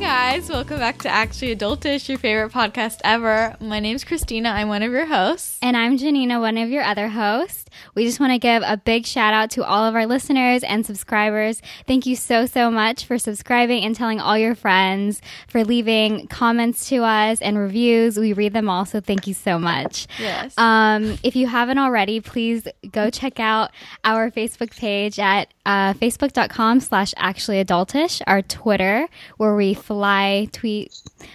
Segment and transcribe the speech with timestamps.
[0.00, 3.56] go guys, welcome back to Actually Adultish, your favorite podcast ever.
[3.60, 4.50] My name's Christina.
[4.50, 5.58] I'm one of your hosts.
[5.60, 7.64] And I'm Janina, one of your other hosts.
[7.96, 10.86] We just want to give a big shout out to all of our listeners and
[10.86, 11.60] subscribers.
[11.88, 16.88] Thank you so, so much for subscribing and telling all your friends, for leaving comments
[16.90, 18.16] to us and reviews.
[18.16, 20.06] We read them all, so thank you so much.
[20.20, 20.56] Yes.
[20.56, 23.72] Um, if you haven't already, please go check out
[24.04, 30.19] our Facebook page at uh, facebook.com slash actually adultish, our Twitter, where we fly,
[30.52, 30.92] tweet,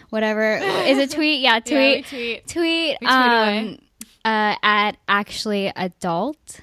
[0.10, 0.58] whatever.
[0.58, 1.42] Is it tweet?
[1.42, 1.72] Yeah, tweet.
[1.72, 2.48] Yeah, we tweet.
[2.48, 2.98] Tweet.
[3.02, 3.78] We um,
[4.24, 6.60] uh, at actually adult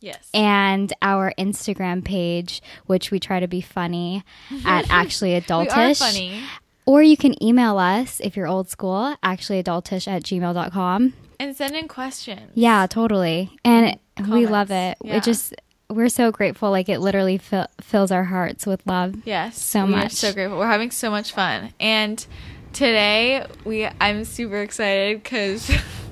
[0.00, 0.28] Yes.
[0.34, 4.22] and our Instagram page, which we try to be funny
[4.66, 5.98] at actually adultish.
[5.98, 6.42] funny.
[6.86, 11.14] Or you can email us if you're old school, actually adultish at gmail.com.
[11.40, 12.52] And send in questions.
[12.54, 13.50] Yeah, totally.
[13.64, 14.98] And we love it.
[14.98, 15.16] Comments, yeah.
[15.16, 15.54] It just,
[15.94, 16.70] we're so grateful.
[16.70, 19.14] Like it literally fill, fills our hearts with love.
[19.24, 19.62] Yes.
[19.62, 20.12] So much.
[20.12, 20.58] so grateful.
[20.58, 21.72] We're having so much fun.
[21.80, 22.24] And
[22.72, 25.70] today we I'm super excited because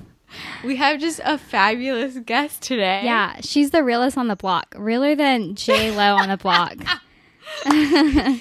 [0.64, 3.02] we have just a fabulous guest today.
[3.04, 6.76] Yeah, she's the realest on the block, realer than J Lo on the block.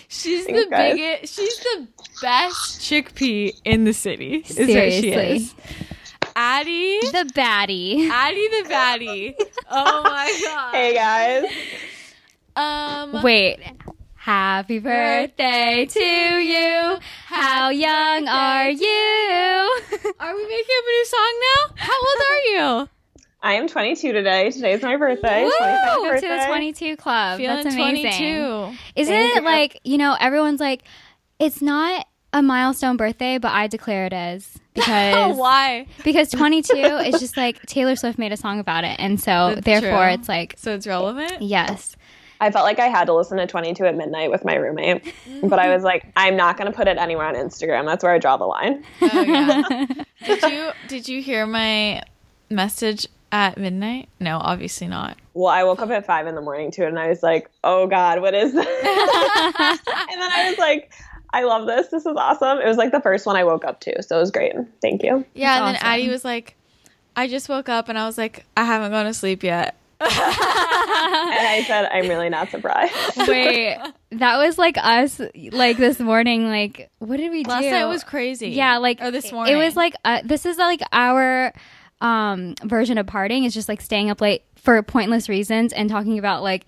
[0.08, 0.94] She's Thanks, the guys.
[0.96, 1.88] biggest she's the
[2.22, 4.46] best chickpea in the city.
[4.48, 5.36] Is what she Seriously.
[5.36, 5.56] is.
[6.36, 8.10] Addie the baddie.
[8.10, 9.36] Addie the baddie.
[9.70, 10.72] Oh my god.
[10.76, 11.52] Hey guys.
[12.56, 13.60] Um Wait.
[14.16, 16.98] Happy birthday to you.
[17.26, 19.82] How young are you?
[20.20, 21.76] Are we making up a new song now?
[21.78, 22.38] How old are
[22.84, 22.90] you?
[23.42, 24.52] I am 22 today.
[24.52, 25.44] Today's my birthday.
[25.46, 25.52] Woo!
[25.60, 26.38] 25th To birthday.
[26.38, 27.38] the 22 club.
[27.40, 28.02] Feeling That's amazing.
[28.12, 28.78] 22.
[28.96, 29.42] Isn't Thank it you.
[29.46, 30.84] like, you know, everyone's like,
[31.40, 34.58] it's not a milestone birthday, but I declare it is.
[34.74, 35.86] Because Why?
[36.04, 38.96] because 22 is just like Taylor Swift made a song about it.
[39.00, 40.14] And so That's therefore true.
[40.14, 41.42] it's like, So it's relevant?
[41.42, 41.96] yes.
[42.40, 45.60] I felt like I had to listen to 22 at midnight with my roommate, but
[45.60, 47.86] I was like, I'm not going to put it anywhere on Instagram.
[47.86, 48.84] That's where I draw the line.
[49.00, 49.86] Oh yeah.
[50.26, 52.02] did you did you hear my
[52.50, 54.10] message at midnight?
[54.20, 55.18] No, obviously not.
[55.36, 57.86] Well, I woke up at five in the morning too, and I was like, oh
[57.86, 58.66] God, what is this?
[58.66, 60.92] and then I was like,
[61.34, 61.88] I love this.
[61.88, 62.60] This is awesome.
[62.60, 64.54] It was like the first one I woke up to, so it was great.
[64.82, 65.26] Thank you.
[65.34, 66.56] Yeah, and That's then Addie was like,
[67.16, 69.76] I just woke up and I was like, I haven't gone to sleep yet.
[71.02, 72.94] And I said, I'm really not surprised.
[73.18, 73.78] Wait,
[74.12, 75.20] that was like us,
[75.52, 76.48] like this morning.
[76.48, 77.66] Like, what did we Last do?
[77.68, 78.50] Last night was crazy.
[78.50, 79.54] Yeah, like or this morning.
[79.54, 81.54] It was like uh, this is like our
[82.02, 83.46] um version of partying.
[83.46, 86.66] It's just like staying up late for pointless reasons and talking about like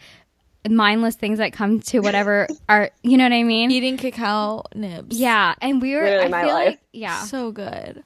[0.69, 3.71] mindless things that come to whatever are you know what I mean?
[3.71, 5.17] eating cacao nibs.
[5.19, 6.03] Yeah, and we were.
[6.03, 6.65] Literally I my feel life.
[6.67, 7.23] like yeah.
[7.23, 8.03] So good.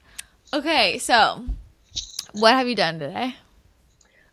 [0.52, 1.44] Okay, so
[2.32, 3.34] what have you done today?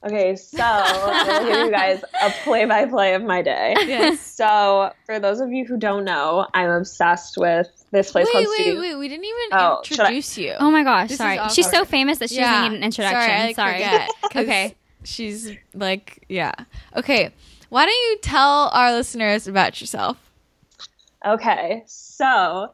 [0.05, 3.73] Okay, so I'm gonna give you guys a play-by-play of my day.
[3.85, 4.19] Yes.
[4.35, 8.47] So, for those of you who don't know, I'm obsessed with this place wait, called
[8.49, 8.79] wait, Studio.
[8.81, 8.95] wait.
[8.95, 10.53] We didn't even Oh, should I- introduce you.
[10.59, 11.07] Oh my gosh!
[11.09, 13.21] This sorry, she's so famous that she doesn't need an introduction.
[13.21, 13.73] Sorry, I like, Sorry.
[13.75, 14.75] forget, 'cause Okay.
[15.05, 16.51] She's like, yeah.
[16.97, 17.31] Okay.
[17.69, 20.17] Why don't you tell our listeners about yourself?
[21.25, 22.73] Okay, so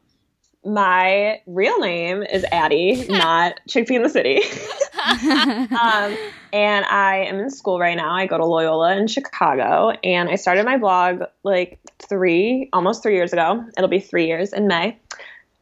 [0.63, 4.37] my real name is Addie, not Chickpea in the City.
[5.75, 6.17] um,
[6.53, 8.13] and I am in school right now.
[8.13, 13.15] I go to Loyola in Chicago, and I started my blog like three, almost three
[13.15, 13.63] years ago.
[13.77, 14.99] It'll be three years in May.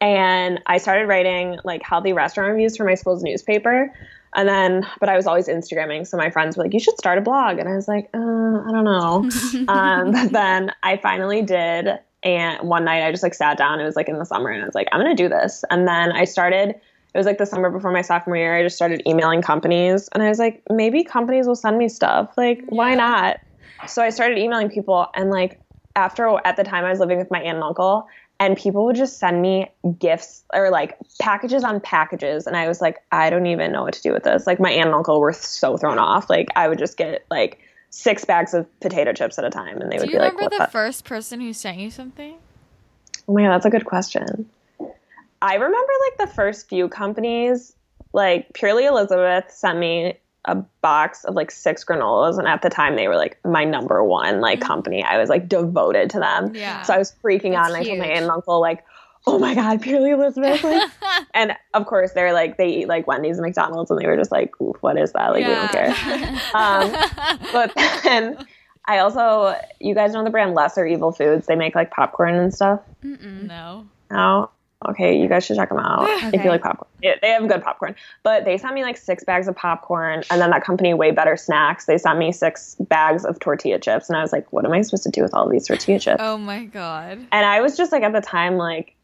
[0.01, 3.93] And I started writing like healthy restaurant reviews for my school's newspaper.
[4.35, 6.05] And then, but I was always Instagramming.
[6.07, 7.57] So my friends were like, you should start a blog.
[7.57, 9.29] And I was like, uh, I don't know.
[9.67, 11.99] um, but then I finally did.
[12.21, 13.79] And one night I just like sat down.
[13.79, 15.63] It was like in the summer and I was like, I'm going to do this.
[15.69, 18.55] And then I started, it was like the summer before my sophomore year.
[18.55, 22.33] I just started emailing companies and I was like, maybe companies will send me stuff.
[22.37, 23.39] Like, why not?
[23.87, 25.59] So I started emailing people and like
[25.95, 28.07] after at the time I was living with my aunt and uncle
[28.39, 29.69] and people would just send me
[29.99, 33.93] gifts or like packages on packages and I was like I don't even know what
[33.95, 34.47] to do with this.
[34.47, 36.29] Like my aunt and uncle were so thrown off.
[36.29, 37.59] Like I would just get like
[37.89, 40.57] six bags of potato chips at a time and they Do would be like remember
[40.57, 42.37] the- first person who sent you something?
[43.27, 44.49] Oh my god, that's a good question.
[45.41, 47.73] I remember like the first few companies,
[48.13, 52.95] like Purely Elizabeth sent me a box of like six granolas, and at the time
[52.95, 55.03] they were like my number one like company.
[55.03, 56.55] I was like devoted to them.
[56.55, 56.81] Yeah.
[56.83, 58.85] So I was freaking out, That's and I told my aunt and uncle like,
[59.27, 60.89] "Oh my god, Purely Elizabeth!" Like,
[61.33, 64.31] and of course they're like they eat like Wendy's and McDonald's, and they were just
[64.31, 65.29] like, "What is that?
[65.33, 65.89] Like we don't care."
[66.53, 66.91] Um,
[67.51, 68.45] but then
[68.85, 71.45] I also, you guys know the brand Lesser Evil Foods.
[71.45, 72.79] They make like popcorn and stuff.
[73.03, 73.87] Mm-mm, no.
[74.09, 74.49] No.
[74.87, 76.03] Okay, you guys should check them out
[76.33, 76.89] if you like popcorn.
[77.01, 77.95] Yeah, they have good popcorn.
[78.23, 81.35] But they sent me like six bags of popcorn, and then that company, Way Better
[81.35, 84.71] Snacks, they sent me six bags of tortilla chips, and I was like, what am
[84.71, 86.21] I supposed to do with all of these tortilla chips?
[86.23, 87.19] Oh my god.
[87.31, 88.95] And I was just like at the time like,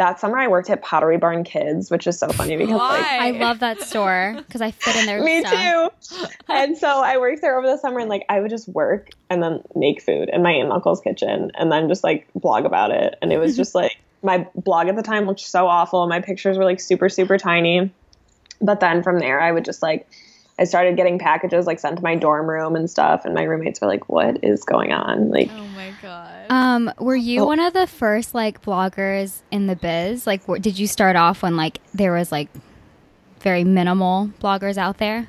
[0.00, 3.32] that summer I worked at Pottery Barn Kids, which is so funny because like I
[3.32, 5.22] love that store because I fit in there.
[5.24, 5.92] me stuff.
[6.00, 6.26] too.
[6.48, 9.42] And so I worked there over the summer and like I would just work and
[9.42, 12.92] then make food in my aunt and uncle's kitchen and then just like blog about
[12.92, 13.16] it.
[13.20, 16.06] And it was just like my blog at the time looked so awful.
[16.08, 17.90] My pictures were like super, super tiny.
[18.60, 20.06] But then from there I would just like
[20.58, 23.80] I started getting packages like sent to my dorm room and stuff and my roommates
[23.80, 25.30] were like, What is going on?
[25.30, 26.46] Like Oh my god.
[26.50, 27.46] Um, were you Oh.
[27.46, 30.26] one of the first like bloggers in the biz?
[30.26, 32.48] Like, wh- did you start off when like there was like
[33.40, 35.28] very minimal bloggers out there?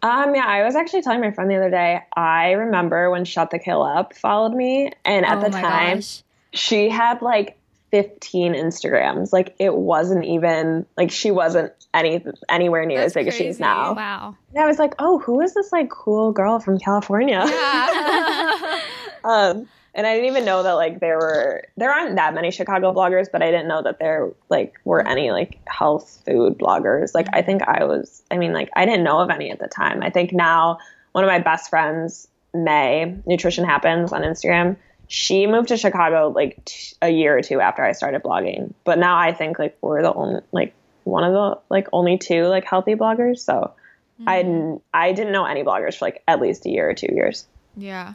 [0.00, 2.00] Um, yeah, I was actually telling my friend the other day.
[2.16, 6.22] I remember when Shut the Kale Up followed me, and at oh the time, gosh.
[6.52, 7.58] she had like
[7.90, 9.32] 15 Instagrams.
[9.32, 13.46] Like it wasn't even like she wasn't any anywhere near That's as big as she
[13.46, 13.94] is now.
[13.94, 14.36] wow.
[14.54, 17.44] And I was like, oh, who is this like cool girl from California?
[17.46, 18.80] yeah.
[19.24, 22.92] um, and I didn't even know that like there were there aren't that many Chicago
[22.92, 27.14] bloggers, but I didn't know that there like were any like health food bloggers.
[27.14, 28.22] Like I think I was.
[28.30, 30.02] I mean, like I didn't know of any at the time.
[30.02, 30.78] I think now
[31.12, 34.76] one of my best friends, May Nutrition Happens on Instagram.
[35.08, 38.98] She moved to Chicago like t- a year or two after I started blogging, but
[38.98, 40.74] now I think like we're the only like
[41.04, 43.38] one of the like only two like healthy bloggers.
[43.38, 43.72] So
[44.26, 44.48] I mm-hmm.
[44.48, 47.46] didn't I didn't know any bloggers for like at least a year or two years.
[47.76, 48.14] yeah.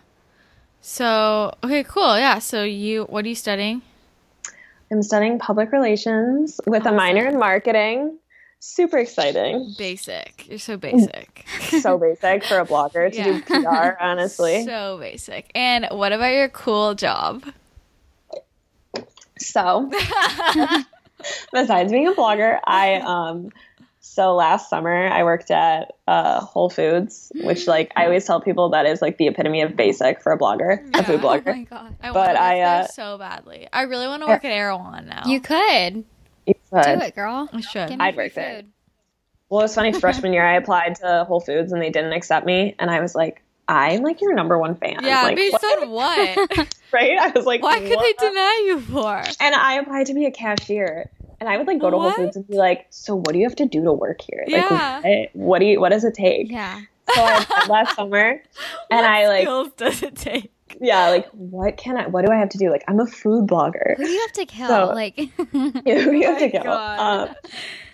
[0.81, 2.17] So okay, cool.
[2.17, 2.39] Yeah.
[2.39, 3.81] So you, what are you studying?
[4.91, 8.19] I'm studying public relations with a minor in marketing.
[8.65, 9.75] Super exciting.
[9.77, 10.47] Basic.
[10.47, 11.45] You're so basic.
[11.81, 13.23] So basic for a blogger to Yeah.
[13.25, 14.63] do PR, honestly.
[14.63, 15.51] So basic.
[15.53, 17.43] And what about your cool job?
[19.37, 19.91] So,
[21.51, 23.49] besides being a blogger, I um
[23.99, 28.69] so last summer I worked at uh, Whole Foods, which like I always tell people
[28.69, 31.27] that is like the epitome of basic for a blogger, a food Yeah.
[31.27, 31.45] Oh blogger.
[31.47, 31.95] my god.
[32.01, 33.67] I But want to work I, there uh, so badly.
[33.73, 35.23] I really want to work at Erewhon now.
[35.25, 36.05] You could
[36.45, 36.83] You could.
[36.83, 37.49] do it, girl.
[37.51, 37.89] I should.
[37.89, 38.55] Give me I'd free work there.
[38.57, 38.71] food.
[39.49, 39.93] Well, it's funny.
[39.93, 43.13] Freshman year, I applied to Whole Foods and they didn't accept me, and I was
[43.13, 45.83] like, "I'm like your number one fan." yeah, like, based what?
[45.83, 46.37] on what?
[46.91, 47.17] right?
[47.19, 49.23] I was like, Why could "What?" they deny you for?
[49.39, 51.11] And I applied to be a cashier.
[51.39, 52.15] And I would like go to What?
[52.15, 54.45] Whole Foods and be like, "So what do you have to do to work here?
[54.47, 55.01] Yeah.
[55.03, 55.79] Like, what, what do you?
[55.79, 56.79] What does it take?" Yeah.
[57.13, 58.41] So I applied last summer, and
[58.89, 60.52] What I like, skills does it take?
[60.81, 62.07] Yeah, like, what can I?
[62.07, 62.69] What do I have to do?
[62.69, 63.95] Like, I'm a food blogger.
[63.97, 64.67] Who do you have to kill?
[64.67, 65.15] So- like,
[65.51, 66.63] Who do you have to kill?
[66.63, 67.29] God.
[67.29, 67.35] Um,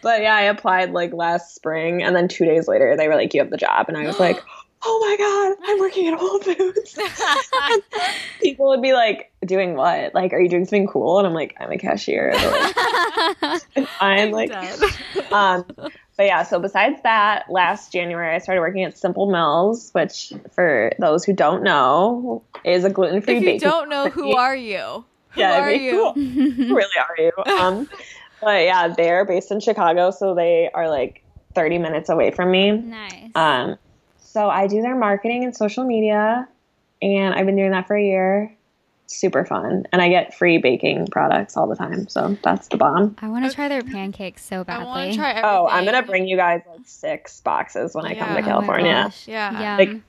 [0.01, 3.33] but yeah, I applied like last spring, and then two days later, they were like,
[3.33, 4.39] "You have the job," and I was like,
[4.83, 6.97] "Oh my god, I'm working at Whole Foods."
[8.41, 10.13] People would be like, "Doing what?
[10.13, 12.33] Like, are you doing something cool?" And I'm like, "I'm a cashier."
[13.41, 14.51] Like, I'm like,
[15.31, 16.43] um, but yeah.
[16.43, 21.33] So besides that, last January I started working at Simple Mills, which for those who
[21.33, 25.03] don't know is a gluten free if you don't know, who are you?
[25.31, 26.11] Who Yeah, are you?
[26.13, 27.31] who- who really are you?
[27.53, 27.89] Um,
[28.41, 31.23] but yeah, they're based in Chicago, so they are like
[31.55, 32.71] 30 minutes away from me.
[32.71, 33.31] nice.
[33.35, 33.77] Um,
[34.31, 36.47] so I do their marketing and social media,
[37.01, 38.55] and I've been doing that for a year.
[39.07, 43.15] Super fun, and I get free baking products all the time, so that's the bomb.
[43.19, 44.85] I want to try their pancakes so badly.
[44.85, 45.41] want try.
[45.41, 49.05] Oh, I'm gonna bring you guys like six boxes when I come to Oh California.
[49.05, 49.27] gosh.
[49.27, 49.61] Yeah.
[49.61, 49.77] Yeah.
[49.77, 50.01] Like,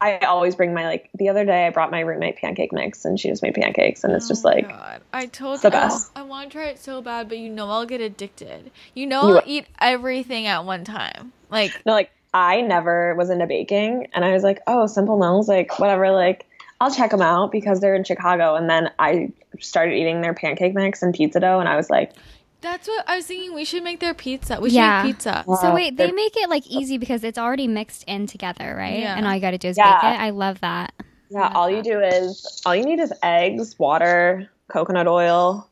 [0.00, 3.18] I always bring my like the other day I brought my roommate pancake mix and
[3.18, 5.02] she just made pancakes and it's just Oh my like God.
[5.12, 6.10] I told the you best.
[6.14, 8.70] I want to try it so bad, but you know I'll get addicted.
[8.94, 9.42] You know You I'll will.
[9.44, 11.32] eat everything at one time.
[11.50, 15.48] Like no like I never was into baking and I was like oh Simple Mills
[15.48, 16.46] like whatever like
[16.80, 20.74] I'll check them out because they're in Chicago and then I started eating their pancake
[20.74, 22.12] mix and pizza dough and I was like
[22.60, 23.54] that's what I was thinking.
[23.54, 24.60] We should make their pizza.
[24.60, 25.02] We Yeah.
[25.02, 25.44] should make pizza.
[25.60, 28.98] So wait, they make it like easy because it's already mixed in together, right?
[28.98, 29.16] Yeah.
[29.16, 30.00] And all you got to do is Yeah.
[30.00, 30.20] bake it.
[30.20, 30.92] I love that.
[31.30, 35.67] yeah all you do is all you need is eggs water coconut oil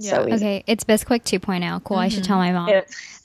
[0.00, 0.34] so Yeah.
[0.34, 0.44] easy.
[0.46, 1.84] Okay, it's Bisquick 2.0.
[1.84, 1.96] Cool.
[1.98, 2.68] I should tell my mom.
[2.68, 2.90] It-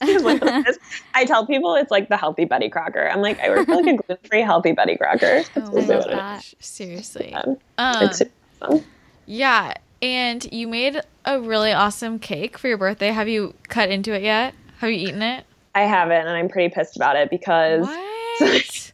[1.14, 3.08] I tell people it's like the healthy Betty Crocker.
[3.08, 5.42] I'm like, I work for like a gluten free healthy Betty Crocker.
[5.42, 6.04] That's Oh my what it is.
[6.06, 6.42] God.
[6.60, 7.32] Seriously.
[7.34, 8.22] Um, Um, It's
[8.60, 8.84] fun.
[9.26, 13.08] yeah, and you made a really awesome cake for your birthday.
[13.08, 14.54] Have you cut into it yet?
[14.78, 15.44] Have you eaten it?
[15.74, 18.00] I haven't, and I'm pretty pissed about it because What?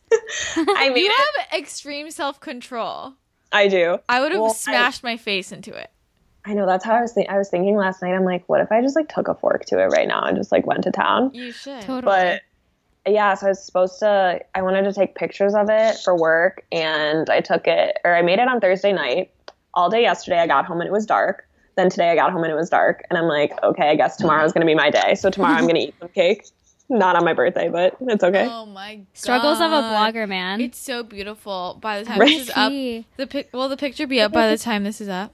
[0.57, 3.15] I made you have extreme self control.
[3.53, 3.99] I do.
[4.09, 5.91] I would have Well, I- smashed my face into it.
[6.45, 7.13] I know that's how I was.
[7.13, 8.15] Think- I was thinking last night.
[8.15, 10.37] I'm like, what if I just like took a fork to it right now and
[10.37, 11.31] just like went to town?
[11.35, 11.83] You should.
[11.83, 12.03] Totally.
[12.03, 12.43] But
[13.07, 14.41] yeah, so I was supposed to.
[14.55, 18.23] I wanted to take pictures of it for work, and I took it, or I
[18.23, 19.31] made it on Thursday night.
[19.75, 21.49] All day yesterday, I got home and it was dark.
[21.77, 24.17] Then today, I got home and it was dark, and I'm like, okay, I guess
[24.17, 25.15] tomorrow's gonna be my day.
[25.15, 26.47] So tomorrow, I'm gonna eat some cake.
[26.89, 28.47] Not on my birthday, but it's okay.
[28.51, 29.07] Oh my god.
[29.15, 30.61] Struggles of a blogger, man.
[30.61, 31.79] It's so beautiful.
[31.81, 32.29] By the time Right.
[32.29, 35.09] this is up, the pic will the picture be up by the time this is
[35.09, 35.33] up?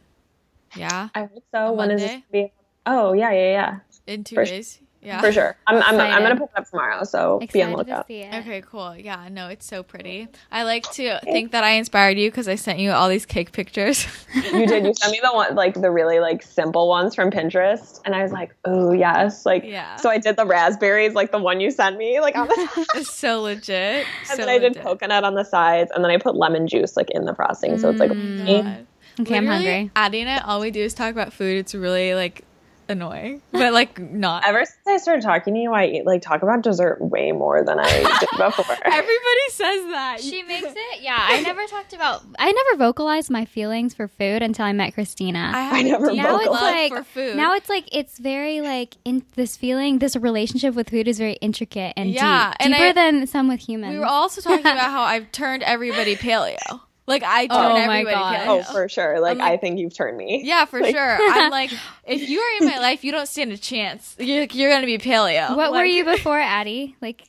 [0.78, 1.08] Yeah.
[1.14, 1.58] I hope so.
[1.58, 2.25] On When is this Monday?
[2.32, 2.52] gonna be?
[2.87, 4.80] Oh yeah, yeah, yeah, in two For- days.
[5.00, 5.20] Yeah.
[5.20, 5.56] for sure.
[5.68, 8.06] I'm I'm, I'm gonna put it up tomorrow, so be on the lookout.
[8.11, 8.97] Okay, cool.
[8.97, 10.26] Yeah, no, it's so pretty.
[10.50, 13.52] I like to think that I inspired you because I sent you all these cake
[13.52, 14.08] pictures.
[14.35, 14.85] You did.
[14.85, 18.25] You sent me the one like the really like simple ones from Pinterest, and I
[18.25, 19.94] was like, oh yes, like Yeah.
[19.97, 23.14] So I did the raspberries, like the one you sent me, like on the it's
[23.14, 24.04] so legit.
[24.04, 24.82] and so then I did legit.
[24.82, 27.88] coconut on the sides, and then I put lemon juice like in the frosting, so
[27.90, 28.85] it's like Mm,
[29.18, 29.25] me.
[29.25, 29.30] God.
[29.30, 29.90] Okay, I'm Literally, hungry.
[29.96, 31.56] Adding it, all we do is talk about food.
[31.58, 32.44] It's really like
[32.90, 34.46] annoying, but like not.
[34.46, 37.62] Ever since I started talking to you, I eat, like talk about dessert way more
[37.62, 37.84] than I
[38.20, 38.76] did before.
[38.82, 40.16] Everybody says that.
[40.22, 41.00] She makes it.
[41.02, 42.22] Yeah, I never talked about.
[42.38, 45.52] I never vocalized my feelings for food until I met Christina.
[45.54, 46.50] I, I never now it's vocalized.
[46.50, 47.37] love like for food.
[47.37, 51.34] now it's like it's very like in this feeling this relationship with food is very
[51.34, 53.92] intricate and Yeah, deep and deeper I- than some with humans.
[53.92, 56.80] we were also talking about how I've turned everybody paleo.
[57.09, 58.49] Like I oh turn Oh my everybody God.
[58.49, 59.19] oh, for sure.
[59.21, 60.43] Like, I'm like- I think you've turned me.
[60.45, 61.19] Yeah, for Like- sure.
[61.21, 61.73] I'm like,
[62.07, 64.15] if you are in my life, you don't stand a chance.
[64.19, 65.57] You're, you're gonna be paleo.
[65.57, 66.97] what were you before, Addie?
[67.00, 67.29] Like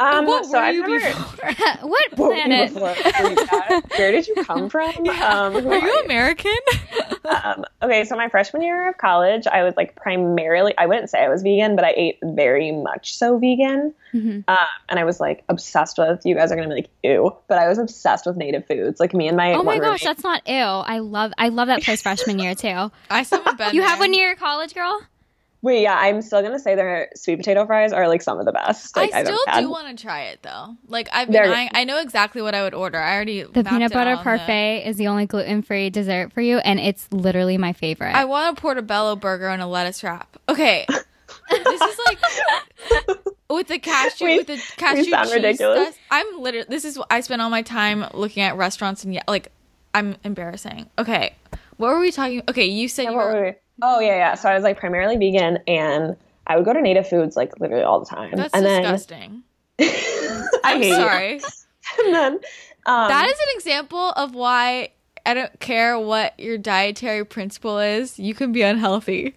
[0.00, 1.06] Um, what so were I've you never.
[1.08, 1.88] before?
[1.88, 2.74] what What were you planet?
[2.74, 2.88] before?
[3.22, 3.84] Were you bad?
[3.96, 4.88] Where did you come from?
[5.08, 6.02] Um, who Are you you?
[6.04, 6.56] American?
[7.24, 11.22] Um, okay, so my freshman year of college, I was like primarily, I wouldn't say
[11.24, 13.94] I was vegan, but I ate very much so vegan.
[14.12, 14.44] Mhm.
[14.48, 14.56] Um,
[14.88, 17.58] and I was like obsessed with, you guys are going to be like, ew, but
[17.58, 18.98] I was obsessed with native foods.
[19.00, 20.84] Like me and my Oh my gosh, roommate- that's not ill.
[20.86, 22.90] I love I love that place freshman year too.
[23.10, 25.00] I still haven't been You have one near your college, girl?
[25.64, 28.44] Wait, yeah, I'm still going to say their sweet potato fries are like some of
[28.44, 28.94] the best.
[28.96, 29.60] Like, I I've still ever had.
[29.62, 30.76] do want to try it though.
[30.88, 32.98] Like I've been, They're- I know exactly what I would order.
[32.98, 36.32] I already The peanut butter out on the- parfait is the only gluten free dessert
[36.34, 38.14] for you, and it's literally my favorite.
[38.14, 40.36] I want a portobello burger and a lettuce wrap.
[40.50, 40.84] Okay,
[41.50, 42.18] this is like
[43.48, 45.88] with the cashew We- with the cashew sound cheese ridiculous.
[45.94, 45.98] stuff.
[46.10, 49.50] I'm literally this is I spend all my time looking at restaurants and yeah, like
[49.94, 50.90] I'm embarrassing.
[50.98, 51.34] Okay,
[51.78, 52.42] what were we talking?
[52.48, 53.32] Okay, you said Yeah, you what were.
[53.32, 54.34] were we- Oh, yeah, yeah.
[54.34, 56.16] So I was like primarily vegan and
[56.46, 58.32] I would go to native foods like literally all the time.
[58.34, 59.42] That's and disgusting.
[59.78, 59.88] then
[60.64, 61.40] I I'm sorry.
[61.98, 62.32] And then
[62.86, 64.90] um, that is an example of why
[65.26, 68.18] I don't care what your dietary principle is.
[68.18, 69.34] You can be unhealthy.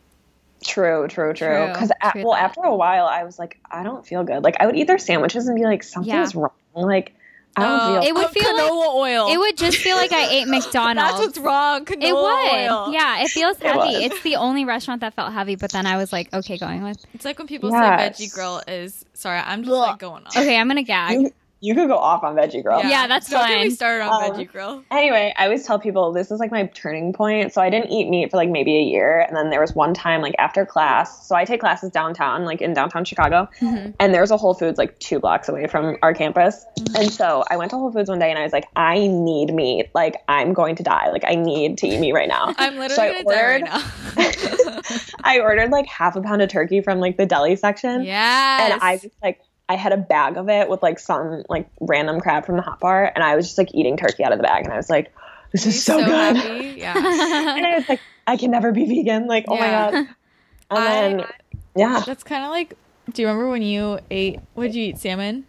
[0.63, 1.67] True, true, true.
[1.67, 2.43] Because well, that.
[2.43, 4.43] after a while, I was like, I don't feel good.
[4.43, 6.51] Like I would eat their sandwiches and be like, something's wrong.
[6.75, 7.13] Like
[7.59, 8.09] Oh, feel.
[8.09, 9.27] It would feel like- oil.
[9.33, 11.11] it would just feel like I ate McDonald's.
[11.11, 11.85] That's what's wrong.
[11.85, 12.71] Canola It would.
[12.71, 12.93] oil.
[12.93, 13.77] Yeah, it feels heavy.
[13.77, 13.95] was.
[14.03, 16.97] It's the only restaurant that felt heavy, but then I was like, okay, going with.
[17.13, 18.17] It's like when people Yes.
[18.17, 20.29] say veggie grill is sorry, I'm just like going on.
[20.43, 21.33] Okay, I'm gonna gag.
[21.59, 22.83] You, you could go off on veggie grill.
[22.83, 24.83] Yeah, that's Don't get me started on Um, veggie grill.
[24.91, 27.53] Anyway, I always tell people this is like my turning point.
[27.53, 29.93] So I didn't eat meat for like maybe a year, and then there was one
[29.93, 31.27] time like after class.
[31.27, 33.91] So I take classes downtown, like in downtown Chicago, Mm-hmm.
[33.99, 36.65] and there's a Whole Foods like two blocks away from our campus.
[36.95, 39.53] And so I went to Whole Foods one day, and I was like, I need
[39.53, 39.89] meat.
[39.95, 41.09] Like I'm going to die.
[41.11, 42.53] Like I need to eat meat right now.
[42.57, 44.81] I'm literally so I gonna die right ordered- now.
[45.23, 48.03] I ordered like half a pound of turkey from like the deli section.
[48.03, 48.65] Yeah.
[48.73, 52.19] And I just like I had a bag of it with like some like random
[52.19, 54.43] crab from the hot bar, and I was just like eating turkey out of the
[54.43, 55.13] bag, and I was like,
[55.51, 56.07] "This is so, good."
[56.37, 56.63] happy.
[56.77, 56.93] Yeah.
[56.95, 59.89] And I was like, "I can never be vegan." Like, oh Yeah.
[59.91, 60.07] my god.
[60.69, 61.27] And then
[61.75, 62.73] yeah, That's kind of like.
[63.13, 64.39] Do you remember when you ate?
[64.53, 64.97] What did you eat?
[64.99, 65.45] Salmon.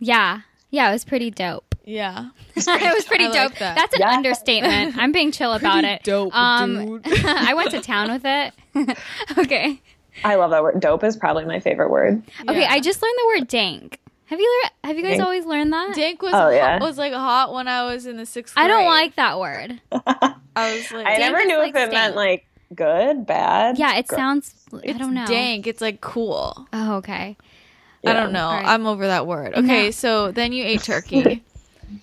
[0.00, 1.74] yeah, yeah, it was pretty dope.
[1.84, 2.28] Yeah.
[2.56, 3.58] it was pretty I like dope.
[3.58, 3.74] that.
[3.76, 4.10] That's an Yeah.
[4.12, 4.96] understatement.
[4.96, 6.02] I'm being chill about it.
[6.04, 7.24] dope, um, dude.
[7.26, 8.54] I went to town with it.
[9.36, 9.80] okay.
[10.24, 10.80] I love that word.
[10.80, 12.22] Dope is probably my favorite word.
[12.48, 12.70] Okay, Yeah.
[12.72, 13.98] I just learned the word dank.
[14.26, 15.24] Have you lear- have you guys Dank?
[15.24, 15.94] always learned that?
[15.94, 16.78] Dank was Oh, yeah.
[16.80, 18.54] was like hot when I was in the sixth.
[18.56, 19.78] I don't like that word.
[19.92, 20.34] I
[20.74, 21.92] was like, I never is knew like if it stank.
[21.92, 23.78] meant like good, bad.
[23.78, 24.18] Yeah, it gross.
[24.18, 24.54] sounds.
[24.88, 25.26] I don't know.
[25.26, 25.66] dank.
[25.66, 26.66] It's like cool.
[26.72, 27.36] Oh, okay.
[28.06, 28.46] I don't know.
[28.48, 28.64] Alright.
[28.64, 29.52] I'm over that word.
[29.54, 29.90] Okay, No.
[29.90, 31.44] so then you ate turkey.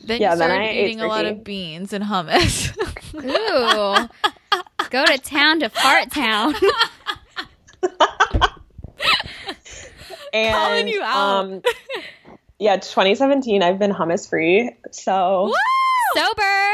[0.04, 2.70] Then Yeah, you then started I eating a lot of beans and hummus.
[3.16, 4.08] Ooh.
[4.92, 6.54] Go to town to fart town.
[10.34, 11.46] And Calling you out.
[11.46, 11.62] um,
[12.60, 13.64] yeah, 2017.
[13.64, 15.54] I've been hummus free, so
[16.16, 16.72] Sober.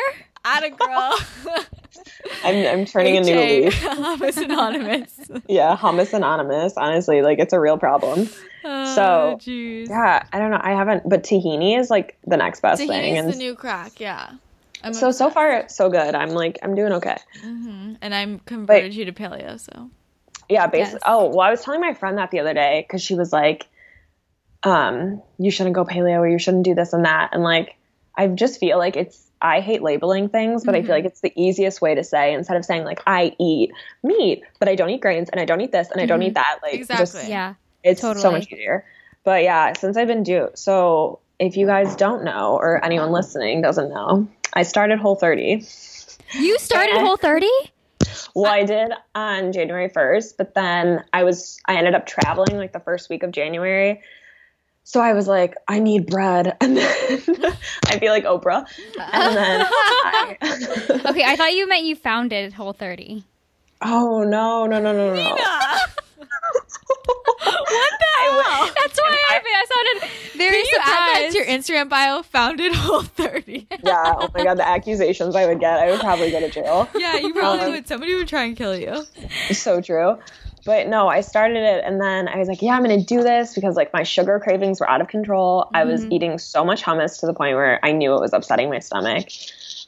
[0.47, 1.17] At a girl.
[2.43, 3.73] I'm I'm turning a new leaf.
[3.81, 5.19] Hummus Anonymous.
[5.47, 6.73] Yeah, hummus anonymous.
[6.77, 8.29] Honestly, like it's a real problem.
[8.63, 9.89] Oh, So, jeez.
[9.89, 10.59] Yeah, I don't know.
[10.61, 12.89] I haven't, but tahini is like the next best thing.
[12.89, 14.31] Tahini's And the new crack, yeah.
[14.83, 16.13] I'm so so far so good.
[16.15, 17.17] I'm like I'm doing okay.
[17.43, 17.97] Mhm.
[18.01, 19.89] And I'm converted you to paleo, so.
[20.49, 20.95] Yeah, basically.
[20.95, 21.03] Yes.
[21.05, 23.67] Oh, well, I was telling my friend that the other day because she was like,
[24.63, 27.75] um, "You shouldn't go paleo, or you shouldn't do this and that." And like,
[28.15, 29.21] I just feel like it's.
[29.41, 30.87] I hate labeling things, but I Mm-hmm.
[30.87, 33.71] feel like it's the easiest way to say instead of saying like I eat
[34.01, 36.33] meat, but I don't eat grains, and I don't eat this, and I don't eat
[36.35, 36.59] that.
[36.63, 37.01] Like, just Mm-hmm.
[37.01, 37.29] Exactly.
[37.31, 37.53] Yeah.
[37.83, 38.21] it's totally.
[38.21, 38.85] so much easier.
[39.23, 43.61] But yeah, since I've been due, so if you guys don't know, or anyone listening
[43.61, 45.63] doesn't know, I started Whole 30.
[46.39, 47.01] You started Yeah.
[47.03, 47.47] Whole 30?
[48.33, 52.73] Well, I did on January 1st, but then I was I ended up traveling like
[52.73, 54.01] the first week of January.
[54.83, 56.55] So I was like, I need bread.
[56.61, 56.85] And then
[57.87, 58.65] I feel like Oprah.
[58.97, 60.37] And then I,
[61.09, 63.23] Okay, I thought you meant you founded Whole 30.
[63.81, 65.37] Oh no, no, no, no, no.
[67.45, 68.71] What the hell?
[68.75, 69.65] That's why I, I
[70.01, 71.31] sounded very Can you add that surprised.
[71.31, 71.47] to your
[71.85, 72.21] Instagram bio?
[72.23, 73.67] Founded Whole 30.
[73.83, 76.89] Yeah, oh my god, the accusations I would get, I would probably go to jail.
[76.95, 77.87] yeah, you probably Um, would.
[77.87, 79.05] Somebody would try and kill you.
[79.53, 80.17] so true.
[80.65, 83.21] But no, I started it and then I was like, yeah, I'm going to do
[83.21, 85.69] this because like my sugar cravings were out of control.
[85.75, 88.69] I was eating so much hummus to the point where I knew it was upsetting
[88.71, 89.27] my stomach.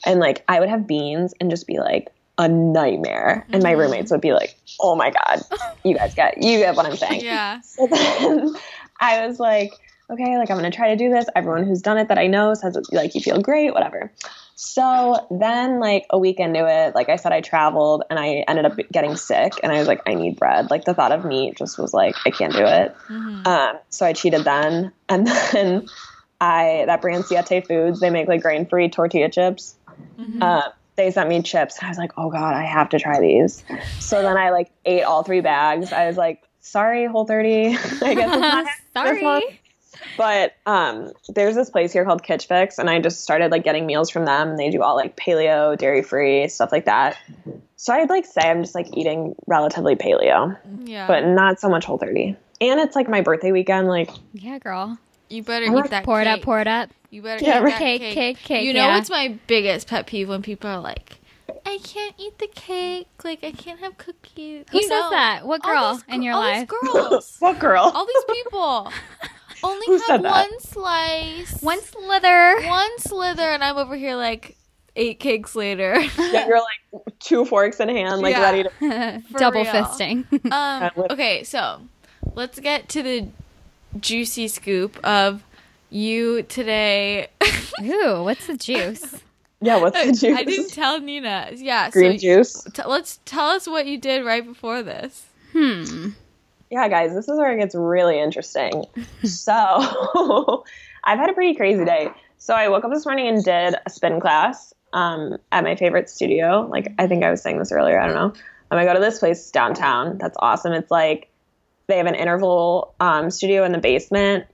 [0.06, 3.46] And like I would have beans and just be like a nightmare.
[3.52, 5.42] And my roommates would be like, "Oh my god,
[5.84, 7.62] you guys get you get what I'm saying." Yeah.
[7.62, 8.56] So then
[9.00, 9.74] I was like,
[10.10, 11.26] okay, like I'm gonna try to do this.
[11.36, 14.12] Everyone who's done it that I know says like you feel great, whatever.
[14.60, 18.66] So then, like a week into it, like I said, I traveled and I ended
[18.66, 20.72] up getting sick, and I was like, I need bread.
[20.72, 22.96] Like the thought of meat just was like, I can't do it.
[23.08, 23.46] Mhm.
[23.46, 25.88] Um, so I cheated then, and then
[26.42, 29.76] I that brand Siete Foods they make like grain free tortilla chips.
[30.20, 30.42] Mhm.
[30.42, 31.82] Uh, they sent me chips.
[31.82, 33.64] I was like, oh god, I have to try these.
[34.00, 35.94] So then I like ate all three bags.
[35.94, 37.68] I was like, sorry, Whole 30.
[37.68, 38.66] I guess it's not.
[38.94, 39.62] Sorry.
[40.18, 43.86] But um, there's this place here called Kitch Fix, and I just started like getting
[43.86, 44.50] meals from them.
[44.50, 47.18] And they do all like paleo, dairy free stuff like that.
[47.78, 51.08] So I'd like say I'm just like eating relatively paleo, Yeah.
[51.08, 52.36] but not so much Whole 30.
[52.60, 53.88] And it's like my birthday weekend.
[53.88, 54.98] Like, Yeah, girl.
[55.30, 56.34] You better I'm eat that Pour it cake.
[56.38, 56.90] up, pour it up.
[57.10, 57.72] You better Yeah, eat right.
[57.74, 58.14] that Cake, cake.
[58.16, 58.66] cake, cake.
[58.66, 58.96] You know yeah.
[58.98, 61.18] what's my biggest pet peeve when people are like,
[61.66, 63.08] I can't eat the cake.
[63.24, 64.66] Like I can't have cookies.
[64.72, 65.46] Who You says know, that?
[65.46, 66.68] What girl these in gr- your all life?
[66.70, 67.36] These girls.
[67.40, 67.92] what girl?
[67.94, 68.92] all these people.
[69.64, 70.32] Only Who have said that?
[70.50, 71.62] one slice.
[71.62, 72.62] One slither.
[72.68, 74.56] one slither, and I'm over here like
[74.96, 75.96] eight cakes later.
[76.20, 78.42] Yeah, you're like two forks in hand, like Yeah.
[78.42, 79.24] ready to.
[79.38, 79.72] Double real.
[79.74, 80.52] fisting.
[80.52, 81.82] Um, okay, so
[82.36, 83.28] let's get to the
[84.00, 85.44] juicy scoop of
[85.90, 87.28] you today.
[87.84, 89.22] Ooh, what's the juice?
[89.62, 90.38] Yeah, what's the juice?
[90.38, 91.50] I didn't tell Nina.
[91.56, 92.64] Yeah, Green so juice.
[92.74, 95.26] T- let's tell us what you did right before this.
[95.52, 96.10] Hmm.
[96.70, 98.86] Yeah, guys, this is where it gets really interesting.
[99.24, 100.64] so,
[101.04, 102.10] I've had a pretty crazy day.
[102.38, 106.10] So, I woke up this morning and did a spin class um, at my favorite
[106.10, 106.68] studio.
[106.70, 108.00] Like, I think I was saying this earlier.
[108.00, 108.34] I don't know.
[108.70, 110.18] Um, I go to this place downtown.
[110.18, 110.74] That's awesome.
[110.74, 111.30] It's like
[111.88, 114.46] they have an interval um, studio in the basement,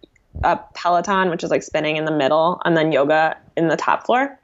[0.43, 4.05] a Peloton, which is like spinning in the middle, and then yoga in the top
[4.05, 4.39] floor.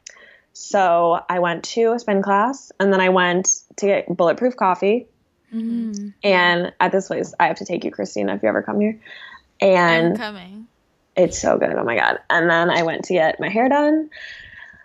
[0.54, 3.47] So, I went to a spin class and then I went
[3.78, 5.08] to get bulletproof coffee.
[5.54, 6.13] Mm.
[6.23, 8.99] And at this place, I have to take you, Christina, if you ever come here.
[9.62, 10.67] I'm And coming.
[11.15, 11.73] it's so good.
[11.73, 12.19] Oh my God.
[12.30, 14.10] And then I went to get my hair done.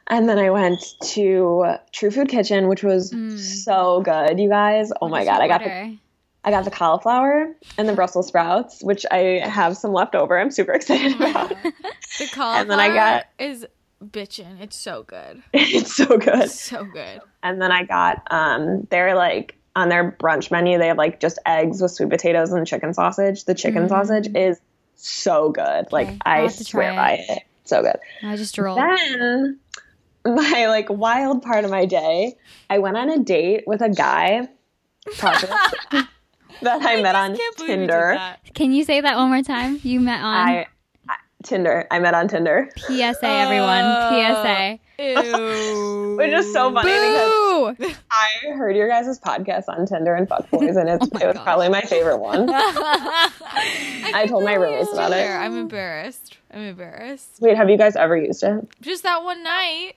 [0.07, 0.81] And then I went
[1.15, 3.39] to True Food Kitchen, which was Mm.
[3.39, 4.93] so good, you guys.
[4.93, 5.41] Oh What my God.
[5.41, 5.99] I got the?
[6.45, 10.39] I got the cauliflower and the Brussels sprouts, which I have some left over.
[10.39, 11.49] I'm super excited about.
[11.51, 13.67] The cauliflower And then I got- is
[14.05, 14.61] bitchin'.
[14.61, 15.43] It's so good.
[15.55, 16.41] it's so good.
[16.45, 17.21] It's so good.
[17.43, 21.39] And then I got um they're like on their brunch menu, they have like just
[21.47, 23.45] eggs with sweet potatoes and chicken sausage.
[23.45, 23.89] The chicken Mm.
[23.89, 24.61] sausage is
[24.97, 25.91] so good.
[25.93, 27.31] Like Okay, I swear try by it.
[27.39, 27.43] it.
[27.65, 27.97] So good.
[28.23, 28.79] I just drooled.
[28.79, 29.59] Then
[30.27, 32.37] my like wild part of my day,
[32.69, 34.49] I went on a date with a guy
[35.19, 35.49] probably,
[36.63, 38.37] that I, met on can't you Tinder.
[38.55, 39.81] Can you say that one more time?
[39.83, 40.67] You met on I,
[41.09, 41.87] I Tinder.
[41.91, 42.71] I met on Tinder.
[42.77, 43.85] PSA, everyone.
[43.85, 44.43] Oh.
[44.43, 44.79] PSA.
[44.97, 46.17] Ew.
[46.17, 50.77] Which is so funny because I heard your guys' podcast on Tinder and Fuck Boys,
[50.77, 51.45] and it's, Oh it was gosh.
[51.45, 52.49] probably my favorite one.
[52.53, 55.29] I, I told my roommates about it.
[55.29, 56.39] I'm embarrassed.
[56.53, 57.39] I'm embarrassed.
[57.41, 58.69] Wait, have you guys ever used it?
[58.81, 59.95] Just that one night.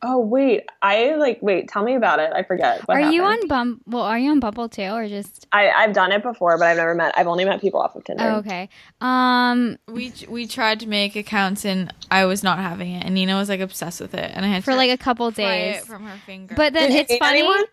[0.00, 1.68] Oh wait, I like wait.
[1.68, 2.30] Tell me about it.
[2.32, 2.86] I forget.
[2.86, 3.80] What are you on Bum?
[3.86, 5.46] Well, are you on Bumble too, or just?
[5.52, 7.14] I I've done it before, but I've never met.
[7.18, 8.22] I've only met people off of Tinder.
[8.22, 8.68] Oh, okay.
[9.00, 13.36] Um, We we tried to make accounts and I was not having it, and Nina
[13.36, 15.84] was like obsessed with it, and I had for to like a couple days.
[15.84, 16.54] from her finger.
[16.54, 17.40] But then Did it's funny.
[17.40, 17.64] anyone?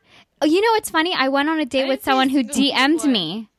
[0.41, 1.13] Oh, you know what's funny?
[1.13, 3.11] I went on a date I with someone who DM'd one.
[3.11, 3.49] me.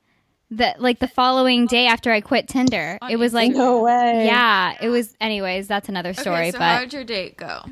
[0.52, 2.98] That like the following day after I quit Tinder.
[3.02, 4.26] On It was like, No way.
[4.26, 5.14] yeah, it was.
[5.20, 6.37] Anyways, that's another story.
[6.37, 7.62] okay, so but how'd your date go?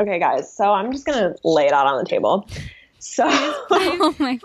[0.00, 0.52] Okay, guys.
[0.54, 2.48] So I'm just gonna lay it out on the table.
[2.98, 4.38] So oh my,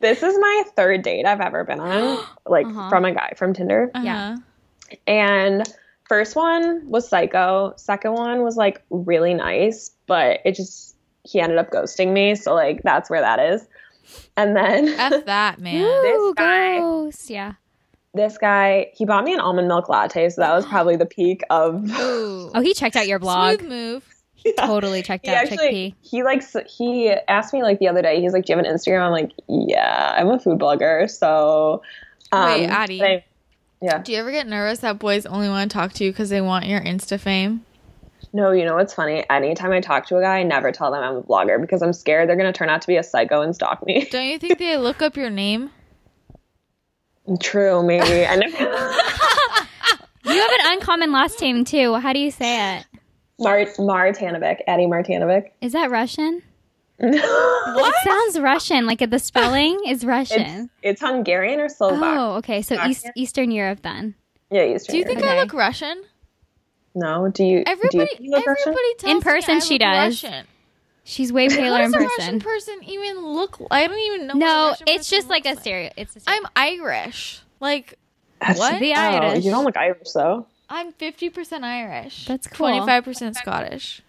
[0.00, 2.88] this is my third date I've ever been on, like Uh-huh.
[2.90, 3.90] from a guy from Tinder.
[4.02, 4.32] Yeah.
[4.32, 4.96] Uh-huh.
[5.06, 5.74] And
[6.08, 7.72] first one was psycho.
[7.76, 12.34] Second one was like really nice, but it just he ended up ghosting me.
[12.36, 13.66] So like that's where that is.
[14.36, 15.82] And then F that man.
[15.84, 17.28] Ooh, guy- ghost.
[17.30, 17.54] Yeah.
[18.14, 21.42] this guy he bought me an almond milk latte, so that was probably the peak
[21.50, 22.50] of Ooh.
[22.54, 23.58] Oh, he checked out your blog.
[23.58, 24.12] Smooth move.
[24.58, 25.94] Totally checked He out actually chickpea.
[26.02, 28.20] he likes he asked me like the other day.
[28.20, 31.82] He's like, "Do you have an Instagram?" I'm like, "Yeah, I'm a food blogger." So,
[32.32, 33.02] um, Wait, Addie.
[33.02, 33.24] I-
[33.82, 33.98] yeah.
[33.98, 36.40] Do you ever get nervous that boys only want to talk to you because they
[36.40, 37.64] want your Insta fame?
[38.32, 39.22] No, you know what's funny?
[39.28, 41.92] Anytime I talk to a guy, I never tell them I'm a blogger because I'm
[41.92, 44.06] scared they're gonna turn out to be a psycho and stalk me.
[44.10, 45.70] Don't you think they look up your name?
[47.40, 48.26] True, maybe.
[48.26, 48.56] I never.
[50.24, 51.94] You have an uncommon last name too.
[51.94, 52.86] How do you say it?
[53.38, 55.50] Mar Martanovic, Addie Martanovic.
[55.60, 56.42] Is that Russian?
[56.98, 57.14] what?
[57.14, 58.86] It sounds Russian.
[58.86, 60.70] Like the spelling is Russian.
[60.82, 62.02] It's, it's Hungarian or Slovak?
[62.02, 62.62] Oh, okay.
[62.62, 64.14] So East, Eastern Europe then.
[64.50, 65.30] Yeah, Eastern Do you think Europe.
[65.32, 65.42] I Okay.
[65.44, 66.02] look Russian?
[66.94, 67.28] No.
[67.28, 67.58] Do you?
[67.64, 68.62] do Everybody, you, look Russian?
[68.72, 70.22] everybody tells In me person, I she look does.
[70.24, 70.46] Russian.
[71.04, 72.80] She's way How paler in does a Russian person.
[72.80, 73.58] person even look?
[73.70, 74.34] I don't even know.
[74.34, 75.90] what a No, it's person just like a looks stereo.
[75.96, 76.40] It's a stereo.
[76.40, 77.42] I'm Irish.
[77.60, 77.98] Like
[78.40, 78.80] That's- what?
[78.80, 79.44] the Oh, Irish.
[79.44, 80.46] you don't look Irish though.
[80.68, 82.26] I'm 50% Irish.
[82.26, 82.66] That's cool.
[82.68, 84.02] 25% Scottish.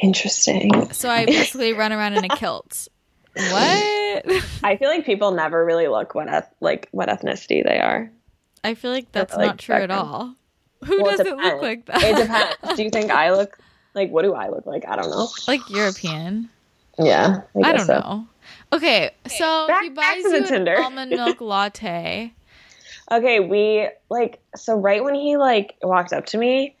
[0.00, 0.90] Interesting.
[0.92, 2.88] So I basically run around in a kilt.
[3.34, 4.24] What?
[4.64, 8.10] I feel like people never really look what eth- like what ethnicity they are.
[8.64, 9.98] I feel like that's like not true at spectrum.
[10.08, 10.34] all.
[10.84, 12.02] Who Well, it doesn't look like that?
[12.02, 12.76] It depends.
[12.76, 13.58] do you think I look
[13.94, 14.86] like what do I look like?
[14.86, 15.28] I don't know.
[15.48, 16.48] like European.
[16.98, 17.92] Yeah, I, I, don't so.
[18.00, 18.26] know.
[18.72, 20.74] Okay, so back- he buys to the you Tinder.
[20.74, 22.32] an almond milk latte.
[23.10, 26.76] Okay, we like so right when he like walked up to me,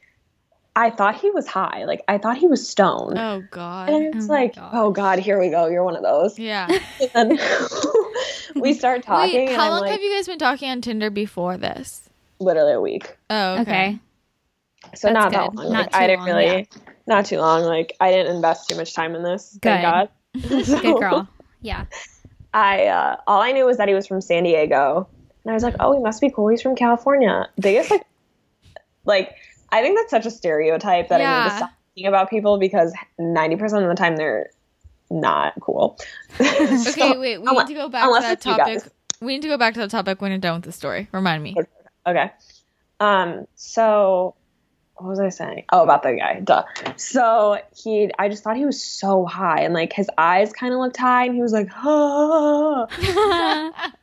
[0.74, 1.84] I thought he was high.
[1.84, 3.16] Like I thought he was stoned.
[3.18, 3.88] Oh God.
[3.90, 5.66] and it's Oh like, oh god, here we go.
[5.68, 6.38] You're one of those.
[6.38, 6.66] Yeah.
[7.14, 7.38] And then
[8.56, 11.10] we start talking, Wait, how I'm long like, have you guys been talking on Tinder
[11.10, 12.08] before this?
[12.40, 13.16] literally a week.
[13.30, 13.60] Oh, okay.
[13.62, 13.98] okay.
[14.94, 15.56] So That's not that good.
[15.58, 15.72] long.
[15.72, 16.68] Not Like, I didn't long, really,
[17.06, 17.62] not too long.
[17.64, 19.58] Like I didn't invest too much time in this.
[19.62, 20.08] Thank God.
[20.82, 21.28] Good girl.
[21.60, 21.84] Yeah.
[22.54, 25.08] I uh, all I knew was that he was from San Diego,
[25.46, 26.48] and I was like, oh, he must be cool.
[26.48, 27.48] He's from California.
[27.60, 28.04] Biggest like,
[29.04, 29.36] like
[29.70, 31.44] I think that's such a stereotype that I need Yeah.
[31.50, 34.50] to stop thinking about people because ninety percent of the time they're
[35.10, 35.98] not cool.
[36.40, 37.38] Okay, So- wait.
[37.40, 38.82] We unless- need to go back to that topic.
[39.20, 41.08] We need to go back to the topic when you're done with the story.
[41.12, 41.54] Remind me.
[42.06, 42.30] Okay.
[43.00, 43.46] Um.
[43.54, 44.34] So,
[44.98, 45.64] what was I saying?
[45.72, 46.40] Oh, about the guy.
[46.40, 46.64] Duh.
[46.96, 50.80] So he, I just thought he was so high, and like his eyes kind of
[50.80, 52.86] looked high, and he was like, ah.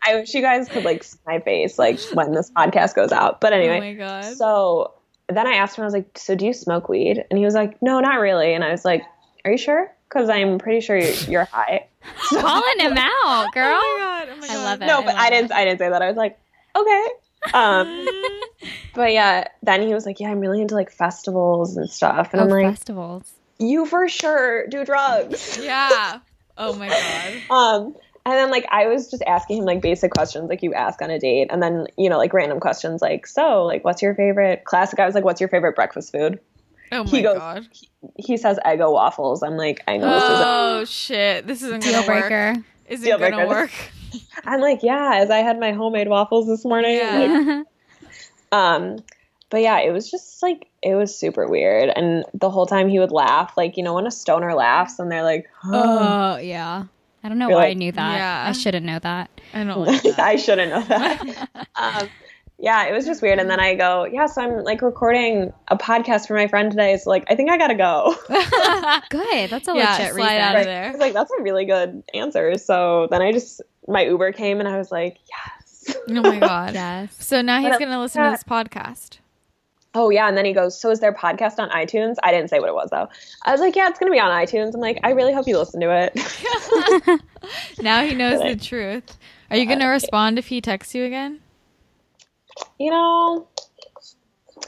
[0.06, 3.42] I wish you guys could like see my face like when this podcast goes out.
[3.42, 4.24] But anyway, Oh my God.
[4.36, 4.94] so
[5.30, 7.54] then I asked him, I was like, "So do you smoke weed?" And he was
[7.56, 9.04] like, "No, not really." And I was like,
[9.46, 9.92] "Are you sure?
[10.10, 11.88] Because I'm pretty sure you're, high."
[12.30, 13.80] Calling him out, girl.
[13.94, 14.30] Oh my God.
[14.32, 14.86] Oh my I love it.
[14.86, 15.52] no, I but I didn't.
[15.54, 16.02] I didn't say that.
[16.02, 16.38] I was like,
[16.76, 17.08] "Okay."
[17.54, 18.08] Um,
[18.94, 22.42] but yeah, then he was like, "Yeah, I'm really into like festivals and stuff," and
[22.42, 23.32] Oh, I'm like, festivals.
[23.60, 26.20] "You for sure do drugs." Yeah.
[26.56, 27.34] Oh my God.
[27.50, 27.96] Um,
[28.28, 31.10] and then like I was just asking him like basic questions like you ask on
[31.10, 34.64] a date, and then you know like random questions like, "So like, what's your favorite
[34.66, 36.40] classic?" I was like, "What's your favorite breakfast food?"
[36.92, 37.68] Oh my He goes- God.
[38.20, 39.42] He says Eggo waffles.
[39.42, 40.46] I'm like, I know this isn't.
[40.46, 41.48] Oh shit.
[41.48, 42.30] This isn't Deal gonna work.
[42.30, 42.64] breaker.
[42.88, 43.50] Isn't Deal gonna breaker.
[43.50, 43.72] work.
[44.46, 46.98] I'm like, yeah, as I had my homemade waffles this morning.
[46.98, 47.18] Yeah.
[47.18, 47.66] Like,
[48.54, 48.98] um,
[49.50, 53.00] but yeah, it was just like it was super weird, and the whole time he
[53.00, 56.86] would laugh, like you know when a stoner laughs and they're like, Oh, yeah.
[57.26, 58.16] I don't know You're why I knew that.
[58.18, 58.50] Yeah.
[58.50, 59.30] I shouldn't know that.
[59.54, 60.20] I don't like that.
[60.20, 61.50] I shouldn't know that.
[61.76, 62.10] um,
[62.60, 63.40] yeah, it was just weird.
[63.40, 66.98] And then I go, yeah, so I'm like recording a podcast for my friend today.
[66.98, 68.14] So like, I think I gotta go.
[69.10, 69.50] Good.
[69.50, 70.42] That's a Yeah, legit slide reason.
[70.42, 70.92] out of I there.
[70.92, 72.58] was like, that's a really good answer.
[72.58, 75.63] So then I just my Uber came and I was like, yes.
[76.10, 76.74] oh my God.
[76.74, 77.16] Yes.
[77.20, 78.40] So now he's gonna listen else?
[78.40, 79.18] to this podcast.
[79.96, 82.16] Oh yeah, and then he goes, so is there a podcast on iTunes?
[82.24, 83.08] I didn't say what it was though.
[83.46, 84.74] I was like, yeah, it's gonna be on iTunes.
[84.74, 87.22] I'm like, I really hope you listen to it.
[87.82, 89.18] Now he knows the truth.
[89.52, 91.40] Are you gonna respond if he texts you again?
[92.80, 93.48] you know,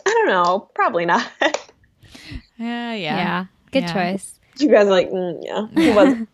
[0.06, 1.25] I don't know, probably not.
[1.41, 1.51] Yeah,
[2.58, 2.95] Yeah.
[2.95, 3.45] yeah.
[3.71, 3.93] Good Yeah.
[3.93, 4.39] choice.
[4.58, 6.30] you guys are like, mm, yeah, he wasn't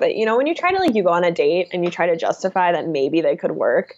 [0.00, 0.18] really worth.
[0.18, 2.06] You know, when you try to like, you go on a date and you try
[2.06, 3.94] to justify that maybe they could work.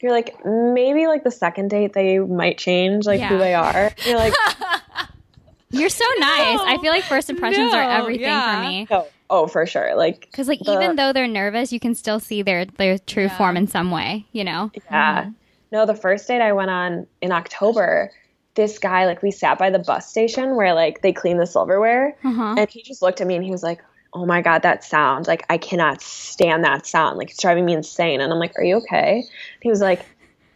[0.00, 3.90] You're like, maybe like the second date they might change like who they are.
[4.06, 4.34] You're like,
[5.70, 6.60] You're so nice.
[6.62, 8.62] I feel like first impressions are everything yeah.
[8.62, 8.86] for me.
[8.90, 9.94] oh, oh, for sure.
[9.96, 13.24] Like, Because like The- even though they're nervous, you can still see their their true
[13.24, 13.36] Yeah.
[13.36, 14.24] form in some way.
[14.32, 14.70] You know.
[14.90, 15.30] yeah.
[15.70, 18.10] No, the first date I went on in October,
[18.54, 22.16] this guy like we sat by the bus station where like they clean the silverware,
[22.24, 22.54] Uh-huh.
[22.56, 23.80] and he just looked at me and he was like.
[24.12, 25.26] Oh my god, that sound!
[25.26, 27.18] Like I cannot stand that sound.
[27.18, 28.20] Like it's driving me insane.
[28.20, 29.24] And I'm like, "Are you okay?"
[29.60, 30.04] He was like,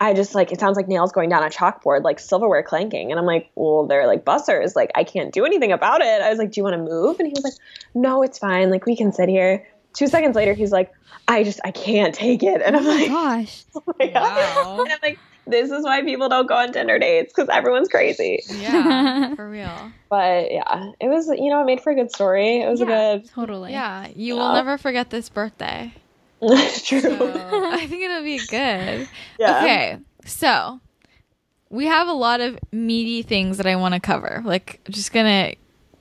[0.01, 3.11] I just like it sounds like nails going down a chalkboard, like silverware clanking.
[3.13, 4.75] And I'm like, well, they're like bussers.
[4.75, 6.21] Like I can't do anything about it.
[6.23, 7.21] I was like, do you want to move?
[7.21, 7.53] And he was like,
[7.95, 8.69] no, it's fine.
[8.71, 9.65] Like we can sit here.
[9.95, 10.91] Two seconds later, he's like,
[11.29, 12.63] I just I can't take it.
[12.63, 13.65] And I'm Oh my like, gosh.
[13.77, 14.23] oh my God.
[14.23, 14.81] Wow.
[14.85, 18.43] And I'm like, this is why people don't go on Tinder dates because everyone's crazy.
[18.49, 19.93] Yeah, for real.
[20.09, 22.61] But yeah, it was you know it made for a good story.
[22.61, 22.87] It was Yeah.
[23.15, 23.31] a good.
[23.31, 23.73] totally.
[23.73, 24.55] Yeah, you will Yeah.
[24.55, 25.93] never forget this birthday.
[26.41, 27.01] That's true.
[27.01, 27.09] So
[27.73, 29.09] I think it'll be good.
[29.39, 29.59] yeah.
[29.63, 30.81] Okay, so
[31.71, 34.43] we have a lot of meaty things that I want to cover.
[34.45, 35.55] Like, just gonna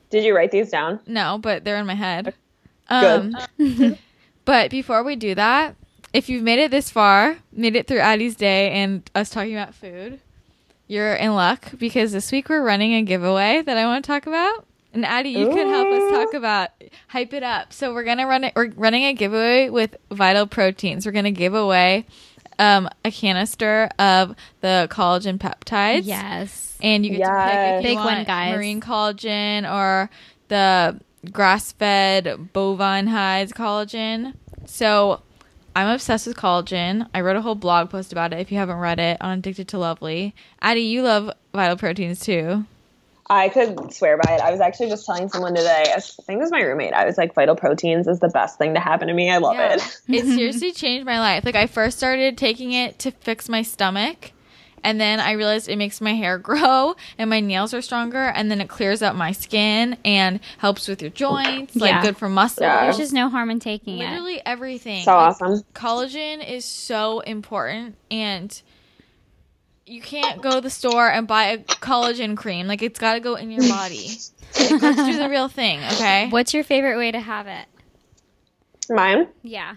[0.09, 0.99] Did you write these down?
[1.07, 2.33] no, but they're in my head.
[2.89, 3.33] Good.
[3.57, 3.95] Um,
[4.43, 5.75] but before we do that,
[6.13, 9.73] if you've made it this far, made it through Addie's day and us talking about
[9.73, 10.19] food,
[10.87, 14.27] you're in luck because this week we're running a giveaway that I want to talk
[14.27, 14.65] about.
[14.93, 16.69] And Addie, you can help us talk about
[17.07, 17.71] hype it up.
[17.71, 18.53] So we're gonna run it.
[18.57, 21.05] We're running a giveaway with Vital Proteins.
[21.05, 22.05] We're gonna give away
[22.59, 26.01] um, a canister of the collagen peptides.
[26.03, 26.77] Yes.
[26.83, 28.53] And you get to pick Big one, guys.
[28.53, 30.09] marine collagen or
[30.49, 30.99] the
[31.31, 34.33] grass-fed bovine hides collagen.
[34.65, 35.21] So
[35.75, 37.07] I'm obsessed with collagen.
[37.13, 38.39] I wrote a whole blog post about it.
[38.39, 40.35] If you haven't read it, on Addicted to Lovely.
[40.61, 42.65] Addie, you love Vital Proteins too.
[43.29, 44.41] I could swear by it.
[44.41, 45.85] I was actually just telling someone today.
[45.95, 46.91] I think it was my roommate.
[46.91, 49.31] I was like, "Vital proteins is the best thing to happen to me.
[49.31, 49.75] I love Yeah.
[49.75, 51.45] it." It seriously changed my life.
[51.45, 54.31] Like I first started taking it to fix my stomach.
[54.83, 58.49] And then I realized it makes my hair grow and my nails are stronger and
[58.49, 62.01] then it clears up my skin and helps with your joints, like Yeah.
[62.01, 62.63] good for muscles.
[62.63, 62.83] Yeah.
[62.85, 64.09] There's just no harm in taking it.
[64.09, 65.03] Literally everything.
[65.03, 65.63] So Like, awesome.
[65.73, 68.61] Collagen is so important and
[69.85, 72.67] you can't go to the store and buy a collagen cream.
[72.67, 74.09] Like it's got to go in your body.
[74.59, 76.27] Like, let's do the real thing, okay?
[76.29, 77.65] What's your favorite way to have it?
[78.89, 79.29] Mine.
[79.43, 79.75] Yeah.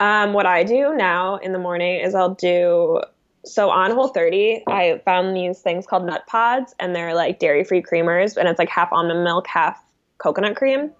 [0.00, 3.02] Um, what I do now in the morning is I'll do
[3.46, 4.64] so on Whole 30.
[4.66, 8.58] I found these things called nut pods, and they're like dairy free creamers, and it's
[8.58, 9.82] like half almond milk, half
[10.18, 10.90] coconut cream.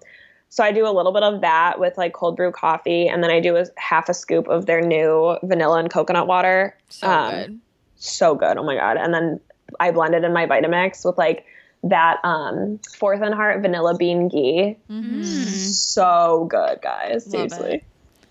[0.49, 3.29] So I do a little bit of that with like cold brew coffee, and then
[3.31, 6.75] I do a half a scoop of their new vanilla and coconut water.
[6.89, 7.59] So Um, good.
[7.97, 8.57] so good.
[8.57, 8.95] Oh my god!
[8.97, 9.39] And then
[9.79, 11.45] I blend it in my Vitamix with like
[11.83, 14.77] that um Fourth and Heart vanilla bean ghee.
[14.89, 15.53] Mhm.
[15.53, 17.25] So good, guys.
[17.27, 17.83] Love Seriously.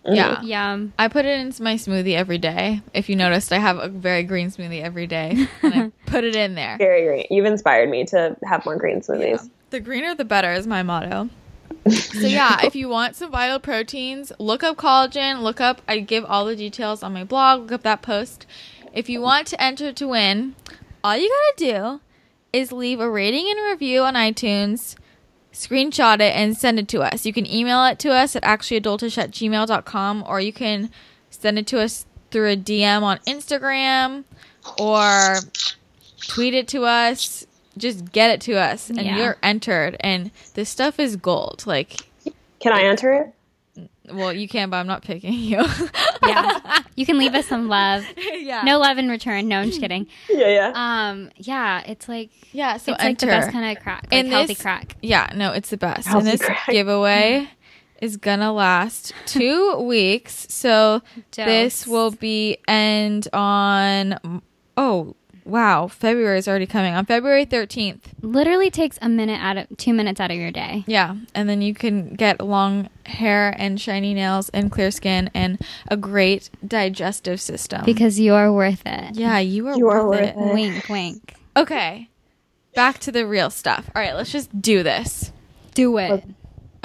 [0.09, 0.43] Yeah.
[0.43, 0.93] Yum.
[0.99, 2.83] I put it into my smoothie every day.
[2.95, 5.47] If you noticed, I have a very green smoothie every day.
[5.63, 6.77] And I put it in there.
[6.79, 7.27] Very green.
[7.31, 9.45] You've inspired me to have more green smoothies.
[9.45, 9.51] Yeah.
[9.71, 11.29] The greener the better is my motto.
[11.91, 16.25] so yeah, if you want some vital proteins, look up collagen, look up I give
[16.25, 18.47] all the details on my blog, look up that post.
[18.93, 20.55] If you want to enter to win,
[21.05, 22.01] all you gotta do
[22.53, 24.97] is leave a rating and review on iTunes,
[25.57, 27.25] screenshot it and send it to us.
[27.25, 30.91] You can email it to us at actuallyadultish at gmail.com or you can
[31.31, 34.25] send it to us through a DM on Instagram
[34.79, 35.37] or
[36.29, 37.47] tweet it to us.
[37.79, 39.17] Just get it to us and Yeah.
[39.19, 39.97] you're entered.
[40.01, 41.65] And this stuff is gold.
[41.67, 41.97] Like,
[42.61, 43.33] Can I enter it?
[44.13, 45.65] Well, you can, but I'm not picking you.
[46.27, 46.81] Yeah.
[46.97, 48.05] You can leave us some love.
[48.17, 48.63] yeah.
[48.63, 49.49] No love in return.
[49.49, 50.07] No, I'm just kidding.
[50.29, 50.73] Yeah, yeah.
[50.75, 52.77] Um, yeah, it's like Yeah.
[52.79, 54.97] So it's like the best kind of crack, like And healthy this- crack.
[55.03, 56.07] Yeah, no, it's the best.
[56.09, 56.67] Healthy and this crack.
[56.69, 57.49] giveaway
[58.03, 60.47] is gonna last two weeks.
[60.51, 64.43] So this will be end on
[64.77, 65.15] oh
[65.47, 66.93] wow, February is already coming.
[66.95, 68.13] On February thirteenth.
[68.21, 70.85] Literally takes a minute out of two minutes out of your day.
[70.87, 71.17] Yeah.
[71.35, 75.97] And then you can get long hair and shiny nails and clear skin and a
[75.97, 77.85] great digestive system.
[77.85, 79.15] Because you're worth it.
[79.15, 80.37] yeah, you are You are worth, worth it.
[80.37, 80.55] it.
[80.55, 81.35] Wink, wink.
[81.57, 82.11] Okay.
[82.75, 83.89] Back to the real stuff.
[83.95, 85.33] All right, let's just do this.
[85.75, 86.11] Do it.
[86.13, 86.25] Okay.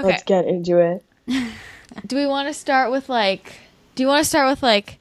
[0.03, 1.03] Let's get into it.
[2.07, 3.53] Do we want to start with like
[3.95, 4.99] do you want to start with like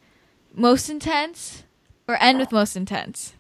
[0.53, 1.63] most intense
[2.09, 3.35] or end with most intense?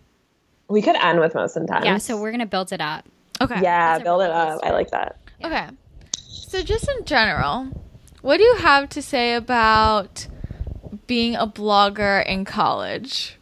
[0.70, 1.85] We could end with most intense.
[1.85, 3.04] Yeah, so we're gonna build it up.
[3.40, 3.61] Okay.
[3.61, 4.61] Yeah, That's build it up.
[4.62, 5.16] I like that.
[5.44, 5.66] Okay.
[6.12, 7.68] So just in general,
[8.22, 10.26] what do you have to say about
[11.06, 13.37] being a blogger in college?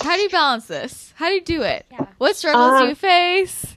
[0.00, 1.12] How do you balance this?
[1.16, 1.86] How do you do it?
[1.90, 2.06] Yeah.
[2.18, 3.76] What struggles do Um, you face?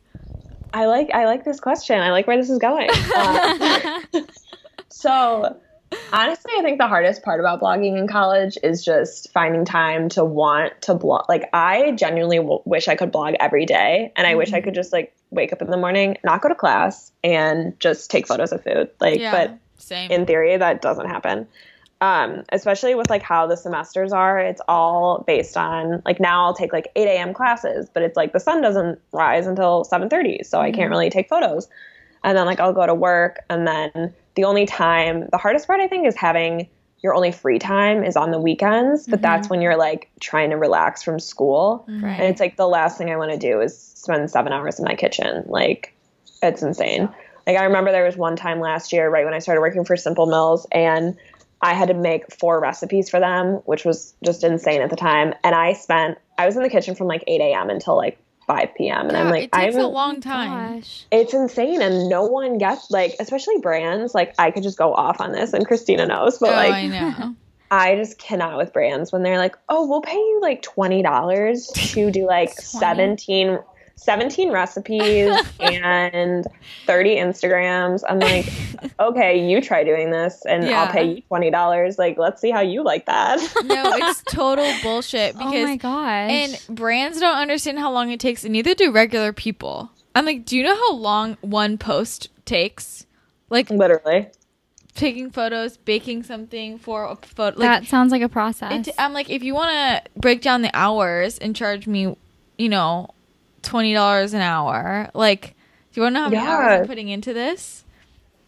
[0.74, 2.00] I like I like this question.
[2.00, 2.90] I like where this is going.
[3.16, 4.28] Um,
[4.90, 5.58] so
[6.12, 10.24] honestly, I think the hardest part about blogging in college is just finding time to
[10.26, 11.26] want to blog.
[11.30, 14.76] Like I genuinely w- wish I could blog every day, and I wish I could
[14.76, 18.52] just like wake up in the morning, not go to class, and just take photos
[18.52, 18.90] of food.
[19.00, 19.32] Like, Yeah.
[19.32, 20.12] but Same.
[20.12, 21.48] in theory that doesn't happen
[22.04, 26.54] um, especially with like how the semesters are it's all based on like now i'll
[26.54, 30.60] take like 8 a.m classes but it's like the sun doesn't rise until 7.30 so
[30.60, 31.70] i can't really take photos
[32.24, 35.80] and then like i'll go to work and then the only time the hardest part
[35.80, 36.68] i think is having
[37.02, 39.24] your only free time is on the weekends but mm-hmm.
[39.24, 42.04] that's when you're like trying to relax from school mm-hmm.
[42.04, 42.20] Right.
[42.20, 44.86] and it's like the last thing I want to do is spend seven hours in
[44.86, 45.44] my kitchen.
[45.48, 45.96] Like,
[46.42, 47.10] it's insane.
[47.48, 49.98] Like, I remember there was one time last year, right when I started working for
[49.98, 51.18] Simple Mills, and
[51.62, 55.34] I had to make four recipes for them, which was just insane at the time.
[55.44, 57.70] And I spent, I was in the kitchen from like 8 a.m.
[57.70, 59.08] until like 5 p.m.
[59.08, 60.80] And Yeah, I'm like, it takes I'm, a long time.
[60.80, 61.06] Gosh.
[61.12, 61.82] it's insane.
[61.82, 65.54] And no one gets like, especially brands, like I could just go off on this
[65.54, 67.36] and Christina knows, but oh, like, I know.
[67.72, 72.12] I just cannot with brands when they're like, oh, we'll pay you like $20 to
[72.12, 73.58] do like 17,
[73.96, 75.30] 17 recipes
[75.60, 76.46] and
[76.86, 78.02] 30 Instagrams.
[78.08, 78.46] I'm like,
[79.00, 80.84] okay, you try doing this and Yeah.
[80.84, 81.98] I'll pay you $20.
[81.98, 83.40] Like, let's see how you like that.
[83.64, 86.30] No, it's total bullshit Oh because my gosh.
[86.32, 89.90] and brands don't understand how long it takes, and neither do regular people.
[90.16, 93.06] I'm like, do you know how long one post takes?
[93.50, 94.28] Like Literally.
[94.96, 97.58] taking photos, baking something for a photo.
[97.60, 98.88] Like, that sounds like a process.
[98.90, 102.16] it, I'm like, if you want to break down the hours and charge me,
[102.58, 103.13] you know,
[103.64, 105.56] twenty dollars an hour, like,
[105.92, 107.84] do you want to know how many hours I'm putting into this?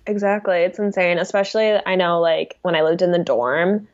[0.06, 0.58] Exactly.
[0.58, 1.18] It's insane.
[1.18, 3.88] Especially, I know, like, when I lived in the dorm,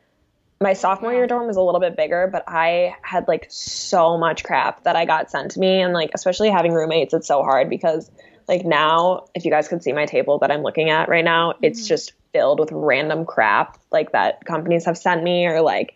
[0.60, 4.44] my sophomore year dorm was a little bit bigger, but I had like so much
[4.44, 5.80] crap that I got sent to me.
[5.80, 8.10] And, like, especially having roommates, it's so hard because,
[8.46, 11.54] like, now, if you guys could see my table that I'm looking at right now,
[11.62, 11.88] it's mm-hmm.
[11.88, 15.94] just filled with random crap, like, that companies have sent me or, like,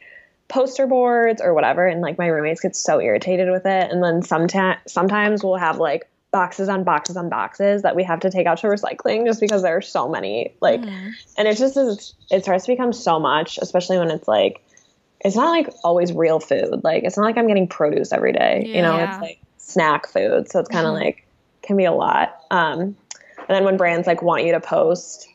[0.49, 1.87] poster boards or whatever.
[1.87, 3.91] And, like, my roommates get so irritated with it.
[3.91, 8.21] And then sometimes, sometimes we'll have, like, boxes on boxes on boxes that we have
[8.21, 10.83] to take out to recycling just because there are so many like
[11.39, 14.63] and it just is it starts to become so much especially when it's like
[15.21, 16.85] it's not like always real food.
[16.85, 20.51] Like it's not like i'm getting produce every day you know it's like snack food.
[20.51, 21.27] So it's kind of like
[21.63, 22.39] can be a lot.
[22.51, 25.29] Um and then when brands like want you to post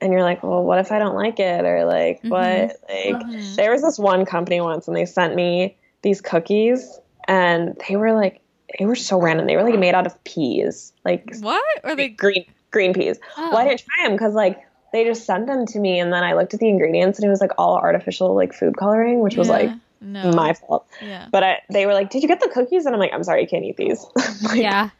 [0.00, 2.28] and you're like well what if i don't like it or like mm-hmm.
[2.28, 3.54] what like mm-hmm.
[3.54, 8.12] there was this one company once and they sent me these cookies and they were
[8.12, 8.40] like
[8.78, 11.64] they were so random they were like made out of peas like What?
[11.84, 12.08] Or they?
[12.08, 13.18] green green peas.
[13.36, 13.50] Oh.
[13.50, 14.60] Well, I didn't try them because like
[14.92, 17.30] they just sent them to me, and then I looked at the ingredients, and it
[17.30, 20.32] was like all artificial like food coloring, which was like no.
[20.32, 20.86] my fault.
[21.00, 21.28] yeah.
[21.30, 23.42] But I, they were like, "Did you get the cookies?" And I'm like, "I'm sorry,
[23.42, 24.04] I can't eat these."
[24.42, 24.90] Like, yeah.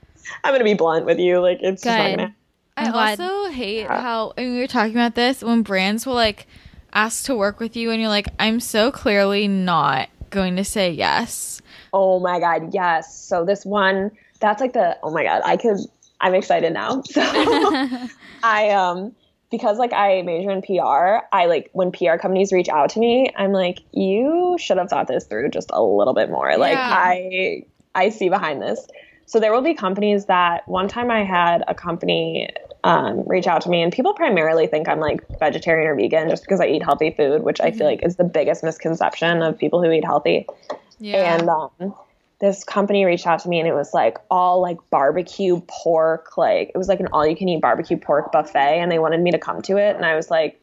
[0.45, 1.41] I'm gonna be blunt with you.
[1.41, 2.35] Like it's just not Good.
[2.85, 2.97] Gonna.
[2.97, 6.47] I glad- also hate how and we were talking about this when brands will like
[6.93, 10.91] ask to work with you and you're like, I'm so clearly not going to say
[10.91, 11.61] yes.
[11.93, 13.19] Oh my god, yes.
[13.19, 14.11] So this one,
[14.41, 14.99] that's like the.
[15.03, 15.79] Oh my god, I could.
[16.21, 17.03] I'm excited now.
[17.11, 17.21] So
[18.43, 19.15] I um
[19.51, 23.31] because like I major in PR, I like when PR companies reach out to me,
[23.37, 26.57] I'm like, you should have thought this through just a little bit more.
[26.59, 27.63] Like I
[27.95, 28.87] I see behind this.
[29.27, 32.49] So there will be companies that one time I had a company
[32.85, 36.43] um, reach out to me, and people primarily think I'm like vegetarian or vegan just
[36.45, 39.83] because I eat healthy food, which I feel like is the biggest misconception of people
[39.83, 40.47] who eat healthy.
[41.01, 41.37] Yeah.
[41.39, 41.95] And um,
[42.41, 46.71] this company reached out to me, and it was like all like barbecue pork, like
[46.73, 49.33] it was like an all you can eat barbecue pork buffet, and they wanted me
[49.33, 50.61] to come to it, and I was like,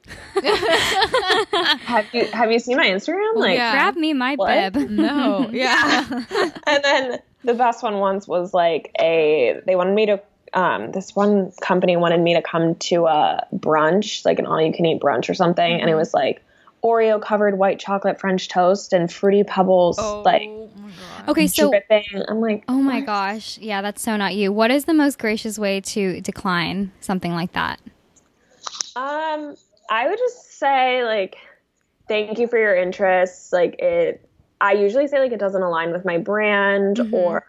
[1.85, 3.71] "Have you have you seen my Instagram?" Like, Yeah.
[3.73, 4.73] Grab me my What?
[4.73, 4.89] bib.
[4.89, 5.49] no.
[5.51, 6.05] Yeah.
[6.67, 10.21] and then the best one once was like a they wanted me to
[10.55, 14.73] um, this one company wanted me to come to a brunch like an all you
[14.73, 16.41] can eat brunch or something and it was like
[16.83, 20.89] oreo covered white chocolate french toast and fruity pebbles oh like my
[21.25, 21.29] god.
[21.29, 23.05] Okay, so dripping i'm like Oh my what?
[23.05, 23.57] gosh.
[23.59, 24.51] Yeah, that's so not you.
[24.51, 27.79] What is the most gracious way to decline something like that?
[28.95, 29.55] Um,
[29.89, 31.37] I would just say like,
[32.07, 33.51] thank you for your interest.
[33.51, 34.27] Like it,
[34.61, 37.13] I usually say like it doesn't align with my brand, Mhm.
[37.13, 37.45] or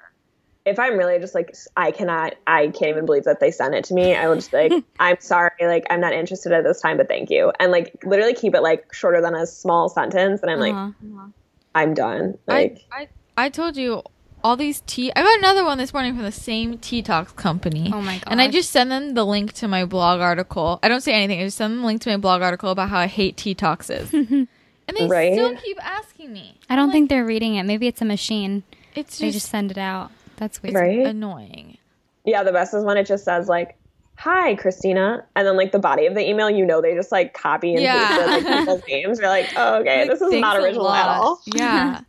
[0.67, 3.85] if I'm really just like I cannot, I can't even believe that they sent it
[3.85, 4.15] to me.
[4.15, 7.09] I will just be like, I'm sorry, like I'm not interested at this time, but
[7.09, 10.59] thank you, and like literally keep it like shorter than a small sentence, and I'm
[10.61, 11.29] like, Uh-huh.
[11.75, 12.39] I'm done.
[12.47, 13.03] Like, I,
[13.37, 14.03] I I told you
[14.43, 15.13] all these tea.
[15.15, 17.91] I got another one this morning from the same teatox company.
[17.93, 18.25] Oh my god!
[18.29, 20.79] And I just send them the link to my blog article.
[20.83, 21.41] I don't say anything.
[21.41, 23.91] I just send them the link to my blog article about how I hate teatox.
[24.89, 25.33] and they Right?
[25.33, 26.59] still keep asking me.
[26.71, 27.65] I don't I'm think they're reading it.
[27.65, 28.63] Maybe it's a machine.
[28.73, 30.11] like, it's They just, just send it out.
[30.37, 30.75] That's weird.
[30.75, 31.07] right?
[31.07, 31.79] annoying.
[32.25, 33.77] Yeah, the best is when it just says like,
[34.17, 37.35] "Hi, Christina," and then like the body of the email, you know, they just like
[37.35, 38.09] copy and Yeah.
[38.17, 39.19] pasted like people's names.
[39.19, 42.01] You're like, "Oh, okay, Like, this is not original at all." Yeah.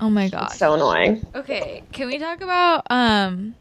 [0.00, 0.52] oh my god.
[0.52, 1.24] So annoying.
[1.34, 3.54] Okay, can we talk about um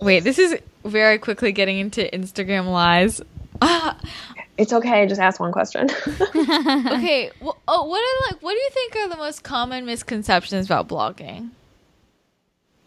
[0.00, 3.20] Wait, this is very quickly getting into Instagram lies.
[3.60, 3.98] Ah,
[4.56, 5.06] It's okay.
[5.06, 5.88] Just ask one question.
[6.34, 7.30] okay.
[7.40, 10.88] Well, oh, what are like what do you think are the most common misconceptions about
[10.88, 11.50] blogging?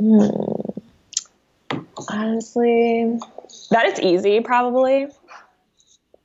[0.02, 1.78] Hmm.
[2.10, 3.20] Honestly,
[3.70, 4.39] that it's easy.
[4.41, 5.08] Probably.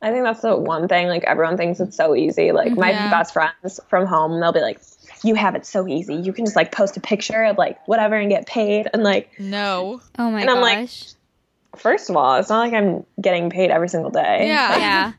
[0.02, 1.08] I think that's the one thing.
[1.08, 2.52] Like everyone thinks it's so easy.
[2.52, 3.10] Like my Yeah.
[3.10, 4.80] best friends from home, they'll be like,
[5.24, 6.14] "You have it so easy.
[6.14, 9.30] You can just like post a picture of like whatever and get paid." And like,
[9.38, 10.00] No.
[10.18, 10.88] Oh my And I'm like-
[11.76, 14.46] first of all, it's not like I'm getting paid every single day.
[14.46, 14.78] Yeah.
[14.78, 15.12] yeah.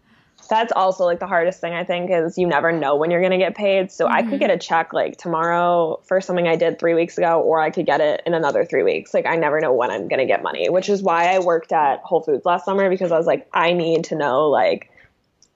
[0.49, 3.31] That's also like the hardest thing I think is you never know when you're going
[3.31, 3.91] to get paid.
[3.91, 7.41] So I could get a check like tomorrow for something I did 3 weeks ago
[7.41, 9.13] or I could get it in another 3 weeks.
[9.13, 11.71] Like I never know when I'm going to get money, which is why I worked
[11.71, 14.89] at Whole Foods last summer because I was like I need to know like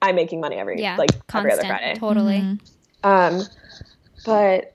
[0.00, 0.96] I'm making money every Yeah.
[0.96, 1.52] like constant.
[1.52, 1.98] every other Friday.
[1.98, 2.38] Totally.
[2.40, 3.08] Mm-hmm.
[3.08, 3.42] Um,
[4.24, 4.74] but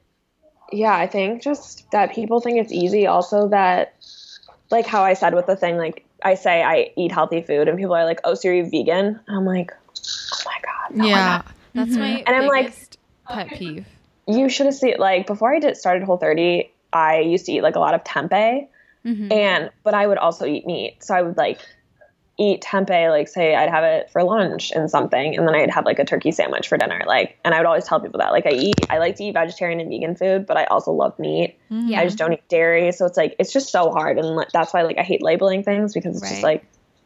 [0.71, 3.07] yeah, I think just that people think it's easy.
[3.07, 3.95] Also, that
[4.69, 7.77] like how I said with the thing, like I say I eat healthy food, and
[7.77, 9.71] people are like, "Oh, so you're vegan?" I'm like,
[10.33, 12.73] "Oh my god, I'm Yeah, not." that's my And I'm like-
[13.27, 13.85] pet peeve.
[14.27, 17.61] You should have seen like before I did started Whole 30, I used to eat
[17.61, 18.67] like a lot of tempeh,
[19.05, 19.31] Mhm.
[19.31, 21.03] and but I would also eat meat.
[21.03, 21.59] So I would like
[22.39, 25.85] eat tempeh, like say I'd have it for lunch and something, and then I'd have
[25.85, 27.01] like a turkey sandwich for dinner.
[27.07, 29.33] Like, and I would always tell people that like I eat, I like to eat
[29.33, 31.57] vegetarian and vegan food, but I also love meat.
[31.69, 31.99] Yeah.
[32.01, 34.73] I just don't eat dairy, so it's like it's just so hard, and like, that's
[34.73, 36.29] why like I hate labeling things because it's Right.
[36.29, 36.65] just like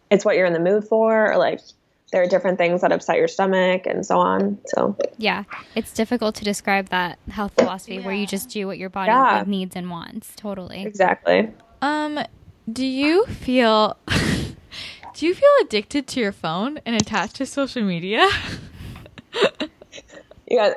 [0.09, 1.61] it's what you're in the mood for, or like
[2.11, 4.57] there are different things that upset your stomach and so on.
[4.67, 5.43] So Yeah,
[5.75, 9.43] it's difficult to describe that health philosophy where you just do what your body Yeah.
[9.47, 10.33] needs and wants.
[10.35, 10.83] Totally.
[10.83, 11.49] exactly.
[11.81, 12.19] Um,
[12.71, 13.97] do you feel
[15.13, 18.27] do you feel addicted to your phone and attached to social media?
[20.49, 20.73] You guys,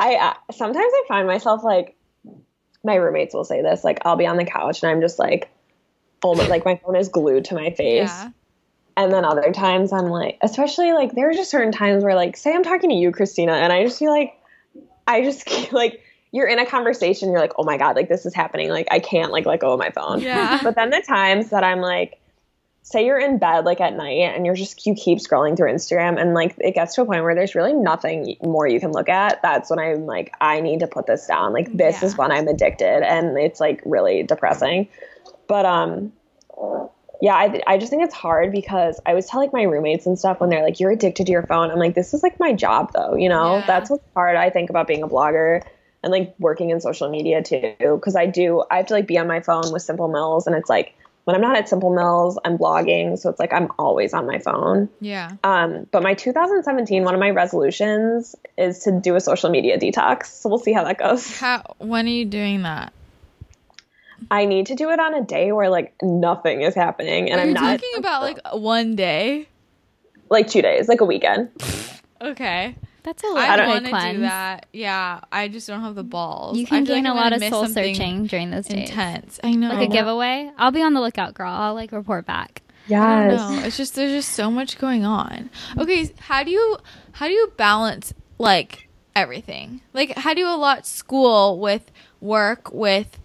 [0.00, 1.96] I uh, sometimes I find myself like
[2.82, 5.48] my roommates will say this, like I'll be on the couch and I'm just like,
[6.24, 8.08] oh my, like my phone is glued to my face.
[8.10, 8.30] yeah.
[8.96, 12.36] And then other times I'm like, especially like there are just certain times where like,
[12.36, 14.38] say I'm talking to you, Christina, and I just feel like,
[15.06, 18.34] I just like you're in a conversation, you're like, oh my god, like this is
[18.34, 20.20] happening, like I can't like let go of my phone.
[20.20, 20.60] Yeah.
[20.62, 22.18] But then the times that I'm like,
[22.84, 26.20] say you're in bed like at night and you're just you keep scrolling through Instagram
[26.20, 29.08] and like it gets to a point where there's really nothing more you can look
[29.08, 29.40] at.
[29.40, 31.52] That's when I'm like, I need to put this down.
[31.52, 34.88] Like this is when I'm addicted, and it's like really depressing.
[35.46, 36.12] But um,
[37.22, 40.40] yeah, I, I just think it's hard because I was telling my roommates and stuff
[40.40, 42.90] when they're like, "You're addicted to your phone." I'm like, "This is like my job,
[42.92, 43.14] though.
[43.14, 43.66] You know, Yeah.
[43.66, 44.34] that's what's hard.
[44.34, 45.62] I think about being a blogger
[46.02, 48.64] and like working in social media too, because I do.
[48.68, 51.36] I have to like be on my phone with Simple Mills, and it's like when
[51.36, 54.88] I'm not at Simple Mills, I'm blogging, so it's like I'm always on my phone.
[55.00, 55.30] Yeah.
[55.44, 60.26] Um, but my 2017, one of my resolutions is to do a social media detox.
[60.26, 61.38] So we'll see how that goes.
[61.38, 62.92] How when are you doing that?
[64.30, 67.42] I need to do it on a day where like nothing is happening, and Are
[67.42, 69.48] I'm you not talking about like one day?
[70.30, 71.50] like two days, like a weekend.
[72.20, 72.74] Okay.
[73.02, 74.66] That's a I little want to do that.
[74.72, 76.56] Yeah, I just don't have the balls.
[76.56, 78.90] You can feel gain like a I'm lot of soul searching during those days.
[78.90, 79.40] Intense.
[79.42, 79.68] I know.
[79.70, 80.50] Like a giveaway.
[80.56, 81.50] I'll be on the lookout, girl.
[81.52, 82.62] I'll like report back.
[82.68, 83.40] I Yes.
[83.40, 83.62] don't know.
[83.66, 85.50] It's just there's just so much going on.
[85.76, 86.78] Okay, how do you
[87.12, 89.80] how do you balance like everything?
[89.92, 93.18] Like how do you allot school with work with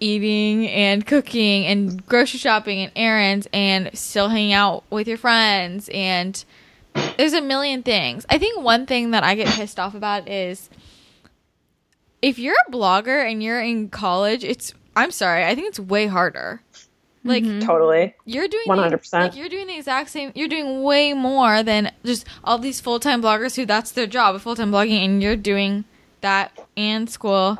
[0.00, 5.88] eating and cooking and grocery shopping and errands and still hanging out with your friends
[5.92, 6.44] and
[7.16, 8.26] there's a million things.
[8.28, 10.68] I think one thing that I get pissed off about is
[12.22, 16.06] if you're a blogger and you're in college, it's I'm sorry, I think it's way
[16.06, 16.62] harder.
[17.22, 18.14] Like Totally.
[18.24, 19.10] you're doing 100%.
[19.10, 20.32] The, like you're doing the exact same.
[20.34, 24.40] You're doing way more than just all these full time bloggers who that's their job,
[24.40, 25.84] full time blogging, and you're doing
[26.22, 27.58] that and school,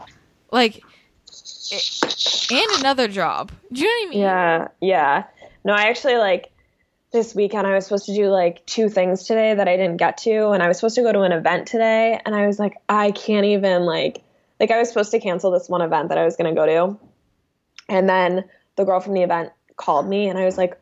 [0.51, 0.82] like,
[1.72, 3.52] and another job.
[3.72, 4.20] Do you know what I mean?
[4.20, 4.68] Yeah.
[4.80, 5.24] Yeah.
[5.64, 6.50] No, I actually like
[7.12, 10.18] this weekend I was supposed to do like two things today that I didn't get
[10.18, 12.76] to and I was supposed to go to an event today and I was like
[12.88, 14.22] I can't even like
[14.58, 16.66] like I was supposed to cancel this one event that I was going to go
[16.66, 16.98] to.
[17.88, 18.44] And then
[18.76, 20.78] the girl from the event called me and I was like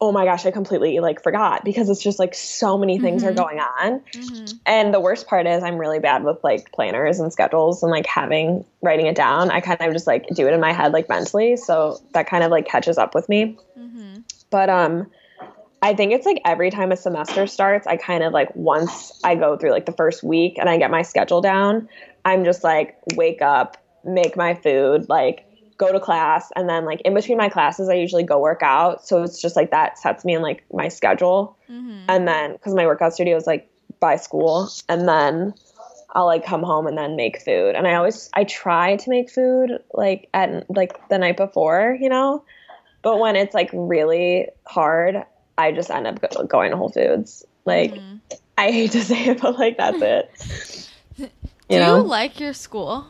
[0.00, 3.32] oh my gosh, I completely like forgot because it's just like so many things are
[3.32, 3.36] Mhm.
[3.36, 4.00] going on.
[4.12, 4.58] Mhm.
[4.66, 8.04] And the worst part is I'm really bad with like planners and schedules and like
[8.06, 9.50] having writing it down.
[9.50, 12.44] I kind of just like do it in my head like mentally, so that kind
[12.44, 13.56] of like catches up with me.
[13.78, 14.22] Mhm.
[14.50, 15.10] But um
[15.82, 19.34] I think it's like every time a semester starts, I kind of like once I
[19.34, 21.88] go through like the first week and I get my schedule down,
[22.24, 25.45] I'm just like wake up, make my food, like
[25.78, 29.06] go to class and then like in between my classes I usually go work out.
[29.06, 31.56] So it's just like that sets me in like my schedule.
[31.70, 32.04] Mhm.
[32.08, 33.68] And then cuz my workout studio is like
[34.00, 35.54] by school and then
[36.14, 37.74] I'll like come home and then make food.
[37.74, 42.08] And I always I try to make food like at like the night before, you
[42.08, 42.42] know?
[43.02, 45.24] But when it's like really hard,
[45.58, 47.44] I just end up go- going to Whole Foods.
[47.66, 48.20] Like Mhm.
[48.56, 50.30] I hate to say it, but like that's it.
[51.68, 51.96] Do know?
[51.96, 53.06] you like your school?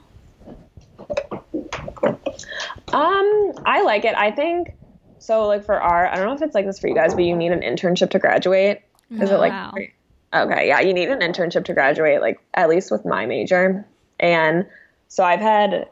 [2.93, 4.15] Um, I like it.
[4.17, 4.75] I think
[5.19, 5.47] so.
[5.47, 7.37] Like for our, I don't know if it's like this for you guys, but you
[7.37, 8.83] need an internship to graduate.
[9.11, 9.73] Is it like Wow.
[10.35, 10.69] okay?
[10.69, 12.21] Yeah, you need an internship to graduate.
[12.21, 13.87] Like at least with my major,
[14.19, 14.67] and
[15.09, 15.89] so I've had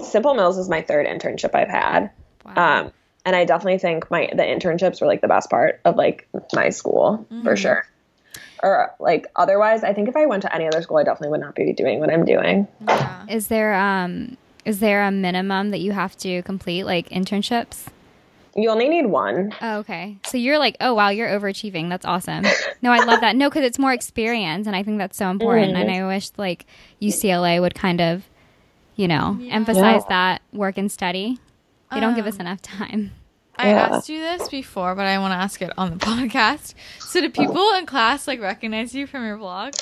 [0.00, 2.10] Simple Mills is my third internship I've had.
[2.44, 2.80] Wow.
[2.86, 2.92] Um,
[3.26, 6.68] and I definitely think my the internships were like the best part of like my
[6.70, 7.58] school for Mhm.
[7.58, 7.86] sure.
[8.62, 11.40] or like otherwise, I think if I went to any other school, I definitely would
[11.40, 12.66] not be doing what I'm doing.
[12.88, 13.26] Yeah.
[13.28, 17.86] Is there um is there a minimum that you have to complete like internships?
[18.56, 19.52] You only need one.
[19.60, 20.16] Oh, okay.
[20.26, 21.88] So you're like, oh wow, you're overachieving.
[21.88, 22.44] That's awesome.
[22.82, 23.34] No, I love that.
[23.34, 25.76] No, because it's more experience, and I think that's so important.
[25.76, 26.66] And I wish like
[27.02, 28.24] UCLA would kind of,
[28.94, 30.08] you know, emphasize Yeah.
[30.08, 31.38] that work and study.
[31.92, 33.12] They don't give us Um, enough time.
[33.56, 33.86] I Yeah.
[33.86, 36.74] asked you this before, but I want to ask it on the podcast.
[36.98, 39.74] So, do people in class like recognize you from your blog?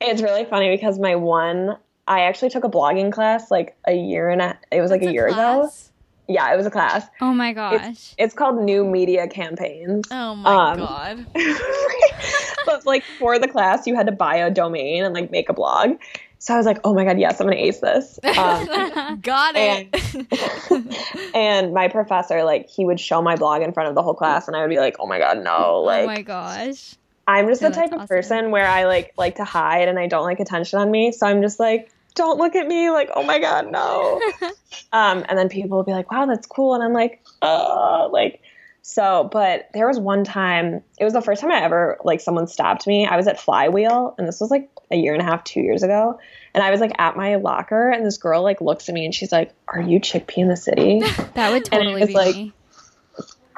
[0.00, 1.76] It's really funny because my one,
[2.10, 5.10] I actually took a blogging class like a year and a, it was like That's
[5.10, 5.34] a year ago.
[5.62, 5.90] class?
[6.28, 7.06] Yeah, it was a class.
[7.20, 8.14] Oh my gosh.
[8.18, 10.08] It's called New Media Campaigns.
[10.10, 11.26] Oh my Um, god.
[12.66, 15.52] but like for the class, you had to buy a domain and like make a
[15.52, 15.98] blog.
[16.38, 18.18] So I was like, oh my god, yes, I'm gonna ace this.
[18.38, 21.30] Um, Got it.
[21.34, 24.48] and my professor, like, he would show my blog in front of the whole class,
[24.48, 26.06] and I would be like, oh my god, no, oh like.
[26.06, 26.94] my gosh.
[27.26, 28.08] I'm just Yeah, the type of awesome.
[28.08, 31.12] person where I like like to hide and I don't like attention on me.
[31.12, 32.90] So I'm just like, don't look at me.
[32.90, 34.20] Like, oh my god, no.
[34.92, 38.40] um, and then people will be like, wow, that's cool, and I'm like, oh, like.
[38.82, 40.82] So, but there was one time.
[40.98, 43.06] It was the first time I ever like someone stopped me.
[43.06, 45.82] I was at Flywheel, and this was like a year and a half, two years
[45.82, 46.18] ago.
[46.54, 49.14] And I was like at my locker, and this girl like looks at me, and
[49.14, 51.00] she's like, "Are you Chickpea in the city?"
[51.34, 52.52] That would totally be like- me.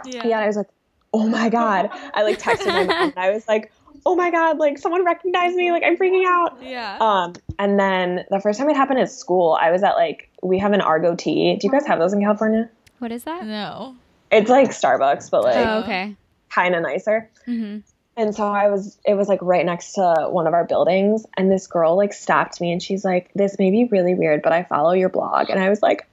[0.04, 0.26] yeah.
[0.26, 0.68] Yeah, I was like,
[1.12, 1.90] oh my God.
[2.14, 3.72] I like texted my mom and I was like,
[4.04, 5.70] oh my God, like someone recognized me.
[5.70, 6.58] Like I'm freaking out.
[6.62, 6.98] Yeah.
[7.00, 10.58] Um, and then the first time it happened at school, I was at like, we
[10.58, 11.56] have an Argo tea.
[11.56, 12.68] Do you guys have those in California?
[12.98, 13.46] What is that?
[13.46, 13.94] no.
[14.30, 16.16] It's like Starbucks, but like Oh, okay.
[16.48, 17.28] kind of nicer.
[17.44, 17.78] hmm
[18.16, 21.26] And so I was, it was like right next to one of our buildings.
[21.36, 24.52] And this girl like stopped me and she's like, this may be really weird, but
[24.52, 25.50] I follow your blog.
[25.50, 26.08] And I was like,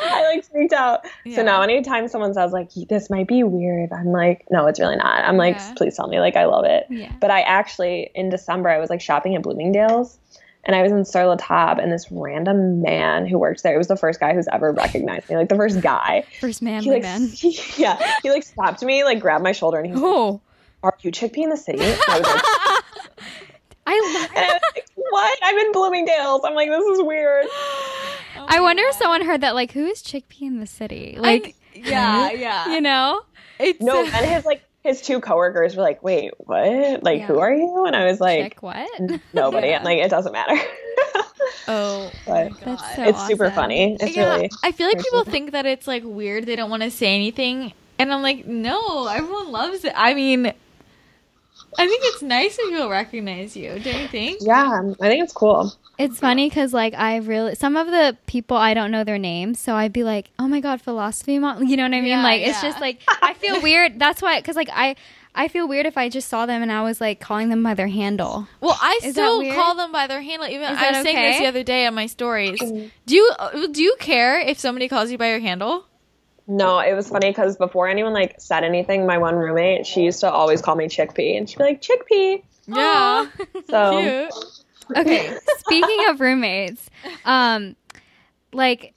[0.01, 1.05] I like freaked out.
[1.25, 1.37] Yeah.
[1.37, 4.95] So now anytime someone says like this might be weird, I'm like, no, it's really
[4.95, 5.23] not.
[5.25, 5.73] I'm like, Yeah.
[5.75, 6.85] please tell me, like I love it.
[6.89, 7.11] Yeah.
[7.19, 10.17] But I actually in December I was like shopping at Bloomingdale's
[10.63, 13.77] and I was in Sur La Table and this random man who works there, it
[13.77, 16.25] was the first guy who's ever recognized me, like the first guy.
[16.41, 17.27] First man, He like man.
[17.29, 20.41] he, yeah, he like stopped me, like grabbed my shoulder and he was like, Oh,
[20.83, 21.79] Are you Chickpea in the city?
[21.81, 22.43] I was like,
[23.87, 24.29] I love.
[24.35, 25.39] and I was like, What?
[25.43, 26.41] I'm in Bloomingdale's.
[26.43, 27.45] I'm like, this is weird.
[28.49, 29.55] I wonder if someone heard that.
[29.55, 31.15] Like, who is Chickpea in the city?
[31.19, 32.73] Like, yeah, yeah.
[32.73, 33.21] you know?
[33.59, 37.03] it's No, and his like his two coworkers were like, "Wait, what?
[37.03, 37.25] Like, Yeah.
[37.27, 38.89] who are you?" And I was like, Chick what?
[39.33, 39.77] "Nobody." Yeah.
[39.79, 40.55] I'm like, it doesn't matter.
[41.67, 42.65] oh But my god.
[42.65, 43.97] That's so it's super funny.
[43.99, 45.31] It's yeah, really I feel like people simple.
[45.31, 46.45] think that it's like weird.
[46.45, 49.93] They don't want to say anything, and I'm like, no, everyone loves it.
[49.95, 50.53] I mean,
[51.77, 53.79] I think it's nice when people recognize you.
[53.79, 54.39] Don't you think?
[54.41, 54.81] yeah.
[54.99, 55.73] I think it's cool.
[55.97, 59.59] It's funny because like I really some of the people I don't know their names,
[59.59, 62.11] so I'd be like, "Oh my god, philosophy mom," you know what I mean?
[62.11, 63.99] Yeah, like it's just like I feel weird.
[63.99, 64.95] That's why, because like I
[65.35, 67.73] I feel weird if I just saw them and I was like calling them by
[67.73, 68.47] their handle.
[68.61, 70.47] Well, I Is still call them by their handle.
[70.47, 72.59] Even I that was saying this the other day on my stories.
[72.59, 75.85] Do you uh, do you care if somebody calls you by your handle?
[76.49, 80.21] No, it was funny because before anyone like said anything, my one roommate she used
[80.21, 82.41] to always call me Chickpea, and she'd be like Chickpea.
[82.67, 83.27] Yeah.
[83.69, 84.97] So Cute.
[84.97, 86.89] Okay, speaking of roommates,
[87.23, 87.75] um,
[88.51, 88.95] like,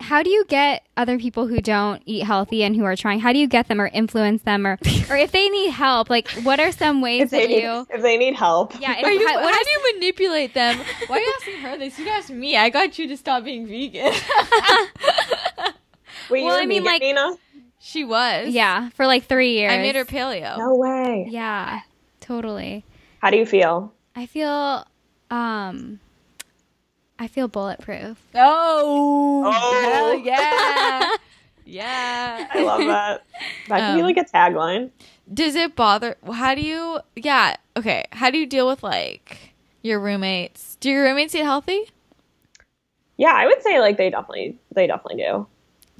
[0.00, 3.20] how do you get other people who don't eat healthy and who are trying?
[3.20, 6.10] How do you get them or influence them or or if they need help?
[6.10, 7.86] Like, what are some ways if they that need, you?
[7.88, 10.52] if they need help, Yeah, if, Are you, how, how, what are do you manipulate
[10.52, 10.78] them?
[11.06, 11.98] Why are you asking her this?
[11.98, 12.58] You asked me.
[12.58, 14.12] I got you to stop being vegan.
[16.30, 17.36] Wait, Well, you're I mean, vegan, like- Nina?
[17.78, 18.48] she was.
[18.48, 19.72] Yeah, for like three years.
[19.72, 20.56] I made her paleo.
[20.58, 21.26] No way.
[21.30, 21.80] Yeah,
[22.20, 22.84] totally.
[23.20, 23.92] How do you feel?
[24.16, 24.86] I feel,
[25.30, 26.00] um,
[27.18, 28.18] I feel bulletproof.
[28.34, 29.80] Oh, Oh.
[29.82, 31.16] hell yeah.
[31.64, 32.48] yeah.
[32.52, 33.24] I love that.
[33.68, 34.90] That could be Um, like a tagline.
[35.32, 36.16] Does it bother?
[36.30, 38.04] How do you, yeah, okay.
[38.12, 40.76] How do you deal with like your roommates?
[40.80, 41.90] Do your roommates eat healthy?
[43.16, 45.46] Yeah, I would say like they definitely they definitely do.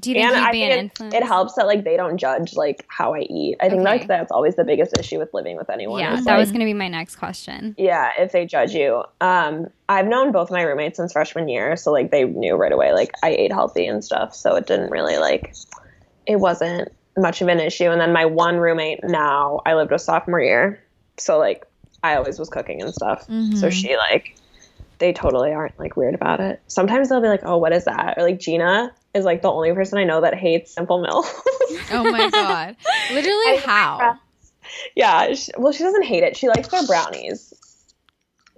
[0.03, 2.19] Do you think and you'd I think an it, it helps that like they don't
[2.19, 3.57] judge like how I eat.
[3.61, 3.91] I think Okay.
[3.91, 6.01] like that's always the biggest issue with living with anyone.
[6.01, 7.75] Yeah, that like, was going to be my next question.
[7.79, 9.05] yeah, if they judge you.
[9.21, 12.93] Um, I've known both my roommates since freshman year, so like they knew right away
[12.93, 15.55] like I ate healthy and stuff, so it didn't really like
[16.27, 17.91] it wasn't much of an issue.
[17.91, 20.83] And then my one roommate now I lived with sophomore year,
[21.19, 21.65] so like
[22.03, 23.27] I always was cooking and stuff.
[23.55, 24.35] So she like
[25.03, 26.63] they totally aren't like weird about it.
[26.69, 29.73] Sometimes they'll be like, "Oh, what is that?" Or like Gina is like the only
[29.75, 31.27] person I know that hates Simple Mills.
[31.91, 32.77] Oh my God.
[33.13, 34.19] Literally, how?
[34.97, 36.37] yeah, she, well, she doesn't hate it.
[36.37, 37.53] She likes their brownies,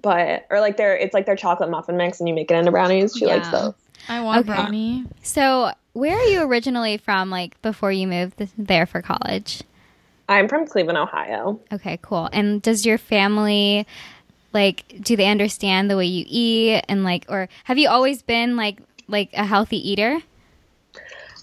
[0.03, 2.70] but or like their it's like their chocolate muffin mix, and you make it into
[2.70, 3.16] brownies.
[3.16, 3.74] She likes those.
[4.09, 4.55] I want Okay.
[4.55, 5.05] brownie.
[5.22, 7.30] So, where are you originally from?
[7.30, 9.62] Like before you moved th- there for college?
[10.28, 11.61] I'm from Cleveland, Ohio.
[11.72, 12.28] Okay, cool.
[12.32, 13.86] And does your family
[14.55, 18.57] like do they understand the way you eat and like or have you always been
[18.57, 18.78] like
[19.09, 20.20] like a healthy eater?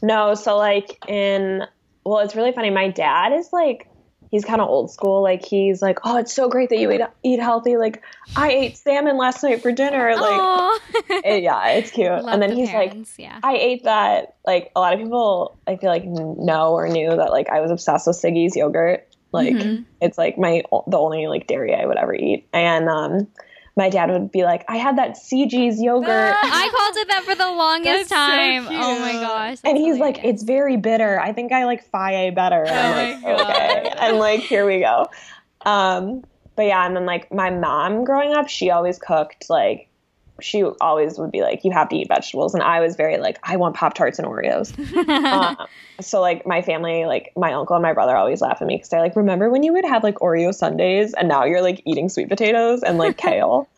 [0.02, 1.64] No, so like in
[2.04, 2.72] well, it's really funny.
[2.72, 3.88] My dad is like
[4.32, 5.22] he's kind of old school.
[5.22, 8.02] Like he's like, "Oh, it's so great that you eat eat healthy." Like
[8.36, 10.16] I ate salmon last night for dinner.
[10.16, 12.08] Like it- yeah, it's cute.
[12.10, 13.40] Love and then the he's like, yeah.
[13.44, 14.36] I ate that.
[14.48, 17.70] Like a lot of people, I feel like know or knew that like I was
[17.70, 19.08] obsessed with Siggi's yogurt.
[19.32, 19.84] Like Mm-hmm.
[20.02, 22.48] it's like my the only like dairy I would ever eat.
[22.54, 23.28] And um,
[23.78, 26.10] my dad would be like, I had that CG's yogurt.
[26.44, 28.68] I called it that for the longest That's so time.
[28.70, 29.22] oh my cute.
[29.22, 29.58] gosh.
[29.64, 31.20] and that's he's like, it's very bitter.
[31.20, 32.66] I think I like Fage better.
[32.66, 33.94] And I'm Oh like, my okay.
[34.00, 35.08] And like, here we go.
[35.66, 36.24] Um,
[36.58, 39.88] but yeah, and then like my mom growing up, she always cooked like
[40.42, 43.40] she always would be like, you have to eat vegetables, and I was very like,
[43.44, 44.72] I want Pop Tarts and Oreos.
[45.10, 45.58] um,
[46.00, 48.90] so like my family, like my uncle and my brother always laugh at me because
[48.90, 52.10] they're like, remember when you would have like Oreo Sundays, and now you're like eating
[52.10, 53.68] sweet potatoes and like kale.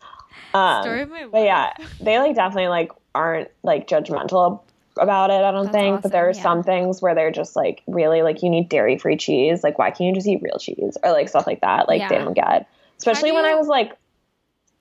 [0.54, 4.60] Um, Story of my but yeah, they like definitely like aren't like judgmental
[4.96, 5.42] about it.
[5.42, 6.42] I don't That's think, but there are yeah.
[6.42, 9.64] some things where they're just like really like you need dairy free cheese.
[9.64, 11.88] Like why can't you just eat real cheese or like stuff like that?
[11.88, 12.68] Like they don't get.
[12.98, 13.96] Especially do when I was like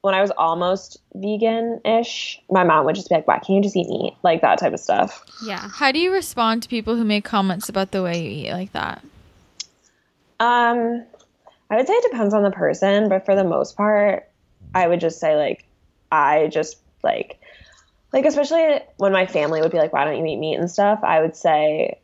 [0.04, 3.62] when I was almost vegan ish, my mom would just be like, "Why can't you
[3.62, 5.24] just eat meat?" Like that type of stuff.
[5.46, 5.70] yeah.
[5.74, 8.74] How do you respond to people who make comments about the way you eat like
[8.74, 9.02] that?
[10.42, 11.06] Um,
[11.72, 14.30] I would say it depends on the person, but for the most part,
[14.76, 15.66] I would just say like
[16.12, 17.40] I just like
[18.12, 21.00] like especially when my family would be like, "Why don't you eat meat and stuff?"
[21.02, 22.00] I would say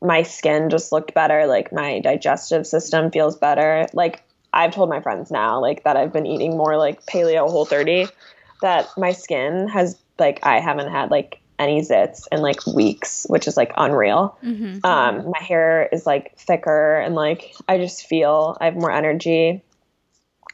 [0.00, 3.86] my skin just looked better, like my digestive system feels better.
[3.92, 4.22] Like
[4.54, 8.06] I've told my friends now, like that I've been eating more like paleo whole 30,
[8.62, 13.46] that my skin has like I haven't had like any zits in like weeks, which
[13.46, 14.38] is like unreal.
[14.40, 18.90] Hmm um my hair is like thicker and like i just feel i have more
[18.90, 19.62] energy.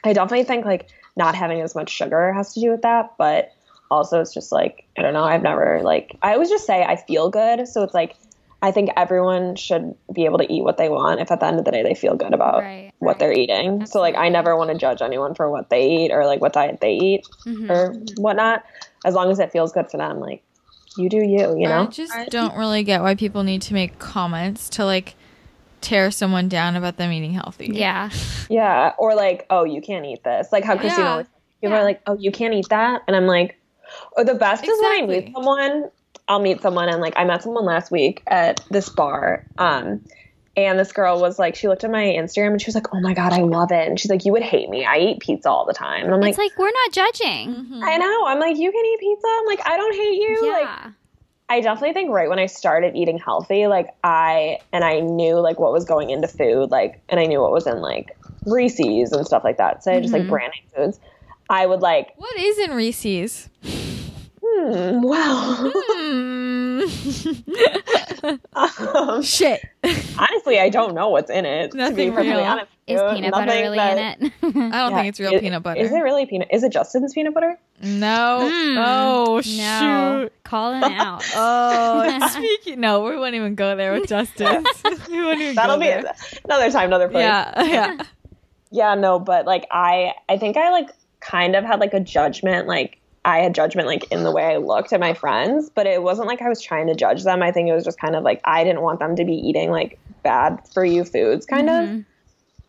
[0.03, 3.51] I definitely think like not having as much sugar has to do with that but
[3.89, 6.95] also it's just like i don't know i've never like i always just say i
[6.95, 8.15] feel good so it's like
[8.61, 11.59] i think everyone should be able to eat what they want if at the end
[11.59, 14.55] of the day they feel good about Right, what they're eating so like i never
[14.55, 17.69] want to judge anyone for what they eat or like what diet they eat Mhm.
[17.69, 18.63] or whatnot
[19.03, 20.43] as long as it feels good for them like
[20.95, 23.97] you do you you know I just don't really get why people need to make
[23.99, 25.15] comments to like
[25.81, 27.69] tear someone down about them eating healthy.
[27.73, 28.11] Yeah.
[28.49, 30.51] Yeah, or like, oh, you can't eat this.
[30.51, 31.11] Like how Christina Yeah.
[31.11, 31.27] always
[31.59, 31.81] people Yeah.
[31.81, 33.57] are like, oh, you can't eat that, and I'm like,
[34.15, 35.89] oh, the best is when I meet someone.
[36.27, 40.05] I'll meet someone, and like I met someone last week at this bar, um,
[40.57, 42.99] and this girl was like, she looked at my Instagram and she was like, oh
[42.99, 44.85] my god, I love it, and she's like, you would hate me.
[44.85, 47.55] I eat pizza all the time, and I'm like, it's like we're not judging.
[47.55, 47.83] Mhm.
[47.83, 48.25] I know.
[48.27, 49.27] I'm like, you can eat pizza.
[49.27, 50.51] I'm like, I don't hate you.
[50.51, 50.91] Like, Yeah.
[51.49, 55.59] I definitely think right when I started eating healthy, like I and I knew like
[55.59, 59.25] what was going into food, like and I knew what was in like Reese's and
[59.25, 59.83] stuff like that.
[59.83, 60.29] So I just like Mhm.
[60.29, 60.99] brand name foods.
[61.49, 63.49] I would like, What is in Reese's?
[64.53, 66.89] Hmm, well, um,
[69.23, 69.61] Shit.
[70.17, 71.71] honestly, I don't know what's in it.
[71.71, 72.39] to Nothing be real.
[72.39, 73.09] honest, Is you.
[73.15, 74.33] peanut butter really that- in it?
[74.43, 75.79] I don't Yeah, think it's real is- peanut butter.
[75.81, 76.47] Is it really peanut?
[76.51, 77.57] Is it Justin's peanut butter?
[77.81, 78.49] No.
[78.51, 78.85] Mm.
[78.85, 79.41] Oh no.
[79.41, 80.31] shoot.
[80.43, 81.23] Calling out.
[81.35, 82.79] Oh, speaking.
[82.79, 84.63] No, we won't even go there with Justin.
[85.09, 86.13] we won't even That'll be there.
[86.45, 87.23] another time, another place.
[87.23, 87.97] Yeah, yeah.
[88.73, 90.89] Yeah, no, but like I I think I like
[91.19, 94.57] kind of had like a judgment like I had judgment like in the way I
[94.57, 97.43] looked at my friends, but it wasn't like I was trying to judge them.
[97.43, 99.69] I think it was just kind of like I didn't want them to be eating
[99.69, 101.89] like bad for you foods kind of.
[101.89, 102.05] Mhm.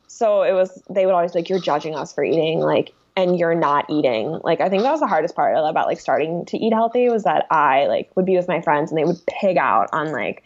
[0.08, 3.38] So it was they would always be like you're judging us for eating like and
[3.38, 4.40] you're not eating.
[4.44, 7.24] Like I think that was the hardest part about like starting to eat healthy was
[7.24, 10.42] that I like would be with my friends and they would pig out on like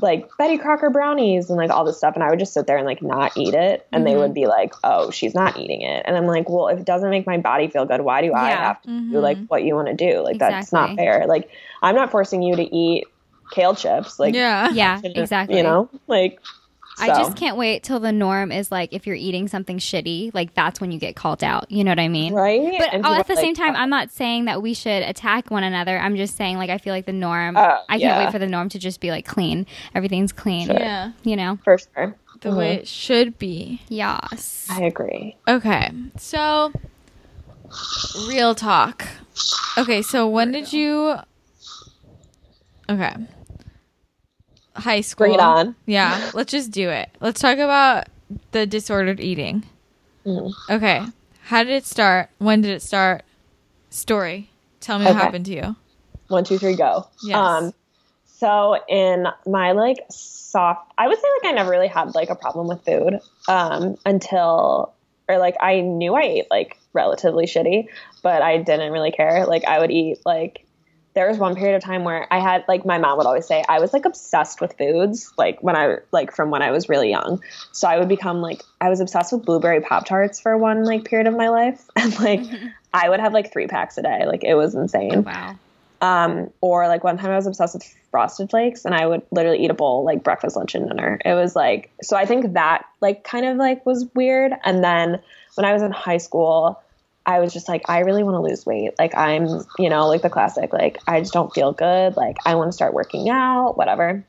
[0.00, 2.76] like Betty Crocker brownies and like all this stuff and I would just sit there
[2.76, 4.18] and like not eat it and they Mhm.
[4.20, 7.10] would be like, "Oh, she's not eating it." And I'm like, "Well, if it doesn't
[7.10, 8.66] make my body feel good, why do I Yeah.
[8.68, 9.22] have to do Mhm.
[9.22, 10.20] like what you want to do?
[10.20, 11.24] Like that's not fair.
[11.26, 11.48] Like
[11.82, 13.06] I'm not forcing you to eat
[13.50, 14.18] kale chips.
[14.18, 14.68] Like yeah.
[14.72, 15.56] Yeah, exactly.
[15.56, 15.88] You know?
[16.06, 16.40] Like
[17.00, 20.54] I just can't wait till the norm is like if you're eating something shitty, like
[20.54, 21.70] that's when you get called out.
[21.70, 22.34] You know what I mean?
[22.34, 22.76] right?
[22.78, 25.50] But all at the like, same time, "Oh, I'm not saying that we should attack
[25.50, 25.98] one another.
[25.98, 27.56] I'm just saying, like, I feel like the norm.
[27.56, 28.24] Oh, I can't yeah.
[28.24, 29.66] wait for the norm to just be like clean.
[29.94, 30.66] Everything's clean.
[30.66, 30.78] Sure.
[30.78, 31.12] Yeah.
[31.22, 31.58] You know?
[31.64, 32.16] for sure.
[32.40, 33.82] The way it should be.
[33.88, 34.66] Yes.
[34.70, 35.36] I agree.
[35.48, 35.90] Okay.
[36.18, 36.72] So,
[38.28, 39.06] real talk.
[39.76, 41.16] Okay, so when did you.
[42.88, 43.14] Okay.
[44.78, 45.26] High school.
[45.26, 45.74] Bring it on.
[45.86, 47.08] Yeah, let's just do it.
[47.20, 48.06] Let's talk about
[48.52, 49.64] the disordered eating.
[50.26, 50.52] Mhm.
[50.70, 51.02] Okay.
[51.44, 52.30] How did it start?
[52.38, 53.22] When did it start?
[53.90, 54.50] Story.
[54.80, 55.76] Tell me what happened to you.
[56.28, 57.06] One, two, three, go.
[57.22, 57.36] Yes.
[57.36, 57.72] Um,
[58.26, 62.36] So in my like soft, I would say like I never really had like a
[62.36, 63.18] problem with food
[63.48, 64.94] um, until,
[65.28, 67.88] or like I knew I ate like relatively shitty,
[68.22, 69.44] but I didn't really care.
[69.46, 70.64] Like I would eat like
[71.18, 73.64] there was one period of time where I had like my mom would always say
[73.68, 77.10] I was like obsessed with foods like when I like from when I was really
[77.10, 77.42] young.
[77.72, 81.06] So I would become like I was obsessed with blueberry pop tarts for one like
[81.06, 82.42] period of my life and like
[82.94, 84.26] I would have like 3 packs a day.
[84.26, 85.24] Like it was insane.
[85.24, 85.58] Wow.
[86.02, 89.64] Um or like one time I was obsessed with frosted flakes and I would literally
[89.64, 91.18] eat a bowl like breakfast, lunch and dinner.
[91.24, 95.20] It was like so I think that like kind of like was weird and then
[95.56, 96.80] when I was in high school
[97.28, 98.92] I was just like, I really want to lose weight.
[98.98, 99.46] Like, I'm,
[99.78, 102.16] you know, like the classic, like, I just don't feel good.
[102.16, 104.24] Like, I want to start working out, whatever.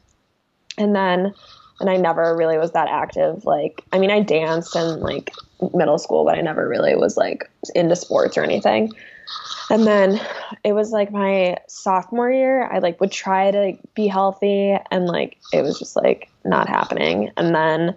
[0.78, 1.34] And then,
[1.80, 3.46] and I never really was that active.
[3.46, 5.32] Like, I mean, I danced in like
[5.74, 8.92] middle school, but I never really was like into sports or anything.
[9.70, 10.20] And then
[10.66, 15.38] it was like my sophomore year, I like would try to be healthy and like
[15.54, 17.32] it was just like not happening.
[17.38, 17.96] And then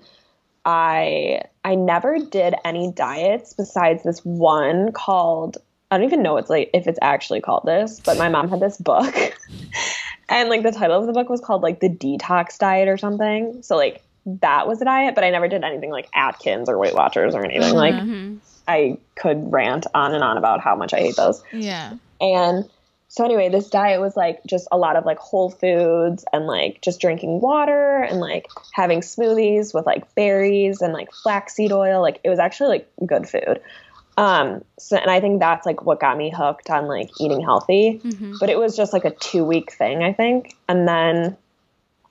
[0.64, 5.58] I I never did any diets besides this one called
[5.90, 8.60] I don't even know it's like if it's actually called this, but my mom had
[8.60, 9.14] this book.
[10.28, 13.62] and like the title of the book was called like the detox diet or something.
[13.62, 16.94] So like that was a diet, but I never did anything like Atkins or Weight
[16.94, 17.74] Watchers or anything.
[17.74, 18.36] Like Mm-hmm.
[18.68, 21.42] I could rant on and on about how much I hate those.
[21.52, 21.94] Yeah.
[22.20, 22.68] And
[23.12, 26.80] so anyway, this diet was like just a lot of like whole foods and like
[26.80, 32.00] just drinking water and like having smoothies with like berries and like flaxseed oil.
[32.00, 33.60] Like it was actually like good food.
[34.16, 38.00] Um so and I think that's like what got me hooked on like eating healthy.
[38.02, 38.38] Mhm.
[38.40, 40.56] But it was just like a 2 week thing, I think.
[40.66, 41.36] And then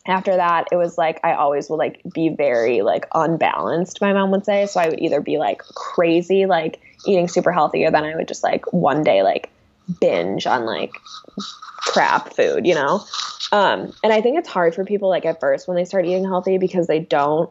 [0.05, 4.29] after that, it was like I always would like be very like unbalanced, my mom
[4.29, 4.67] would say.
[4.67, 8.27] So I would either be like crazy, like eating super healthy, or then I would
[8.27, 9.49] just like one day like
[9.99, 10.91] binge on like
[11.77, 13.03] crap food, you know?
[13.51, 16.23] Um, and I think it's hard for people like at first when they start eating
[16.23, 17.49] healthy because they don't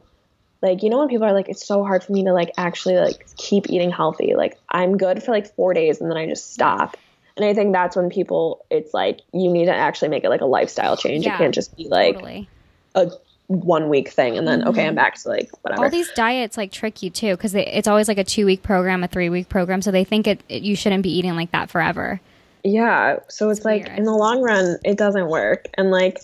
[0.63, 2.97] like you know when people are like it's so hard for me to like actually
[2.97, 6.53] like keep eating healthy like i'm good for like four days and then i just
[6.53, 6.97] stop
[7.37, 10.43] and i think that's when people it's like you need to actually make it like
[10.43, 12.49] a lifestyle change Yeah, it can't just be like totally.
[12.95, 13.11] a
[13.47, 16.71] one week thing and then okay i'm back to like whatever All these diets like
[16.73, 19.83] trick you too because it's always like a two week program, a three week program,
[19.83, 22.21] so they think it, it you shouldn't be eating like that forever.
[22.65, 23.19] Yeah.
[23.29, 23.99] So it's, It's like weird.
[23.99, 25.67] in the long run, it doesn't work.
[25.75, 26.21] And like,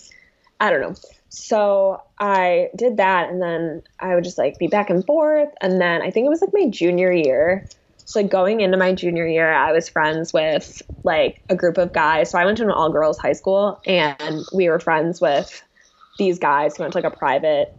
[0.59, 0.95] I don't know.
[1.29, 5.49] So I did that and then I would just like be back and forth.
[5.61, 7.67] And then I think it was like my junior year.
[8.05, 11.91] So like going into my junior year, I was friends with like a group of
[11.91, 12.31] guys.
[12.31, 15.61] So I went to an all girls high school and we were friends with
[16.17, 17.75] these guys who went to like a private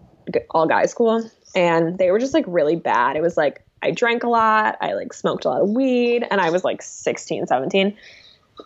[0.51, 1.29] all guys school.
[1.55, 3.17] And they were just like really bad.
[3.17, 6.41] It was like I drank a lot, I like smoked a lot of weed, and
[6.41, 7.97] I was like 16, 17.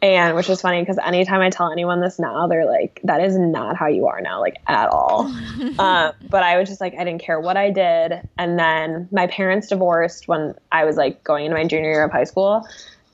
[0.00, 3.36] And which is funny because anytime I tell anyone this now, they're like, that is
[3.36, 5.32] not how you are now, like at all.
[5.78, 8.28] uh, but I was just like, I didn't care what I did.
[8.38, 12.10] And then my parents divorced when I was like going into my junior year of
[12.10, 12.66] high school.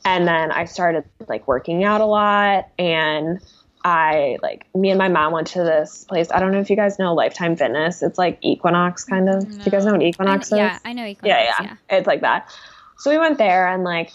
[0.04, 2.68] And then I started like working out a lot.
[2.78, 3.40] And
[3.84, 6.30] I like, me and my mom went to this place.
[6.30, 8.02] I don't know if you guys know Lifetime Fitness.
[8.02, 9.48] It's like Equinox kind of.
[9.48, 10.58] Do you guys know what I, is?
[10.58, 10.78] yeah.
[10.84, 11.04] I know.
[11.04, 12.50] Equinox, yeah, yeah, It's like that.
[12.98, 14.10] So we went there and like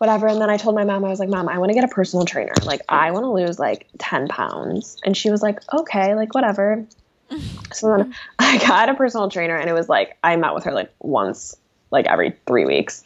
[0.00, 0.26] whatever.
[0.28, 1.88] And then I told my mom, I was like, Mom, I want to get a
[1.88, 2.54] personal trainer.
[2.64, 4.96] Like, I want to lose like 10 pounds.
[5.04, 6.84] And she was like, Okay, like whatever.
[7.72, 10.72] So then I got a personal trainer and it was like I met with her
[10.72, 11.54] like once,
[11.92, 13.04] like every three weeks.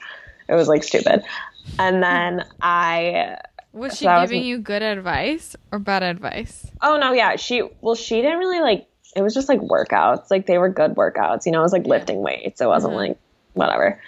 [0.48, 1.22] It was like stupid.
[1.78, 3.36] And then I
[3.74, 6.66] Was she So I was- giving you good advice or bad advice?
[6.80, 7.36] Oh no, yeah.
[7.36, 8.86] She well, she didn't really like.
[9.14, 10.30] It was just like workouts.
[10.30, 11.44] Like they were good workouts.
[11.44, 12.60] You know, it was like lifting weights.
[12.62, 13.08] It wasn't Mhm.
[13.08, 13.18] like
[13.52, 14.00] whatever.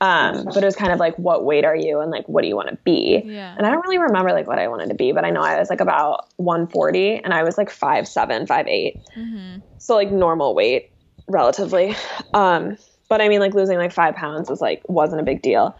[0.00, 2.48] Um, but it was kind of like, what weight are you, and like, what do
[2.48, 3.22] you want to be?
[3.24, 3.54] Yeah.
[3.56, 5.58] And I don't really remember like what I wanted to be, but I know I
[5.58, 9.00] was like about 140, and I was like five seven, five eight.
[9.16, 9.60] Mm-hmm.
[9.78, 10.92] So like normal weight,
[11.28, 11.96] relatively.
[12.34, 12.76] Um,
[13.08, 15.76] but I mean, like losing like five pounds was like wasn't a big deal.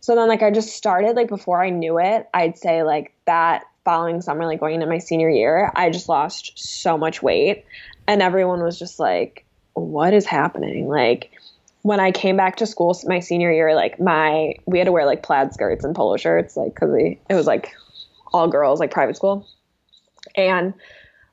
[0.00, 3.64] So then like I just started like before I knew it, I'd say like that
[3.84, 7.64] following summer, like going into my senior year, I just lost so much weight.
[8.06, 9.44] And everyone was just like,
[9.74, 10.88] What is happening?
[10.88, 11.31] Like
[11.82, 15.04] when I came back to school my senior year, like my we had to wear
[15.04, 17.74] like plaid skirts and polo shirts, like because we it was like
[18.32, 19.46] all girls, like private school.
[20.34, 20.74] And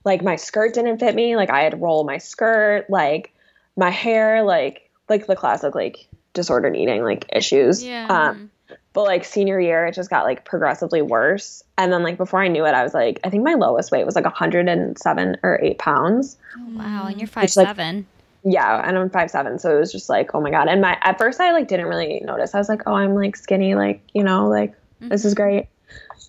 [0.04, 3.32] like my skirt didn't fit me, like I had to roll my skirt, like
[3.78, 7.84] my hair, like like the classic like disordered eating like issues.
[7.84, 8.08] Yeah.
[8.08, 8.52] Um,
[8.93, 11.64] but like senior year, it just got like progressively worse.
[11.78, 14.06] And then like before I knew it, I was like, I think my lowest weight
[14.06, 16.38] was like 107 or eight pounds.
[16.58, 18.08] Oh, wow, and you're Which, five like, seven.
[18.43, 20.67] Yeah, and I'm five seven, so it was just like, oh my god.
[20.67, 22.55] And my at first I like didn't really notice.
[22.55, 25.67] I was like, oh, I'm like skinny, like you know, like this is great.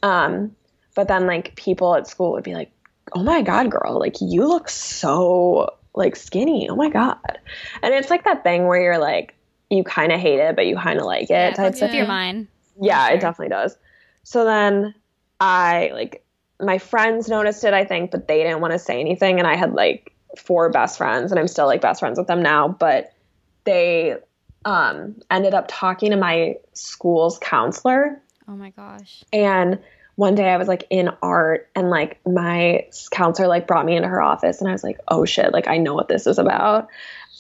[0.03, 0.55] Um,
[0.95, 2.71] but then like people at school would be like,
[3.13, 6.69] oh my God, girl, like you look so like skinny.
[6.69, 7.39] Oh my God.
[7.83, 9.35] And it's like that thing where you're like,
[9.71, 11.31] you kind of hate it, but you kind of like it.
[11.31, 12.49] Yeah, type of your mind.
[12.81, 13.17] yeah, sure.
[13.17, 13.77] it definitely does.
[14.23, 14.95] So then
[15.41, 16.25] I like
[16.61, 19.39] my friends noticed it, I think, but they didn't want to say anything.
[19.39, 22.43] And I had like four best friends, and I'm still like best friends with them
[22.43, 22.69] now.
[22.69, 23.13] But
[23.65, 24.17] they
[24.65, 29.25] um, ended up talking to my school's counselor, Oh my gosh.
[29.33, 29.79] and
[30.17, 34.09] one day I was like in art, and like my counselor like brought me into
[34.09, 36.89] her office, and I was like, oh shit, like I know what this is about,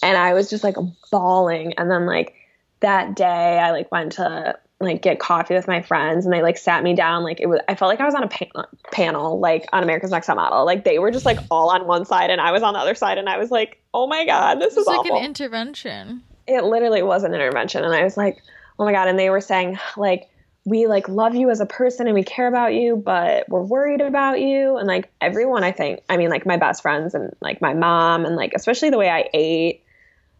[0.02, 0.76] and I was just like
[1.10, 1.74] bawling.
[1.76, 2.34] And then like
[2.80, 6.56] that day, I like went to like get coffee with my friends, and they like
[6.56, 7.22] sat me down.
[7.22, 10.10] Like it was, I felt like I was on a pa- panel, like on America's
[10.10, 10.64] Next Top Model.
[10.64, 12.94] Like they were just like all on one side, and I was on the other
[12.94, 16.22] side, and I was like, oh my god, this It's is like awful an intervention.
[16.46, 18.42] it literally was an intervention and i was like
[18.78, 20.28] oh my god and they were saying like
[20.64, 24.00] we like love you as a person and we care about you but we're worried
[24.00, 27.60] about you and like everyone i think i mean like my best friends and like
[27.60, 29.84] my mom and like especially the way i ate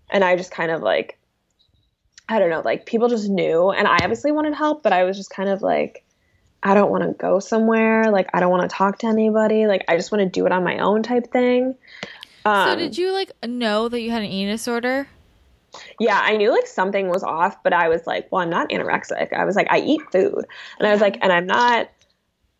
[0.08, 1.18] and i just kind of like
[2.30, 5.16] i don't know like people just knew and i obviously wanted help but i was
[5.16, 6.04] just kind of like
[6.62, 9.84] i don't want to go somewhere like i don't want to talk to anybody like
[9.88, 11.74] i just want to do it on my own type thing
[12.44, 15.06] so Um, did you like know that you had an eating disorder?
[15.98, 19.32] yeah, I knew like something was off, but I was like, well, I'm not anorexic.
[19.32, 20.44] I was like, I eat food.
[20.78, 21.90] And I was like, and I'm not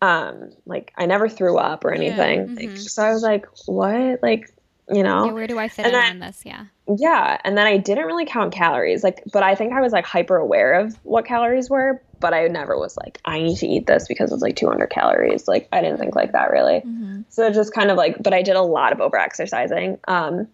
[0.01, 2.51] um like I never threw up or Yeah, anything.
[2.55, 4.21] Like, so I was like, what?
[4.23, 4.49] Like,
[4.91, 5.25] you know?
[5.25, 6.41] Yeah, where do I fit And in then- on this?
[6.45, 6.65] Yeah.
[6.97, 9.03] Yeah, and then I didn't really count calories.
[9.03, 12.47] Like, but I think I was like hyper aware of what calories were, but I
[12.47, 15.47] never was like, I need to eat this because it's like 200 calories.
[15.47, 16.81] Like, I didn't think like that really.
[16.81, 17.21] Mm-hmm.
[17.29, 19.99] So it just kind of like, but I did a lot of over exercising.
[20.07, 20.47] Um,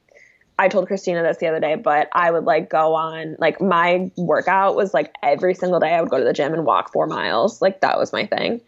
[0.60, 4.12] I told Christina this the other day, but I would like go on, like, my
[4.16, 7.08] workout was like every single day I would go to the gym and walk four
[7.08, 7.62] miles.
[7.62, 8.62] Like, that was my thing.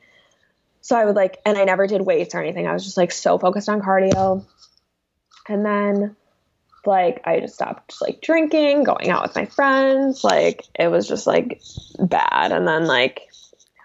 [0.82, 2.65] So I would like, and I never did weights or anything.
[2.67, 4.43] I was just like so focused on cardio.
[5.49, 6.15] And then,
[6.85, 10.23] like, I just stopped like drinking, going out with my friends.
[10.23, 11.61] Like, it was just like
[11.99, 12.53] bad.
[12.53, 13.27] And then, like,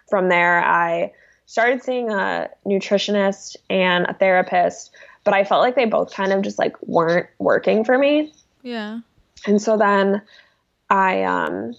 [0.09, 1.13] from there, I
[1.47, 4.93] started seeing a nutritionist and a therapist,
[5.25, 8.33] but I felt like they both kind of just like weren't working for me.
[8.63, 9.01] Yeah.
[9.47, 10.23] And so then
[10.91, 11.75] I um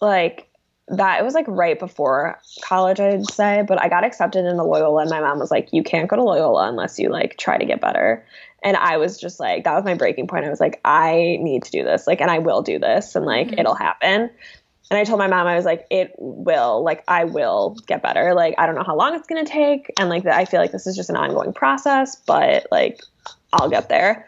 [0.00, 0.47] like
[0.90, 5.02] that it was like right before college I'd say, but I got accepted into Loyola
[5.02, 7.64] and my mom was like, You can't go to Loyola unless you like try to
[7.64, 8.24] get better.
[8.62, 10.44] And I was just like that was my breaking point.
[10.44, 13.24] I was like, I need to do this, like and I will do this and
[13.26, 13.60] like Mhm.
[13.60, 14.30] it'll happen.
[14.90, 18.32] And I told my mom, I was like, it will, like, I will get better.
[18.32, 19.92] Like, I don't know how long it's going to take.
[20.00, 23.02] And, like, I feel like this is just an ongoing process, but, like,
[23.52, 24.26] I'll get there.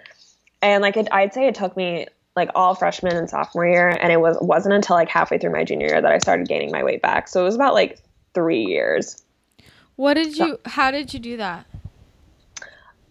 [0.60, 3.88] And, like, it, I'd say it took me, like, all freshman and sophomore year.
[3.88, 6.70] And it was, wasn't until, like, halfway through my junior year that I started gaining
[6.70, 7.28] my weight back.
[7.28, 7.98] So it was about, like,
[8.34, 9.22] three years.
[9.96, 10.58] What did you?
[10.64, 11.66] How did you do that?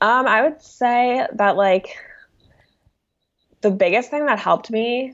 [0.01, 1.97] Um, I would say that, like,
[3.61, 5.13] the biggest thing that helped me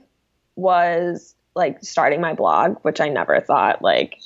[0.56, 4.20] was like starting my blog, which I never thought like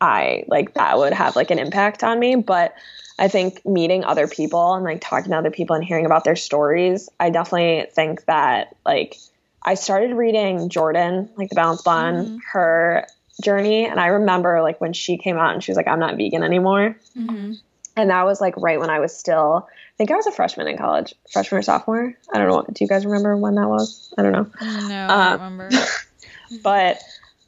[0.00, 2.36] I like that would have like an impact on me.
[2.36, 2.74] But
[3.18, 6.36] I think meeting other people and like talking to other people and hearing about their
[6.36, 9.16] stories, I definitely think that like
[9.64, 12.38] I started reading Jordan, like the Balance Blonde, Mhm.
[12.52, 13.06] her
[13.42, 13.86] journey.
[13.86, 16.42] And I remember like when she came out and she was like, I'm not vegan
[16.42, 16.96] anymore.
[17.16, 17.52] Mm-hmm.
[17.96, 20.68] And that was like right when I was still, I think I was a freshman
[20.68, 22.14] in college, freshman or sophomore.
[22.32, 22.62] I don't know.
[22.70, 24.12] Do you guys remember when that was?
[24.18, 24.46] I don't know.
[24.60, 25.70] No, I Uh, don't remember.
[26.62, 27.00] But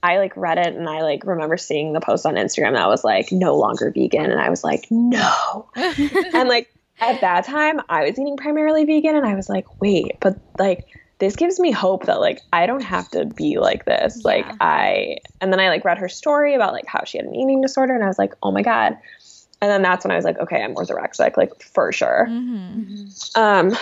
[0.03, 3.03] I like read it and I like remember seeing the post on Instagram that was
[3.05, 4.31] like no longer vegan.
[4.31, 5.69] And I was like, no.
[5.77, 10.13] and like at that time, I was eating primarily vegan and I was like, wait,
[10.21, 10.87] but like
[11.19, 14.25] this gives me hope that like I don't have to be like this.
[14.25, 17.35] Like I, and then I like read her story about like how she had an
[17.35, 18.97] eating disorder and I was like, oh my God.
[19.61, 22.27] And then that's when I was like, okay, I'm orthorexic, like for sure.
[22.27, 23.77] hmm Um,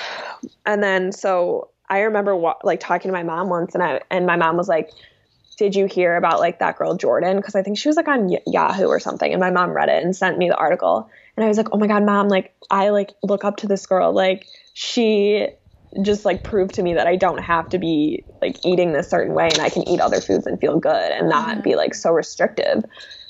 [0.64, 4.26] and then so I remember wa- like talking to my mom once, and I and
[4.26, 4.90] my mom was like,
[5.57, 7.36] "Did you hear about like that girl Jordan?
[7.36, 10.02] Because I think she was like on Yahoo or something." And my mom read it
[10.04, 12.28] and sent me the article, and I was like, "Oh my god, mom!
[12.28, 14.12] Like I like look up to this girl.
[14.12, 15.48] Like she."
[16.02, 19.34] just like proved to me that I don't have to be like eating this certain
[19.34, 21.62] way and I can eat other foods and feel good and not Mhm.
[21.62, 22.84] be like so restrictive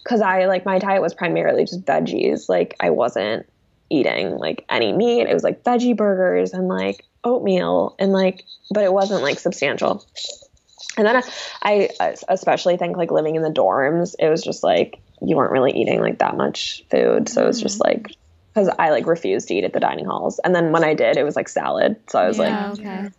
[0.04, 3.46] cuz I like my diet was primarily just veggies like I wasn't
[3.90, 5.28] eating like any meat.
[5.28, 10.04] It was like veggie burgers and like oatmeal and like, but it wasn't like substantial.
[10.96, 11.22] And then
[11.62, 15.52] I, I especially think like living in the dorms, it was just like you weren't
[15.52, 17.28] really eating like that much food.
[17.28, 18.02] So it was just mm-hmm.
[18.04, 18.16] like,
[18.52, 20.38] because I like refused to eat at the dining halls.
[20.40, 21.96] And then when I did, it was like salad.
[22.08, 22.66] So I was like, Yeah.
[22.68, 23.10] Oh, okay.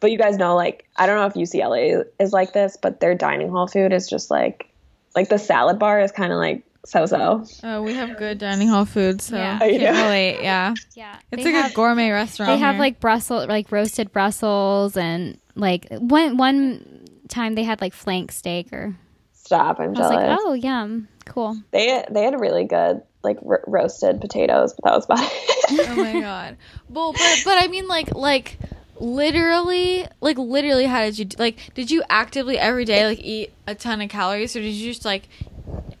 [0.00, 3.14] but you guys know, like, I don't know if UCLA is like this, but their
[3.14, 4.68] dining hall food is just like,
[5.14, 7.44] like the salad bar is kind of like so so.
[7.62, 9.58] Oh, we have good dining hall food, so Yeah.
[9.58, 10.02] can't Yeah.
[10.04, 10.42] relate.
[10.42, 11.16] Yeah, Yeah.
[11.32, 12.50] it's They like have- a gourmet restaurant.
[12.50, 12.80] They have here.
[12.80, 16.93] like Brussels, like roasted Brussels, and like one one
[17.28, 18.72] time they had like flank steak.
[18.72, 18.94] Or
[19.32, 20.14] Stop, I'm I was jealous.
[20.16, 21.56] like, oh yum, cool.
[21.70, 25.88] They they had a really good like ro- roasted potatoes, but that was about it.
[25.88, 26.56] oh my god.
[26.88, 28.58] Well, but but I mean like like
[29.00, 33.74] literally like literally how did you like did you actively every day like eat a
[33.74, 35.28] ton of calories or did you just like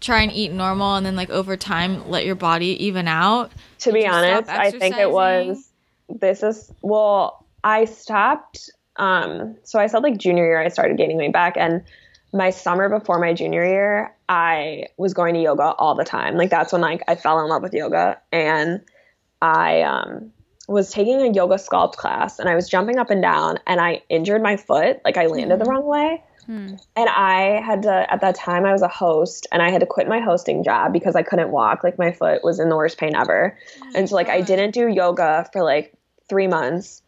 [0.00, 3.50] try and eat normal and then like over time let your body even out?
[3.80, 5.68] to be Did you honest, I think it was
[6.08, 11.16] this is well, I stopped um so I said like junior year I started gaining
[11.16, 11.82] weight back and
[12.34, 16.36] my summer before my junior year, I was going to yoga all the time.
[16.36, 18.82] Like that's when like I fell in love with yoga and
[19.40, 20.32] I um
[20.66, 24.02] was taking a yoga sculpt class and I was jumping up and down and I
[24.08, 25.00] injured my foot.
[25.04, 26.22] Like I landed the wrong way.
[26.46, 26.74] Hmm.
[26.96, 29.86] And I had to, at that time, I was a host and I had to
[29.86, 31.82] quit my hosting job because I couldn't walk.
[31.82, 33.56] Like my foot was in the worst pain ever.
[33.94, 35.94] and so, like, I didn't do yoga for like
[36.28, 37.02] three months.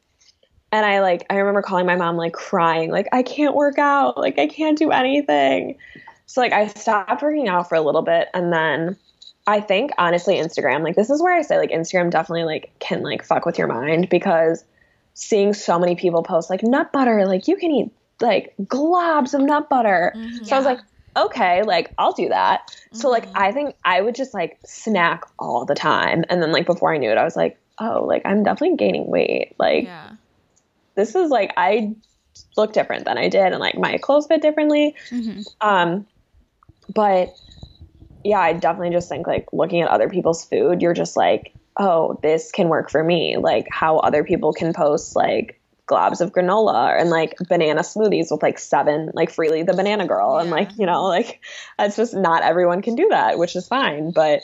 [0.73, 4.19] And I, like, I remember calling my mom, like, crying, like, I can't work out.
[4.19, 5.77] Like, I can't do anything.
[6.27, 8.29] So, like, I stopped working out for a little bit.
[8.35, 8.97] And then
[9.47, 13.03] I think, honestly, Instagram, like, this is where I say, like, Instagram definitely, like, can,
[13.03, 14.65] like, fuck with your mind because
[15.15, 17.91] seeing so many people post, like, nut butter, like, you can eat
[18.21, 20.13] like globs of nut butter.
[20.17, 20.47] Mhm.
[20.47, 20.81] So I was like,
[21.17, 22.75] okay, like I'll do that.
[22.93, 23.33] So like Mhm.
[23.35, 26.25] I think I would just like snack all the time.
[26.29, 29.07] And then like before I knew it, I was like, oh, like I'm definitely gaining
[29.07, 29.55] weight.
[29.59, 30.11] Like yeah.
[30.97, 31.95] This is like I
[32.57, 34.95] look different than I did and like my clothes fit differently.
[35.11, 36.07] hmm Um
[36.95, 37.35] but
[38.25, 42.19] yeah, I definitely just think like looking at other people's food, you're just like, oh,
[42.23, 43.37] this can work for me.
[43.37, 48.43] Like how other people can post like globs of granola and like banana smoothies with
[48.43, 50.39] like seven, like Freelee the Banana Girl.
[50.39, 51.41] And like, you know, like
[51.79, 54.11] it's just not everyone can do that, which is fine.
[54.11, 54.41] But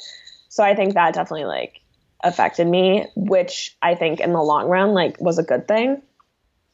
[0.48, 1.80] so I think that definitely like
[2.22, 6.02] affected me, which I think in the long run, like was a good thing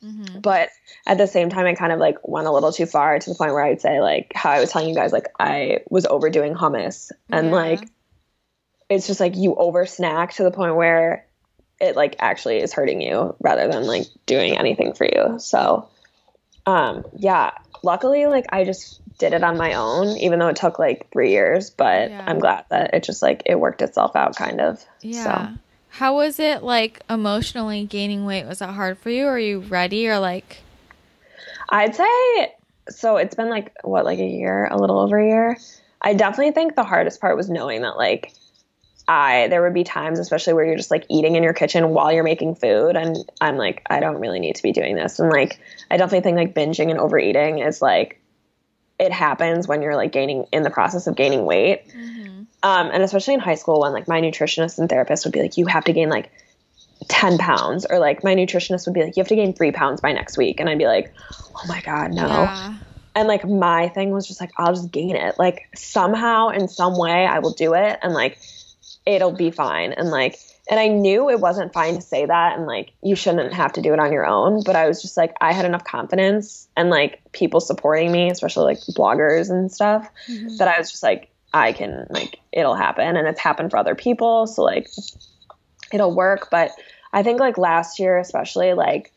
[0.04, 0.40] Mhm.
[0.42, 0.68] but
[1.06, 3.34] at the same time i kind of like went a little too far to the
[3.36, 6.54] point where i'd say like how i was telling you guys like i was overdoing
[6.54, 7.52] hummus and Yeah.
[7.54, 7.88] like
[8.88, 11.26] it's just like you over snack to the point where
[11.80, 15.88] it like actually is hurting you rather than like doing anything for you so
[16.66, 17.50] um yeah
[17.82, 21.30] luckily like i just did it on my own even though it took like three
[21.32, 22.24] years but Yeah.
[22.26, 25.24] i'm glad that it just like it worked itself out kind of Yeah.
[25.24, 25.54] so
[25.90, 28.46] How was it like emotionally gaining weight?
[28.46, 29.26] Was that hard for you?
[29.26, 30.62] Are you ready or like
[31.70, 32.54] I'd say
[32.88, 35.58] so it's been like what like a year, a little over a year.
[36.00, 38.32] I definitely think the hardest part was knowing that like
[39.08, 42.12] I there would be times especially where you're just like eating in your kitchen while
[42.12, 45.30] you're making food and I'm like I don't really need to be doing this and
[45.30, 45.58] like
[45.90, 48.20] I definitely think like binging and overeating is like
[48.98, 51.88] it happens when you're like gaining in the process of gaining weight.
[51.88, 52.17] Mm-hmm.
[52.62, 55.56] Um, and especially in high school when like my nutritionist and therapist would be like,
[55.56, 56.30] you have to gain like
[57.08, 60.00] 10 pounds or like my nutritionist would be like, you have to gain three pounds
[60.00, 60.58] by next week.
[60.58, 62.26] And I'd be like, oh my God, no.
[62.26, 62.74] Yeah.
[63.14, 65.38] And like my thing was just like, I'll just gain it.
[65.38, 68.38] Like somehow in some way I will do it and like
[69.06, 69.92] it'll be fine.
[69.92, 70.38] And like,
[70.70, 73.82] and I knew it wasn't fine to say that and like you shouldn't have to
[73.82, 74.62] do it on your own.
[74.64, 78.64] But I was just like, I had enough confidence and like people supporting me, especially
[78.64, 80.08] like bloggers and stuff,
[80.58, 83.94] that I was just like, I can like it'll happen and it's happened for other
[83.94, 84.46] people.
[84.46, 84.88] So like
[85.92, 86.48] it'll work.
[86.50, 86.72] But
[87.12, 89.12] I think like last year, especially like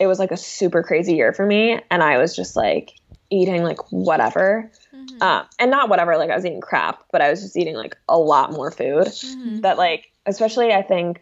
[0.00, 1.80] it was like a super crazy year for me.
[1.90, 2.92] And I was just like
[3.30, 4.70] eating like whatever.
[4.94, 5.22] Mhm.
[5.22, 7.96] Um, and not whatever, like I was eating crap, but I was just eating like
[8.08, 9.62] a lot more food Mhm.
[9.62, 11.20] that like especially I think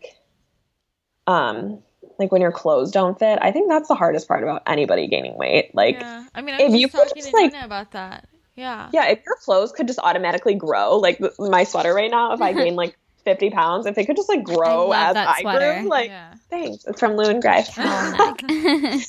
[1.26, 1.82] um
[2.18, 5.36] like when your clothes don't fit, I think that's the hardest part about anybody gaining
[5.36, 5.74] weight.
[5.74, 6.26] Like yeah.
[6.34, 8.28] I mean, I if you talking just, to like- Nina about that.
[8.54, 8.90] Yeah.
[8.92, 12.52] yeah, if your clothes could just automatically grow, like my sweater right now, if I
[12.52, 15.80] gain like 50 pounds, if they could just like grow love as I sweater.
[15.80, 16.34] grew, like yeah.
[16.50, 16.84] thanks.
[16.84, 17.64] It's from Lou and Grey.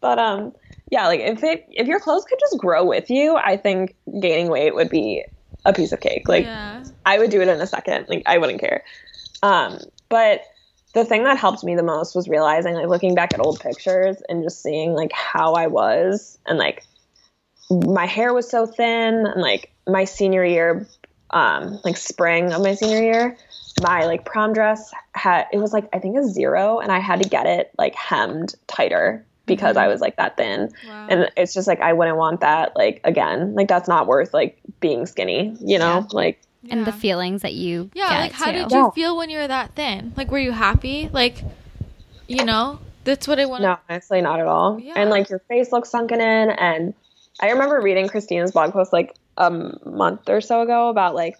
[0.00, 0.52] but um
[0.90, 4.50] yeah, like if it if your clothes could just grow with you, I think gaining
[4.50, 5.24] weight would be
[5.64, 6.28] a piece of cake.
[6.28, 6.84] Like yeah.
[7.06, 8.06] I would do it in a second.
[8.08, 8.84] Like I wouldn't care.
[9.42, 9.78] Um,
[10.08, 10.42] but
[10.94, 14.16] the thing that helped me the most was realizing, like looking back at old pictures
[14.28, 16.84] and just seeing like how I was and like
[17.70, 20.86] my hair was so thin and like my senior year,
[21.30, 23.36] um, like spring of my senior year,
[23.82, 27.22] my like prom dress had it was like I think a zero and I had
[27.22, 30.72] to get it like hemmed tighter because I was like that thin.
[30.86, 31.06] Wow.
[31.08, 33.54] And it's just like I wouldn't want that like again.
[33.54, 36.06] Like that's not worth like being skinny, you know?
[36.12, 38.52] Like and the feelings that you Yeah, get like how too.
[38.52, 38.90] did you Yeah.
[38.90, 40.12] feel when you were that thin?
[40.16, 41.08] Like were you happy?
[41.12, 41.42] Like
[42.26, 44.78] you know, that's what I want No, honestly, not at all.
[44.78, 44.94] Yeah.
[44.96, 46.50] And like your face looks sunken in.
[46.50, 46.94] And
[47.40, 51.36] I remember reading Christina's blog post like a month or so ago about like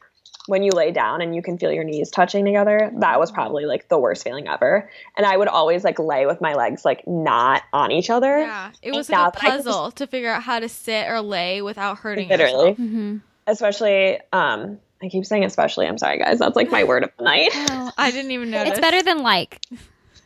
[0.46, 3.66] when you lay down and you can feel your knees touching together, that was probably
[3.66, 4.90] like the worst feeling ever.
[5.16, 8.38] And I would always like lay with my legs like not on each other.
[8.40, 10.68] Yeah, it was like a that I can just- puzzle to figure out how to
[10.68, 12.70] sit or lay without hurting Literally.
[12.70, 12.76] yourself.
[12.78, 16.38] hmm Especially um I keep saying especially, I'm sorry guys.
[16.38, 17.50] That's like my word of the night.
[17.54, 18.72] Oh, I didn't even notice.
[18.72, 19.60] it's better than like.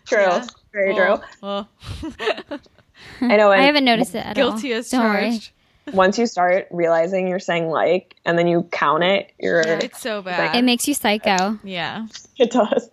[0.06, 0.20] true.
[0.20, 0.46] Yeah.
[0.72, 1.26] Very Well, true.
[1.42, 1.68] well.
[3.20, 4.78] I know I and haven't noticed it at Guilty all.
[4.80, 5.30] as Don't worry.
[5.30, 5.50] charged.
[5.92, 10.22] Once you start realizing you're saying like and then you count it, you're It's so
[10.22, 10.56] bad.
[10.56, 11.58] It makes you psycho.
[11.62, 12.06] yeah.
[12.38, 12.88] it does.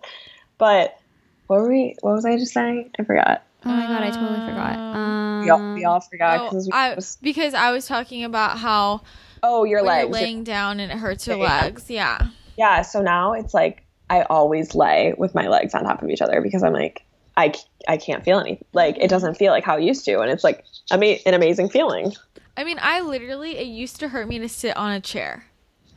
[0.58, 0.98] But
[1.46, 2.90] what were we what was I just saying?
[2.98, 3.42] I forgot.
[3.64, 4.76] Oh my god, I totally forgot.
[4.78, 8.24] Um, We all, we all forgot Oh, because we I, was, because I was talking
[8.24, 9.02] about how
[9.42, 10.04] oh your legs.
[10.04, 11.60] you're laying down and it hurts your Yeah.
[11.62, 11.88] legs.
[11.90, 12.28] Yeah.
[12.56, 16.20] Yeah, so now it's like I always lay with my legs on top of each
[16.20, 17.02] other because I'm like
[17.36, 17.54] I
[17.88, 18.64] I can't feel anything.
[18.72, 21.70] Like it doesn't feel like how it used to, and it's like ama- an amazing
[21.70, 22.12] feeling.
[22.56, 25.46] I mean, I literally it used to hurt me to sit on a chair.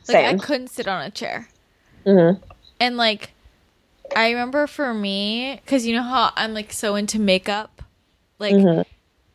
[0.08, 1.48] Like I couldn't sit on a chair.
[2.06, 2.42] Mm-hmm.
[2.80, 3.30] And like
[4.14, 7.82] I remember for me cuz you know how I'm like so into makeup.
[8.38, 8.84] Like Mhm.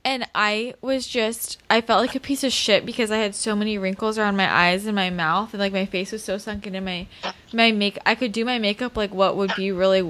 [0.05, 3.55] and I was just I felt like a piece of shit because I had so
[3.55, 6.73] many wrinkles around my eyes and my mouth and like my face was so sunken
[6.75, 7.07] in my
[7.51, 10.01] my make I could do my makeup like what would be really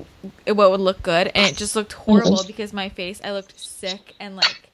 [0.45, 4.13] what would look good and it just looked horrible because my face I looked sick
[4.19, 4.69] and like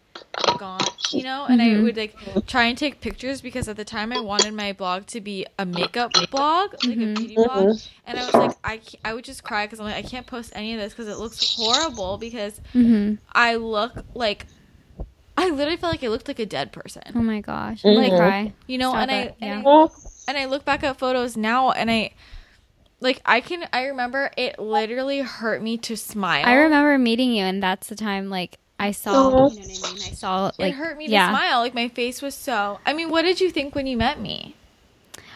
[0.57, 1.45] gaunt, you know?
[1.45, 2.15] And I would like
[2.45, 5.65] try and take pictures because at the time I wanted my blog to be a
[5.65, 7.79] makeup blog, like a beauty blog.
[8.05, 10.51] And I was like, I, I would just cry because I'm like, I can't post
[10.55, 14.47] any of this because it looks horrible because hmm I look like,
[15.35, 17.03] I literally felt like I looked like a dead person.
[17.13, 17.83] Oh my gosh.
[17.83, 17.95] Mhm.
[17.97, 18.53] Like cry.
[18.67, 19.67] You know, Stop and I, it, and.
[19.67, 19.87] I
[20.27, 22.11] and I look back at photos now and I
[22.99, 26.45] like I can I remember it literally hurt me to smile.
[26.45, 29.11] I remember meeting you, and that's the time like I saw.
[29.11, 29.29] Aw.
[29.29, 30.03] You know what I mean?
[30.03, 31.27] I saw like it hurt me yeah.
[31.27, 31.59] to smile.
[31.59, 32.79] Like my face was so.
[32.85, 34.55] I mean, what did you think when you met me?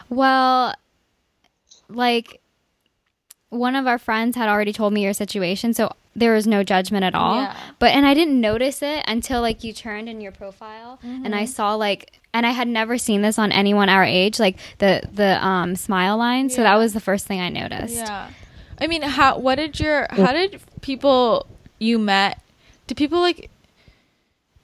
[0.08, 0.74] Well,
[1.88, 2.40] like
[3.48, 7.04] one of our friends had already told me your situation, so there was no judgment
[7.04, 7.42] at all.
[7.42, 7.56] Yeah.
[7.78, 11.34] But and I didn't notice it until like you turned in your profile and Mm-hmm.
[11.34, 15.02] I saw like and I had never seen this on anyone our age, like the
[15.12, 16.50] the um smile line.
[16.50, 17.96] So that was the first thing I noticed.
[17.96, 18.30] Yeah.
[18.78, 19.38] I mean, how?
[19.38, 20.06] What did your?
[20.10, 21.46] How did people
[21.78, 22.41] you met?
[22.94, 23.50] People like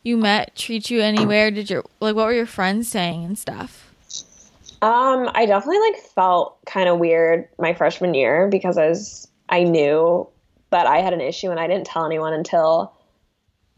[0.02, 1.50] you met treat you anywhere?
[1.50, 3.92] Did your like what were your friends saying and stuff?
[4.80, 9.64] Um, I definitely like felt kind of weird my freshman year because I was I
[9.64, 10.28] knew
[10.70, 12.94] that I had an issue and I didn't tell anyone until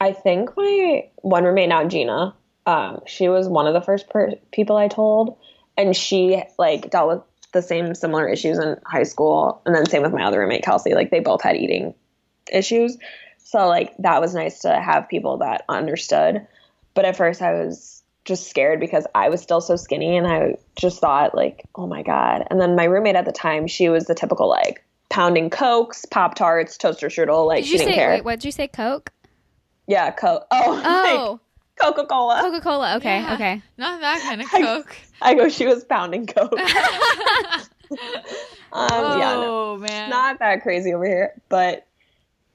[0.00, 2.34] I think my one roommate now Gina.
[2.66, 5.38] Um, she was one of the first per- people I told,
[5.76, 7.22] and she like dealt with
[7.52, 10.94] the same similar issues in high school, and then same with my other roommate Kelsey.
[10.94, 11.94] Like they both had eating
[12.52, 12.98] issues,
[13.50, 16.46] so like that was nice to have people that understood.
[16.94, 20.54] But at first, I was just scared because I was still so skinny and I
[20.76, 22.46] just thought like, oh my god.
[22.50, 26.34] And then my roommate at the time, she was the typical like pounding cokes, pop
[26.36, 27.46] tarts, toaster strudel.
[27.48, 28.10] Like Did she didn't say care.
[28.10, 28.68] wait, what did you say?
[28.68, 29.10] Coke?
[29.86, 30.46] yeah, coke.
[30.52, 31.40] Oh, Oh,
[31.80, 32.40] Coca Cola.
[32.42, 32.96] Coca Cola.
[32.98, 33.34] Okay, Yeah.
[33.34, 33.62] okay.
[33.78, 34.96] Not that kind of coke.
[35.22, 35.48] I go.
[35.48, 36.52] She was pounding coke.
[38.72, 40.10] um, yeah, no, oh man.
[40.10, 41.86] not that crazy over here, but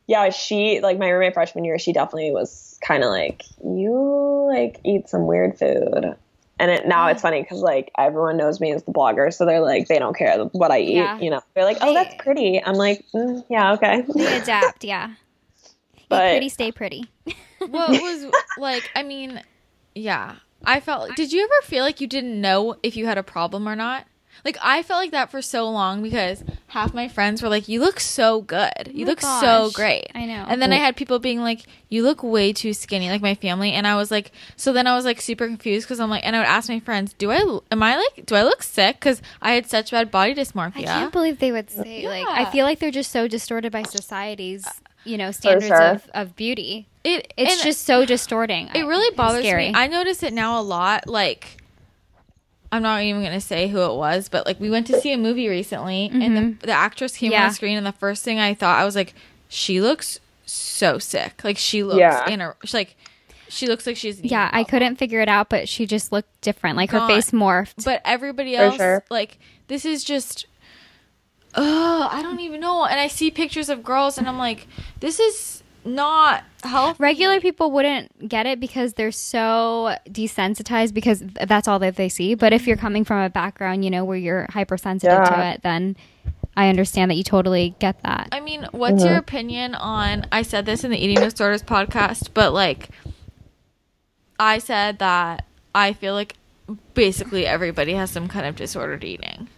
[0.08, 1.78] yeah, she like my roommate freshman year.
[1.80, 6.16] She definitely was kind of like you like eat some weird food.
[6.58, 9.60] And it, now it's funny because like everyone knows me as the blogger, so they're
[9.60, 10.95] like they don't care what I eat.
[10.95, 11.20] Yeah.
[11.20, 14.84] You know, they're like, "Oh, that's pretty." I'm like, mm, "Yeah, okay." They adapt.
[14.86, 15.10] Yeah.
[15.97, 17.10] Eat But- pretty, stay pretty.
[17.60, 18.90] what was like?
[18.95, 19.41] I mean,
[19.95, 20.36] yeah.
[20.64, 21.10] I felt.
[21.10, 23.76] like Did you ever feel like you didn't know if you had a problem or
[23.76, 24.06] not?
[24.44, 27.80] Like I felt like that for so long because half my friends were like, "You
[27.80, 28.91] look so good.
[28.91, 30.45] You oh my look so great." I know.
[30.48, 33.72] And then I had people being like, "You look way too skinny," like my family,
[33.72, 36.36] and I was like, so then I was like super confused because I'm like, and
[36.36, 39.22] I would ask my friends, "Do I am I like do I look sick?" Because
[39.41, 40.76] I had such bad body dysmorphia.
[40.76, 40.86] I dysmorphia.
[40.86, 42.28] can't believe they would say like.
[42.28, 44.66] I feel like they're just so distorted by society's,
[45.06, 45.82] you know, standards sure.
[45.82, 46.88] of, of beauty.
[47.03, 48.70] it It's just so distorting.
[48.74, 49.70] it really bothers scary.
[49.70, 49.76] me.
[49.76, 51.07] I notice it now a lot.
[51.07, 51.57] Like,
[52.71, 55.17] I'm not even gonna say who it was, but like we went to see a
[55.17, 56.65] movie recently, and the, mm-hmm.
[56.65, 57.49] the actress came on Yeah.
[57.49, 59.13] the screen, and the first thing I thought I was like,
[59.47, 61.43] she looks so sick.
[61.43, 62.29] Like she looks Yeah.
[62.29, 62.95] in a she's like
[63.47, 66.77] she looks like she's yeah, I couldn't figure it out, but she just looked different.
[66.77, 67.85] Like her face morphed.
[67.85, 69.03] But everybody else, sure.
[69.09, 70.47] like this is just.
[71.57, 72.83] Oh, I don't even know.
[72.83, 74.67] And I see pictures of girls, and I'm like,
[74.99, 76.98] this is not healthy.
[77.02, 82.10] Regular people wouldn't get it because they're so desensitized because th- that's all that they
[82.10, 82.36] see.
[82.36, 85.95] But if you're coming from a background, you know, where you're hypersensitive to it, then
[86.57, 88.30] I understand that you totally get that.
[88.32, 89.20] I mean, what's your uh-huh.
[89.20, 90.26] opinion on?
[90.32, 92.90] I said this in the Eating Disorders podcast, but like,
[94.40, 96.36] I said that I feel like
[96.94, 99.49] basically everybody has some kind of disordered eating.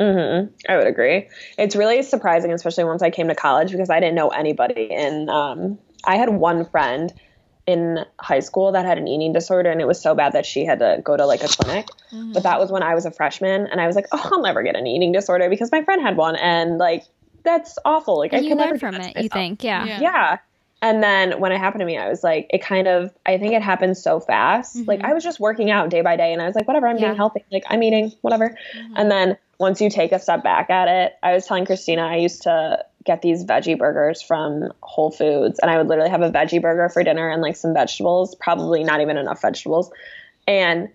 [0.00, 1.28] Hmm I would agree.
[1.58, 4.90] It's really surprising, especially once I came to college, because I didn't know anybody.
[4.92, 7.12] And um, I had one friend
[7.66, 10.64] in high school that had an eating disorder, and it was so bad that she
[10.64, 11.86] had to go to like a clinic.
[12.12, 12.32] Mm-hmm.
[12.32, 14.62] But that was when I was a freshman, and I was like, "Oh, I'll never
[14.62, 17.04] get an eating disorder because my friend had one," and like
[17.42, 18.18] that's awful.
[18.18, 19.64] Like I And you could never learn do from that to it, you think?
[19.64, 19.84] Yeah.
[19.84, 20.00] Yeah.
[20.00, 20.38] Yeah.
[20.82, 23.54] And then when it happened to me, I was like, it kind of, I think
[23.54, 24.86] it happened so fast.
[24.86, 26.96] Like I was just working out day by day and I was like, whatever, I'm
[26.96, 27.02] Mm-hmm.
[27.02, 27.08] Yeah.
[27.10, 27.44] being healthy.
[27.50, 28.56] Like I'm eating, whatever.
[28.94, 32.16] And then once you take a step back at it, I was telling Christina, I
[32.16, 36.30] used to get these veggie burgers from Whole Foods and I would literally have a
[36.30, 39.90] veggie burger for dinner and like some vegetables, probably not even enough vegetables.
[40.46, 40.90] And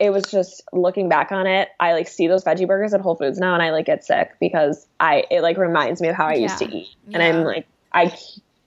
[0.00, 3.14] it was just looking back on it, I like see those veggie burgers at Whole
[3.14, 6.26] Foods now and I like get sick because I it like reminds me of how
[6.26, 6.88] I used to eat.
[7.12, 7.28] And Yeah.
[7.28, 8.12] I'm like I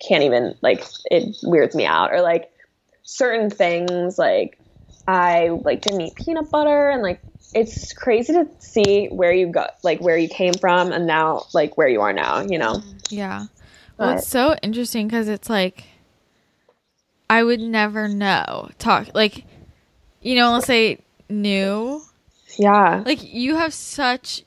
[0.07, 2.51] can't even like it weirds me out or like
[3.03, 4.57] certain things like
[5.07, 7.21] I like didn't eat peanut butter and like
[7.53, 11.77] it's crazy to see where you got like where you came from and now like
[11.77, 12.75] where you are now, you know.
[12.75, 13.45] Mm, yeah.
[13.97, 15.85] Well, But- it's so interesting because it's like
[17.29, 18.69] I would never know.
[18.79, 19.45] Talk like,
[20.21, 20.99] you know, let's say
[21.29, 22.01] new.
[22.57, 23.03] Yeah.
[23.05, 24.43] Like you have such,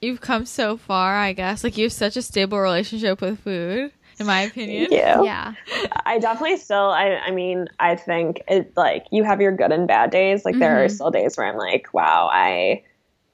[0.00, 1.16] you've come so far.
[1.16, 4.88] I guess like you have such a stable relationship with food, in my opinion.
[4.90, 5.22] Yeah.
[5.22, 5.54] Yeah.
[6.06, 9.88] I definitely still I I mean, I think it like you have your good and
[9.88, 10.44] bad days.
[10.44, 10.90] Like there are Mhm.
[10.90, 12.84] still days where I'm like, wow, I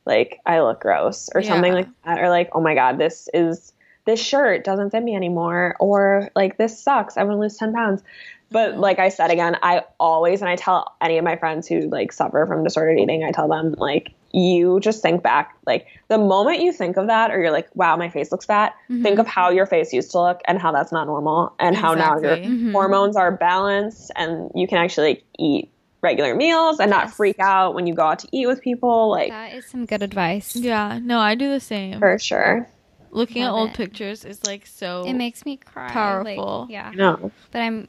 [0.04, 3.72] like I look gross or something like that or like, oh my god, this is
[4.04, 7.16] this shirt doesn't fit me anymore or like this sucks.
[7.16, 8.02] I want to lose 10 pounds.
[8.50, 11.88] But like I said again, I always and I tell any of my friends who
[11.88, 16.18] like suffer from disordered eating, I tell them like you just think back like the
[16.18, 19.26] moment you think of that or you're like wow my face looks fat think of
[19.26, 22.32] how your face used to look and how that's not normal and how now your
[22.32, 22.56] Exactly.
[22.58, 22.72] Mhm.
[22.72, 25.70] hormones are balanced and you can actually like, eat
[26.02, 29.30] regular meals and not freak out when you go out to eat with people like
[29.30, 30.54] That is some good advice.
[30.54, 30.98] Yeah.
[31.02, 31.98] No, I do the same.
[31.98, 32.68] for sure
[33.10, 33.76] Looking at old it.
[33.76, 35.04] pictures is like so.
[35.06, 35.84] It makes me cry.
[35.86, 36.66] like, Powerful.
[36.68, 36.92] yeah.
[36.94, 37.88] no But I'm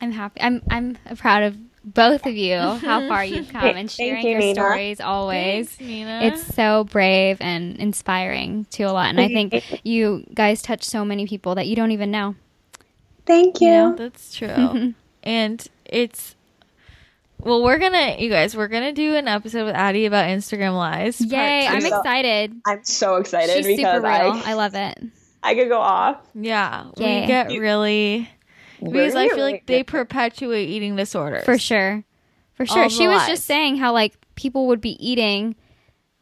[0.00, 0.40] I'm happy.
[0.42, 4.40] I'm I'm proud of both of you, how far you've come and sharing you, your
[4.40, 4.54] Nina.
[4.54, 5.70] stories always.
[5.70, 9.06] Thanks, it's so brave and inspiring to a lot.
[9.10, 12.34] And I think you guys touch so many people that you don't even know.
[13.26, 13.94] thank you, You know?
[13.96, 14.94] That's true.
[15.22, 16.34] and it's
[17.40, 21.18] well, we're gonna you guys, we're gonna do an episode with Addie about Instagram lives.
[21.18, 22.54] part Yay, I'm excited.
[22.66, 24.12] i'm so excited She's super because real.
[24.12, 24.98] I, I love it.
[25.42, 26.84] I could go off Yeah.
[26.98, 27.22] Yay.
[27.22, 28.30] We get really
[28.84, 31.44] because I feel like they perpetuate eating disorders.
[31.44, 32.04] For sure.
[32.54, 32.82] For sure.
[32.84, 33.28] All She was lies.
[33.28, 35.56] just saying how like people would be eating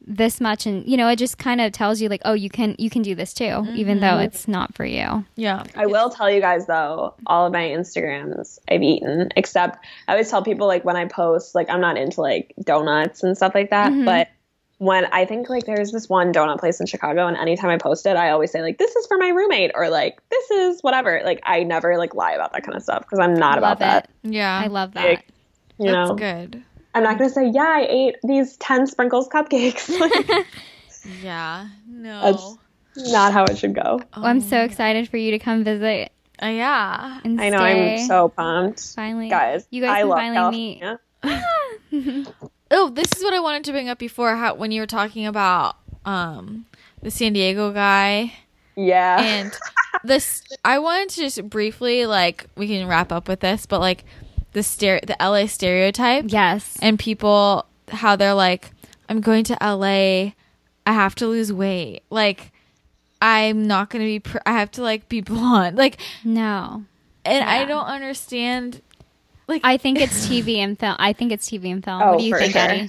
[0.06, 2.74] this much and you know, it just kind of tells you like, oh, you can
[2.78, 5.24] you can do this too, even though it's not for you.
[5.36, 5.64] Yeah.
[5.76, 10.30] I will tell you guys though, all of my Instagrams I've eaten, except I always
[10.30, 13.70] tell people like when I post, like I'm not into like donuts and stuff like
[13.70, 13.92] that.
[13.92, 14.04] Mhm.
[14.04, 14.28] But
[14.80, 18.06] when I think like there's this one donut place in Chicago, and anytime I post
[18.06, 21.20] it, I always say like this is for my roommate or like this is whatever.
[21.22, 23.78] Like I never like lie about that kind of stuff because I'm not about love
[23.80, 24.10] that.
[24.24, 24.32] it.
[24.32, 24.58] Yeah.
[24.58, 25.04] I love that.
[25.06, 25.26] Like,
[25.78, 26.64] You That's know, good.
[26.94, 29.88] I'm not gonna say yeah I ate these ten sprinkles cupcakes.
[30.00, 30.46] Like,
[31.22, 31.68] Yeah.
[31.86, 32.20] No.
[32.22, 32.56] That's-
[33.12, 34.00] not how it should go.
[34.16, 34.40] Well, I'm Oh.
[34.40, 36.10] so excited for you to come visit
[36.42, 37.20] Uh, yeah.
[37.22, 38.00] and I know stay.
[38.00, 39.66] I'm so pumped, finally guys.
[39.70, 40.82] You guys I can love finally
[41.22, 42.26] California.
[42.70, 45.26] Oh, this is what I wanted to bring up before how when you were talking
[45.26, 46.66] about um
[47.02, 48.32] the San Diego guy
[48.76, 49.20] Yeah.
[49.20, 49.56] and
[50.04, 54.04] this I wanted to just briefly like we can wrap up with this, but like
[54.52, 56.76] the stere- the LA stereotype Yes.
[56.80, 58.70] and people how they're like
[59.08, 60.32] I'm going to LA,
[60.86, 62.02] I have to lose weight.
[62.10, 62.52] Like
[63.20, 65.76] I'm not going to be pr- I have to like be blonde.
[65.76, 66.84] Like No.
[67.24, 68.80] and I don't understand
[69.50, 70.96] like I think it's TV and film.
[70.98, 72.00] I think it's TV and film.
[72.02, 72.62] Oh, what do you for think, sure.
[72.62, 72.88] Eddie?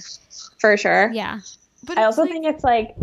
[0.58, 1.10] For sure.
[1.12, 1.40] Yeah.
[1.84, 2.94] but I also like- think it's like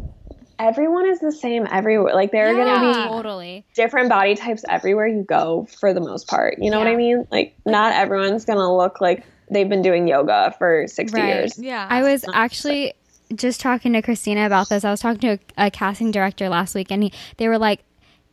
[0.58, 2.14] everyone is the same everywhere.
[2.14, 3.66] Like there are Yeah, going to be totally.
[3.76, 6.58] different body types everywhere you go for the most part.
[6.60, 7.26] You know what I mean?
[7.32, 11.28] Like not everyone's going to look like they've been doing yoga for 60 Right.
[11.28, 11.58] years.
[11.58, 11.88] yeah.
[11.90, 12.94] I was actually
[13.36, 14.84] just talking to Christina about this.
[14.84, 17.82] I was talking to a, a casting director last week, and he, they were like,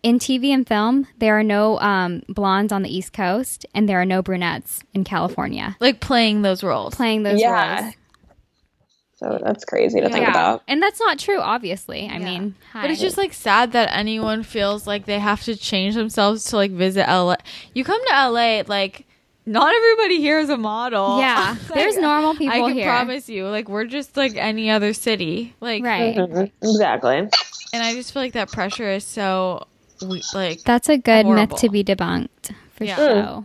[0.07, 4.01] in TV and film, there are no um, blondes on the East Coast, and there
[4.01, 6.95] are no brunettes in California like playing those roles.
[6.95, 7.83] playing those Yeah.
[7.83, 7.95] roles.
[9.17, 10.63] So that's crazy to think about.
[10.69, 11.39] and that's not true.
[11.41, 12.25] Obviously, I Yeah.
[12.25, 16.45] mean, But it's just like sad that anyone feels like they have to change themselves
[16.51, 17.37] to like visit LA.
[17.75, 19.07] You come to LA, like
[19.47, 21.19] not everybody here is a model.
[21.19, 22.87] Yeah, Like, there's normal people I can here.
[22.91, 25.55] promise you, like we're just like any other city.
[25.61, 26.15] Like, right.
[26.17, 26.51] Mhm.
[26.63, 27.17] Exactly.
[27.73, 29.67] and I just feel like that pressure is so
[30.03, 31.35] we- like That's a good Horrible.
[31.55, 32.97] myth to be debunked for Yeah.
[32.97, 33.23] sure.
[33.23, 33.41] Hmm.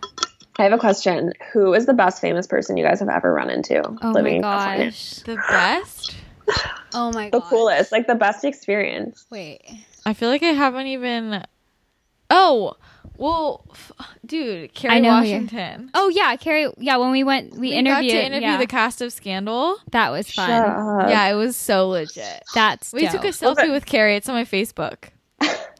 [0.59, 1.33] I have a question.
[1.53, 4.75] Who is the best famous person you guys have ever run into Oh living my
[4.75, 5.15] in gosh.
[5.25, 6.15] the best.
[6.93, 7.47] Oh my The god.
[7.47, 9.25] coolest, like the best experience.
[9.29, 9.61] Wait.
[10.05, 11.41] I feel like I haven't even.
[12.29, 12.75] Oh,
[13.17, 13.91] well, f-
[14.25, 15.89] dude, Kerry I know who you- Washington.
[15.93, 16.67] Oh yeah, Kerry.
[16.77, 18.11] Yeah, when we went, we, We interviewed.
[18.11, 19.77] got to interview yeah, the cast of Scandal.
[19.91, 20.49] that was fun.
[20.49, 21.09] Shut up.
[21.09, 22.43] yeah, it was so legit.
[22.53, 24.17] That's We took a selfie with Kerry.
[24.17, 25.05] It's on my Facebook.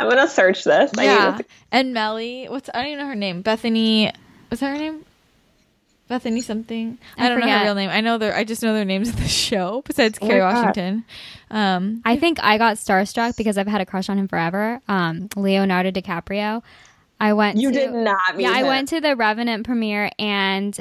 [0.00, 0.90] I'm gonna search this.
[0.96, 2.46] Yeah, to- and Mellie.
[2.48, 3.42] What's I don't even know her name.
[3.42, 4.10] Bethany.
[4.48, 5.04] What's that her name?
[6.08, 6.98] Bethany something.
[7.16, 7.90] I, I don't know her real name.
[7.90, 8.34] I know their.
[8.34, 9.82] I just know their names of the show.
[9.86, 10.40] Besides Oh Kerry.
[10.40, 11.04] Washington.
[11.50, 14.80] Um, I think I got starstruck because I've had a crush on him forever.
[14.88, 16.62] Um, Leonardo DiCaprio.
[17.20, 17.58] I went.
[17.58, 20.78] You to, did not meet Yeah, I went to the Revenant premiere and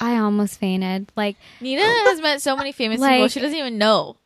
[0.00, 1.10] I almost fainted.
[1.16, 3.28] Like, Nina has met so many famous people.
[3.28, 4.16] She doesn't even know.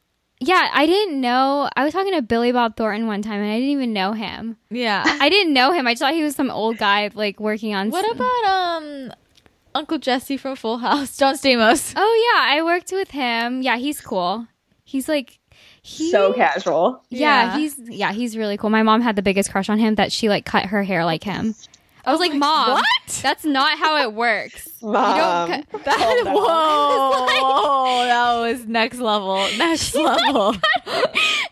[0.40, 1.68] Yeah, I didn't know.
[1.76, 4.56] I was talking to Billy Bob Thornton one time and I didn't even know him.
[4.70, 5.02] Yeah.
[5.20, 5.86] I didn't know him.
[5.86, 7.90] I just thought he was some old guy like working on.
[7.90, 9.12] What s- about um
[9.74, 11.92] Uncle Jesse from Full House, John Stamos?
[11.96, 13.62] Oh yeah, I worked with him.
[13.62, 14.46] Yeah, he's cool.
[14.84, 15.38] He's like
[15.82, 17.02] he so casual.
[17.10, 17.58] Yeah, Yeah.
[17.58, 18.70] he's yeah, he's really cool.
[18.70, 21.24] My mom had the biggest crush on him that she like cut her hair like
[21.24, 21.54] him.
[22.04, 23.20] I was like, "Mom, what?
[23.22, 24.68] That's not how it works.
[24.80, 25.22] Mom, You
[25.62, 26.34] don't That, calm down.
[26.34, 29.36] whoa, that was next level.
[29.58, 30.54] Next level.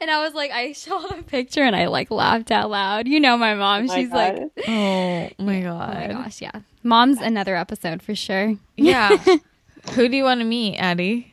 [0.01, 3.07] and I was like, I saw the picture and I like laughed out loud.
[3.09, 3.89] You know my mom.
[3.91, 4.17] Oh She's God.
[4.17, 4.37] like,
[4.69, 6.11] Oh my oh my god.
[6.13, 6.61] gosh, yeah.
[6.83, 8.55] Mom's another episode for sure.
[8.77, 9.17] Yeah.
[9.95, 11.33] Who do you want to meet, Addie?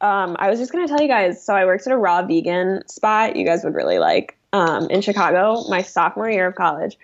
[0.00, 1.42] Um, I was just gonna tell you guys.
[1.42, 3.36] So I worked at a raw vegan spot.
[3.36, 6.98] You guys would really like um, in Chicago, my sophomore year of college.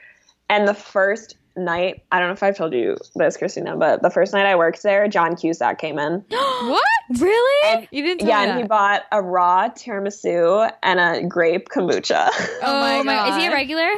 [0.52, 4.10] And the first night, I don't know if I've told you this, Christina, but the
[4.10, 6.22] first night I worked there, John Cusack came in.
[6.28, 6.82] what?
[7.18, 7.88] Really?
[7.90, 12.30] You didn't tell yeah, me and he bought a raw tiramisu and a grape kombucha.
[12.62, 13.90] Oh my oh Is he a regular?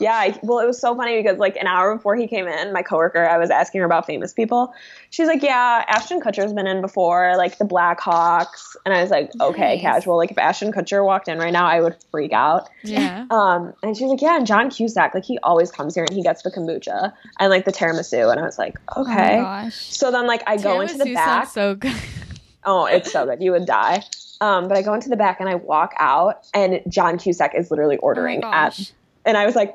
[0.00, 2.82] Yeah, well, it was so funny because like an hour before he came in, my
[2.82, 4.72] coworker, I was asking her about famous people.
[5.10, 9.30] She's like, "Yeah, Ashton Kutcher's been in before, like the Blackhawks." And I was like,
[9.40, 9.80] "Okay, Nice.
[9.80, 10.16] casual.
[10.16, 13.26] Like if Ashton Kutcher walked in right now, I would freak out." Yeah.
[13.30, 16.22] Um, and she's like, "Yeah, and John Cusack, like he always comes here and he
[16.22, 19.74] gets the kombucha and like the tiramisu." And I was like, "Okay." Oh my gosh.
[19.74, 21.48] so then like I go into the back.
[21.48, 21.94] so good.
[22.64, 23.42] Oh, it's so good.
[23.42, 24.02] You would die.
[24.42, 27.70] Um, but I go into the back and I walk out, and John Cusack is
[27.70, 28.92] literally ordering Oh at.
[29.24, 29.74] And I was like,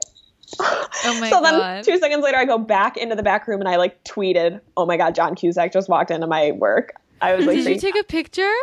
[0.60, 1.44] Oh my god so God.
[1.44, 4.62] then two seconds later, I go back into the back room and I like tweeted,
[4.78, 7.80] "Oh my god, John Cusack just walked into my work." I was like, Did you
[7.80, 8.54] take a picture?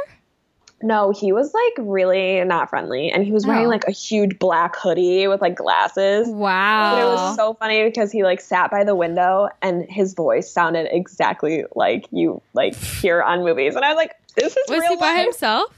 [0.84, 3.70] "No, he was like really not friendly, and he was wearing Oh.
[3.70, 6.94] like a huge black hoodie with like glasses." Wow.
[6.94, 10.50] But it was so funny because he like sat by the window and his voice
[10.50, 14.80] sounded exactly like you like hear on movies, and I was like, "This is Was
[14.80, 15.72] real he by himself?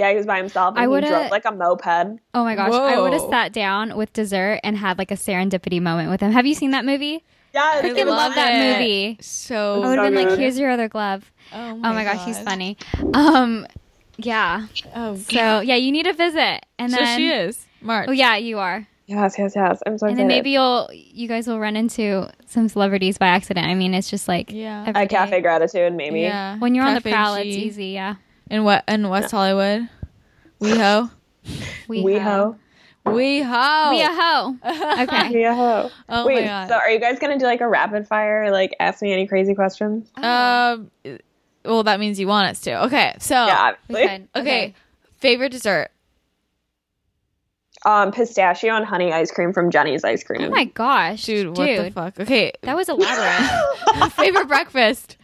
[0.00, 0.70] Yeah, he was by himself.
[0.74, 2.18] And I he would've- drove like a moped.
[2.34, 5.80] Oh my gosh, I would have sat down with dessert and had like a serendipity
[5.80, 6.32] moment with him.
[6.32, 7.22] Have you seen that movie?
[7.54, 9.18] Yeah, I freaking so love that movie.
[9.20, 9.82] So.
[9.82, 12.38] I would have So been like, "Here's your other glove." Oh Oh my gosh, he's
[12.38, 12.76] funny.
[13.14, 13.66] Um,
[14.18, 14.66] yeah.
[14.94, 18.06] Oh, So yeah, you need to visit, and so then she is March.
[18.08, 19.80] oh yeah, you are, Yes, yes, yes.
[19.84, 20.18] I'm so and excited.
[20.18, 23.66] then maybe you'll you guys will run into some celebrities by accident.
[23.66, 24.84] I mean, it's just like Yeah.
[24.86, 25.08] every at.
[25.10, 26.20] Cafe Gratitude, maybe.
[26.20, 26.56] Yeah.
[26.58, 27.48] When you're on the Cafe prowl, G.
[27.48, 27.86] it's easy.
[27.86, 28.14] Yeah.
[28.50, 29.88] In what in West Hollywood?
[30.60, 31.10] WeHo.
[31.88, 32.56] WeHo.
[33.06, 33.06] WeHo.
[33.06, 34.58] WeHo.
[35.02, 35.32] Okay.
[35.34, 35.90] WeHo.
[36.08, 36.68] Oh Wait, my god.
[36.68, 38.50] so are you guys gonna do like a rapid fire?
[38.50, 40.10] Like, ask me any crazy questions?
[40.16, 40.90] Um.
[41.64, 42.84] Well, that means you want us to.
[42.84, 43.14] Okay.
[43.20, 43.34] So.
[43.34, 44.28] yeah, We obviously.
[44.36, 44.74] Okay.
[45.18, 45.90] Favorite dessert.
[47.84, 50.42] Um, pistachio and honey ice cream from Jeni's Ice Cream.
[50.42, 52.20] Oh my gosh, Dude, what the fuck?
[52.20, 52.52] Okay.
[52.62, 54.12] That was elaborate.
[54.12, 55.16] Favorite breakfast.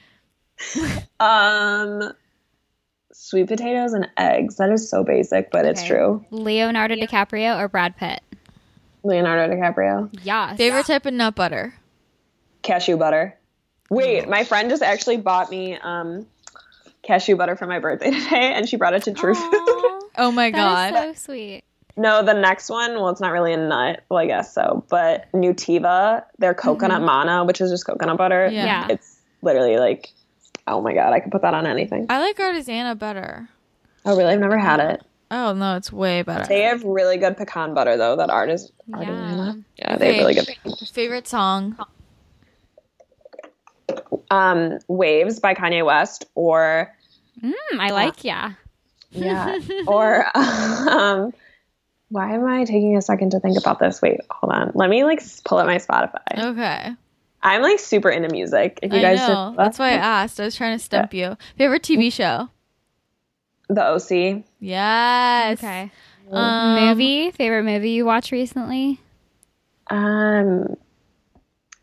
[1.20, 2.12] um,
[3.26, 4.56] sweet potatoes and eggs.
[4.56, 6.24] That is so basic, but it's true.
[6.30, 8.20] Leonardo DiCaprio or Brad Pitt?
[9.02, 10.16] Leonardo DiCaprio.
[10.22, 10.54] Yeah.
[10.54, 11.74] Favorite type of nut butter.
[12.62, 13.36] Cashew butter.
[13.90, 16.26] Wait, my friend just actually bought me um
[17.02, 19.82] cashew butter for my birthday today, and she brought it to True Food.
[20.18, 20.94] Oh my god.
[20.94, 21.62] is so sweet.
[21.94, 24.02] No, the next one, well, it's not really a nut.
[24.08, 24.82] Well, I guess so.
[24.88, 28.48] But Nutiva, their coconut manna, which is just coconut butter.
[28.50, 28.64] Yeah.
[28.64, 28.86] Yeah.
[28.92, 30.08] It's literally like,
[30.66, 32.06] oh my God, I could put that on anything.
[32.09, 33.48] I like Artisana better.
[34.05, 34.32] Oh, really?
[34.32, 35.02] I've never had it.
[35.30, 36.47] Oh no, it's way better.
[36.47, 38.70] They have really good pecan butter, though, that art is.
[38.86, 39.55] Yeah.
[39.76, 40.48] Yeah, they have really good.
[40.93, 41.76] Favorite song.
[44.30, 46.93] Um, Waves by Kanye West, or,
[47.43, 48.52] Mm, I like yeah.
[49.10, 51.34] yeah, or, um,
[52.09, 54.01] why am I taking a second to think about this?
[54.01, 54.72] Wait, hold on.
[54.74, 56.38] Let me like pull up my Spotify.
[56.38, 56.94] Okay.
[57.47, 58.81] I'm like super into music.
[58.82, 59.27] If you I guys know.
[59.28, 60.40] just, That's why I asked.
[60.40, 61.36] I was trying to stump you.
[61.56, 62.48] Favorite TV show.
[63.68, 64.44] the OC.
[64.60, 65.59] Yes.
[65.59, 65.90] Okay.
[66.31, 67.31] Um, movie?
[67.31, 69.01] Favorite movie you watched recently?
[69.89, 70.77] Um,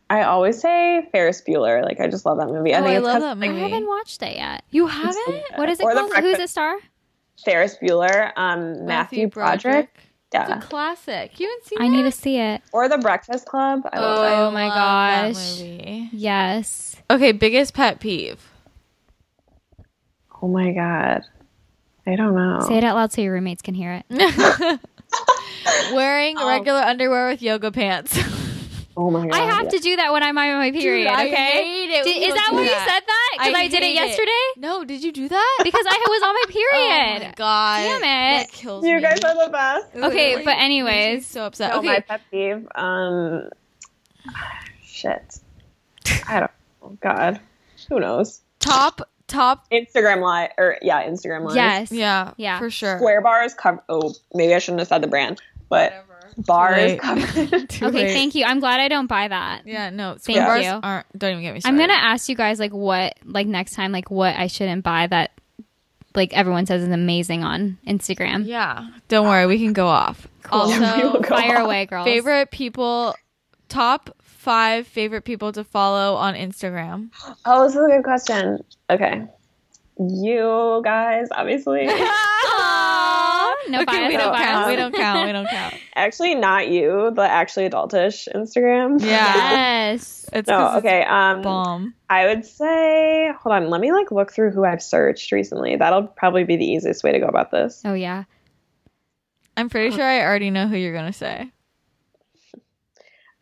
[0.09, 1.81] I always say Ferris Bueller.
[1.83, 2.73] Like I just love that movie.
[2.75, 4.63] I Oh, think I it's love 'cause- that I haven't watched it yet.
[4.71, 5.25] You haven't?
[5.25, 5.43] good.
[5.55, 6.11] What is it Or called?
[6.11, 6.75] Who's Breakfast- it star?
[7.45, 9.89] Ferris Bueller, um, Matthew, Broderick.
[9.95, 10.03] It's
[10.33, 10.57] Yeah.
[10.57, 11.39] a classic.
[11.39, 11.95] You haven't seen I that?
[11.95, 12.61] need to see it.
[12.71, 13.81] Or The Breakfast Club.
[13.91, 14.47] I love.
[14.49, 15.59] Oh my love that gosh.
[15.59, 16.09] movie.
[16.11, 16.95] Yes.
[17.09, 18.49] Okay, biggest pet peeve.
[20.41, 21.21] Oh my god.
[22.05, 22.65] I don't know.
[22.67, 24.79] Say it out loud so your roommates can hear it.
[25.93, 28.17] Wearing Um, regular underwear with yoga pants.
[28.95, 29.33] Oh my god.
[29.35, 31.07] I have to do that when I'm on my period.
[31.07, 31.35] I okay.
[31.63, 33.29] hate it Did- is that do why you said that?
[33.33, 33.95] Because I I, did it hate it.
[33.95, 34.31] yesterday.
[34.57, 35.59] no, did you do that?
[35.63, 37.23] Because I was on my period.
[37.23, 37.77] Oh my god.
[37.83, 38.37] Damn it.
[38.47, 39.01] That kills You me.
[39.01, 39.87] guys are the best.
[39.95, 40.01] Okay,
[40.35, 41.25] Literally but anyways.
[41.27, 41.71] so upset.
[41.71, 42.67] No, okay, my pet peeve.
[42.75, 43.49] Um,
[44.85, 45.39] shit.
[46.27, 46.51] I don't.
[46.81, 47.39] Oh God.
[47.89, 48.41] Who knows?
[48.59, 49.69] top top.
[49.71, 51.55] Instagram live or yeah, Instagram live.
[51.55, 51.91] Yes.
[51.91, 52.59] Yeah, Yeah.
[52.59, 52.97] for sure.
[52.97, 53.83] Square bars cover.
[53.89, 56.05] Oh, maybe I shouldn't have said the brand, but
[56.37, 56.99] bars late.
[57.01, 57.69] covered.
[57.69, 58.13] Too Okay, late.
[58.13, 58.45] thank you.
[58.45, 59.63] I'm glad I don't buy that.
[59.65, 60.79] Yeah, no, Thank square bars you.
[60.83, 61.19] aren't.
[61.19, 61.81] Don't even get me started.
[61.81, 65.07] I'm gonna ask you guys like what like next time like what I shouldn't buy
[65.07, 65.31] that
[66.15, 68.45] like everyone says is amazing on Instagram.
[68.45, 70.27] Yeah, don't worry, we can go off.
[70.43, 70.59] Cool.
[70.61, 71.65] Also, go Fire off.
[71.65, 72.05] away, girls.
[72.05, 73.15] favorite people,
[73.69, 77.09] top five favorite people to follow on Instagram.
[77.45, 78.59] Oh, this is a good question.
[78.89, 79.23] Okay,
[79.99, 81.87] you guys, obviously.
[83.69, 84.45] No okay, bias, we no don't bias.
[84.45, 84.67] count.
[84.69, 85.25] We don't count.
[85.25, 85.73] We don't count.
[85.95, 88.99] actually, not you, but actually adultish Instagram.
[89.01, 90.29] Yeah, Yes.
[90.33, 90.57] it's No.
[90.57, 91.01] 'cause it's Okay.
[91.03, 91.41] Um.
[91.43, 91.93] bomb.
[92.09, 95.77] I would say, hold on, let me like look through who I've searched recently.
[95.77, 97.81] That'll probably be the easiest way to go about this.
[97.85, 98.25] Oh yeah.
[99.55, 101.49] I'm pretty sure I already know who you're gonna say.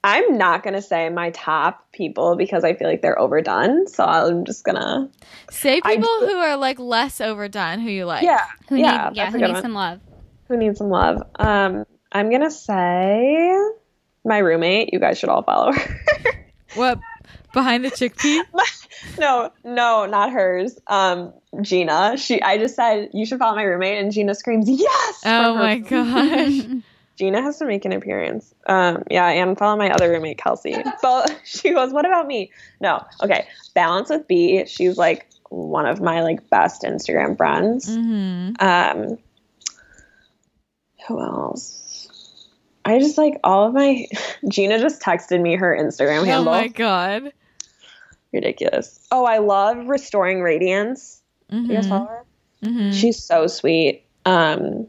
[0.04, 3.88] I'm not gonna say my top people because I feel like they're overdone.
[3.88, 5.10] So I'm just gonna,
[5.52, 8.24] Say people do- who are like less overdone, who you like.
[8.24, 10.00] yeah, Who yeah, need yeah, who needs some love?
[10.48, 11.22] Who needs some love?
[11.38, 13.56] Um, I'm gonna say
[14.26, 14.92] my roommate.
[14.92, 15.98] You guys should all follow her.
[16.76, 17.00] What?
[17.54, 18.44] Behind the chickpea?
[19.20, 20.80] no, no, not hers.
[20.88, 22.16] Um, Gina.
[22.18, 22.42] She.
[22.42, 25.22] I just said you should follow my roommate, and Gina screams yes.
[25.26, 26.62] Oh my gosh.
[27.22, 28.52] Gina has to make an appearance.
[28.66, 30.76] Um, yeah, and follow my other roommate, Kelsey.
[31.04, 32.50] But she goes, "What about me?"
[32.80, 33.46] No, okay.
[33.76, 34.66] Balance with B.
[34.66, 37.96] She's like one of my like best Instagram friends.
[37.96, 39.20] hmm Um,
[41.08, 42.08] who else?
[42.86, 44.08] I just like all of my.
[44.50, 46.52] Gina just texted me her Instagram handle.
[46.52, 47.34] Oh my god.
[48.34, 49.00] Ridiculous.
[49.12, 51.22] Oh, I love restoring radiance.
[51.52, 51.90] You guys Mhm.
[51.90, 52.26] follow her?
[52.64, 53.00] Mhm.
[53.00, 54.06] She's so sweet.
[54.26, 54.88] Um,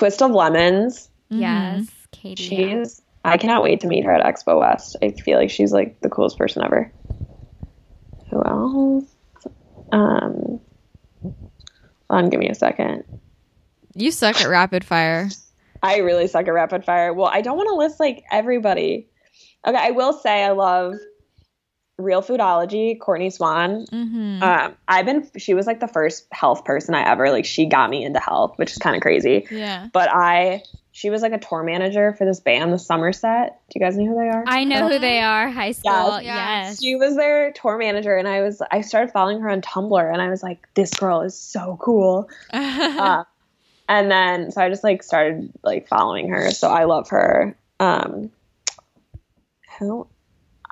[0.00, 1.10] Twist of Lemons.
[1.28, 2.42] yes, Katie.
[2.42, 3.02] She's.
[3.22, 4.96] I cannot wait to meet her at Expo West.
[5.02, 6.90] I feel like she's like the coolest person ever.
[8.30, 9.04] Who else?
[9.92, 10.60] Um,
[11.20, 11.34] hold
[12.08, 13.04] on, give me a second.
[13.94, 15.28] You suck at rapid fire.
[15.82, 17.12] I really suck at rapid fire.
[17.12, 19.06] Well, I don't want to list like everybody.
[19.66, 20.94] Okay, I will say I love
[22.00, 23.86] Real Foodology, Courtney Swan.
[23.90, 25.28] hmm Um, I've been.
[25.38, 27.44] She was like the first health person I ever like.
[27.44, 29.46] She got me into health, which is kind of crazy.
[29.50, 29.88] yeah.
[29.92, 30.62] But I,
[30.92, 33.60] she was like a tour manager for this band, the Summer Set.
[33.70, 34.44] Do you guys know who they are?
[34.46, 35.48] I know who they are.
[35.50, 36.20] High school.
[36.20, 36.24] Yes.
[36.24, 36.80] Yes.
[36.80, 38.60] she was their tour manager, and I was.
[38.70, 42.28] I started following her on Tumblr, and I was like, this girl is so cool.
[42.52, 43.24] uh,
[43.88, 46.50] and then so I just like started like following her.
[46.50, 47.56] So I love her.
[47.78, 48.30] Um,
[49.78, 50.06] who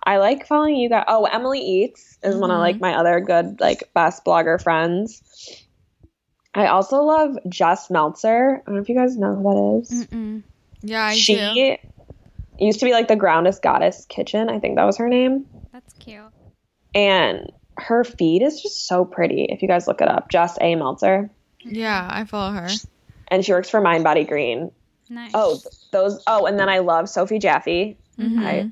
[0.08, 1.04] I like following you guys.
[1.06, 5.22] Oh, Emily Eats is one of like my other good like best blogger friends.
[6.54, 8.56] I also love Jess Meltzer.
[8.56, 10.06] I don't know if you guys know who that is.
[10.06, 10.42] Mm-mm.
[10.80, 11.76] yeah, I she do.
[12.58, 14.48] used to be like the Groundest Goddess Kitchen.
[14.48, 15.46] I think that was her name.
[15.72, 16.22] That's cute.
[16.94, 19.44] And her feed is just so pretty.
[19.44, 21.30] If you guys look it up, Jess A Meltzer,
[21.62, 22.68] Yeah, I follow her.
[23.28, 24.70] and she works for Mind Body Green.
[25.10, 25.32] Nice.
[25.34, 25.60] Oh,
[25.92, 26.22] those.
[26.26, 27.96] Oh, and then I love Sophie Jaffe.
[28.18, 28.44] Mhm.
[28.44, 28.70] I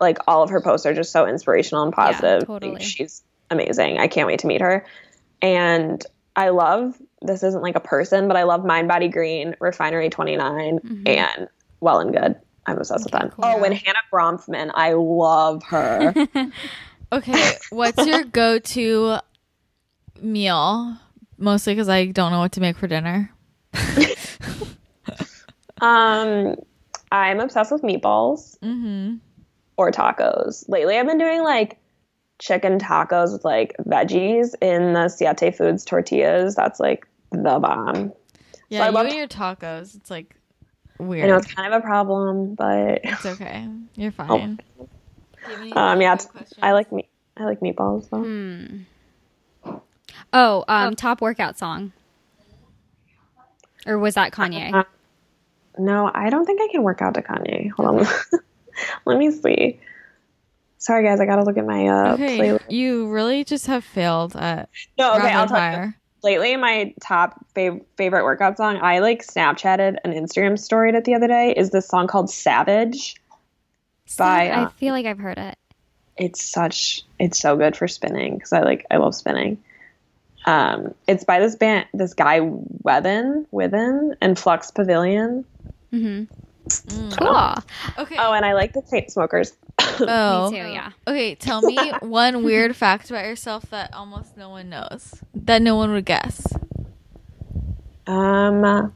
[0.00, 2.48] like all of her posts are just so inspirational and positive.
[2.48, 2.84] Like, totally.
[2.84, 3.98] she's amazing.
[3.98, 4.86] I can't wait to meet her.
[5.42, 6.04] And
[6.34, 10.80] I love this isn't like a person, but I love Mind Body Green, Refinery 29,
[10.80, 11.08] Mhm.
[11.08, 11.48] and
[11.80, 12.36] Well and Good.
[12.66, 13.30] I'm obsessed with them.
[13.30, 13.44] cool.
[13.44, 14.70] Oh, and Hannah Bronfman.
[14.74, 16.14] I love her.
[17.12, 19.18] Okay, what's your go-to
[20.20, 20.96] meal?
[21.38, 23.30] Mostly because I don't know what to make for dinner.
[25.80, 26.56] um,
[27.12, 29.16] I'm obsessed with meatballs Mm-hmm.
[29.76, 30.68] Or tacos.
[30.68, 31.78] Lately, I've been doing like
[32.38, 36.54] chicken tacos with like veggies in the Siete Foods tortillas.
[36.54, 38.12] That's like the bomb.
[38.68, 39.94] Yeah, I you love- and your tacos.
[39.96, 40.34] It's like
[40.98, 41.24] weird.
[41.24, 41.44] I know weird.
[41.44, 43.68] it's kind of a problem, but It's okay.
[43.94, 44.26] You're Oh.
[44.38, 44.60] fine.
[45.76, 46.26] um, yeah, it's,
[46.60, 47.08] I like me.
[47.36, 48.08] I like meatballs.
[48.10, 48.22] Though.
[48.22, 49.78] Hmm.
[50.32, 51.92] Oh, um, top workout song.
[53.86, 54.74] Or was that Kanye?
[54.74, 54.84] Uh,
[55.78, 57.70] No, I don't think I can work out to Kanye.
[57.70, 58.06] Hold on,
[59.06, 59.80] let me see.
[60.78, 62.70] Sorry, guys, I gotta look at my uh, Okay, playlist.
[62.70, 65.62] you really just have failed at No, okay, I'll tell you.
[65.76, 65.96] fire.
[66.22, 71.14] lately my top fav- favorite workout song, I like Snapchatted an Instagram story it the
[71.14, 73.16] other day, is this song called Savage.
[74.18, 75.56] By, I uh, feel like I've heard it.
[76.16, 79.58] it's such it's so good for spinning because I like I love spinning.
[80.46, 85.44] Um, it's by this band, this guy Whethan, Whethan, and Flux Pavilion.
[85.90, 86.24] hmm
[86.68, 87.16] Mm.
[87.18, 88.02] Cool.
[88.04, 88.16] Okay.
[88.18, 89.52] Oh, and I like the Chainsmokers.
[90.00, 90.50] Oh.
[90.50, 90.68] Me too.
[90.68, 90.90] Yeah.
[91.06, 95.14] Okay, tell me one weird fact about yourself that almost no one knows.
[95.34, 96.46] That no one would guess.
[98.06, 98.92] Um,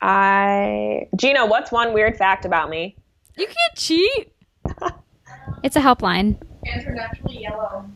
[0.00, 2.96] I Gina, what's one weird fact about me?
[3.36, 4.32] You can't cheat.
[5.62, 6.36] It's a helpline.
[6.66, 7.86] Hands are naturally yellow.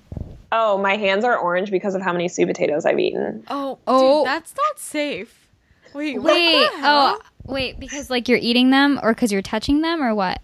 [0.52, 3.44] Oh, my hands are orange because of how many sweet potatoes I've eaten.
[3.48, 4.20] Oh, Oh.
[4.20, 5.48] dude, that's not safe.
[5.94, 6.52] Wait, what Wait.
[6.70, 7.18] the hell?
[7.20, 7.80] Oh, wait.
[7.80, 10.40] Because like you're eating them, or because you're touching them, or what?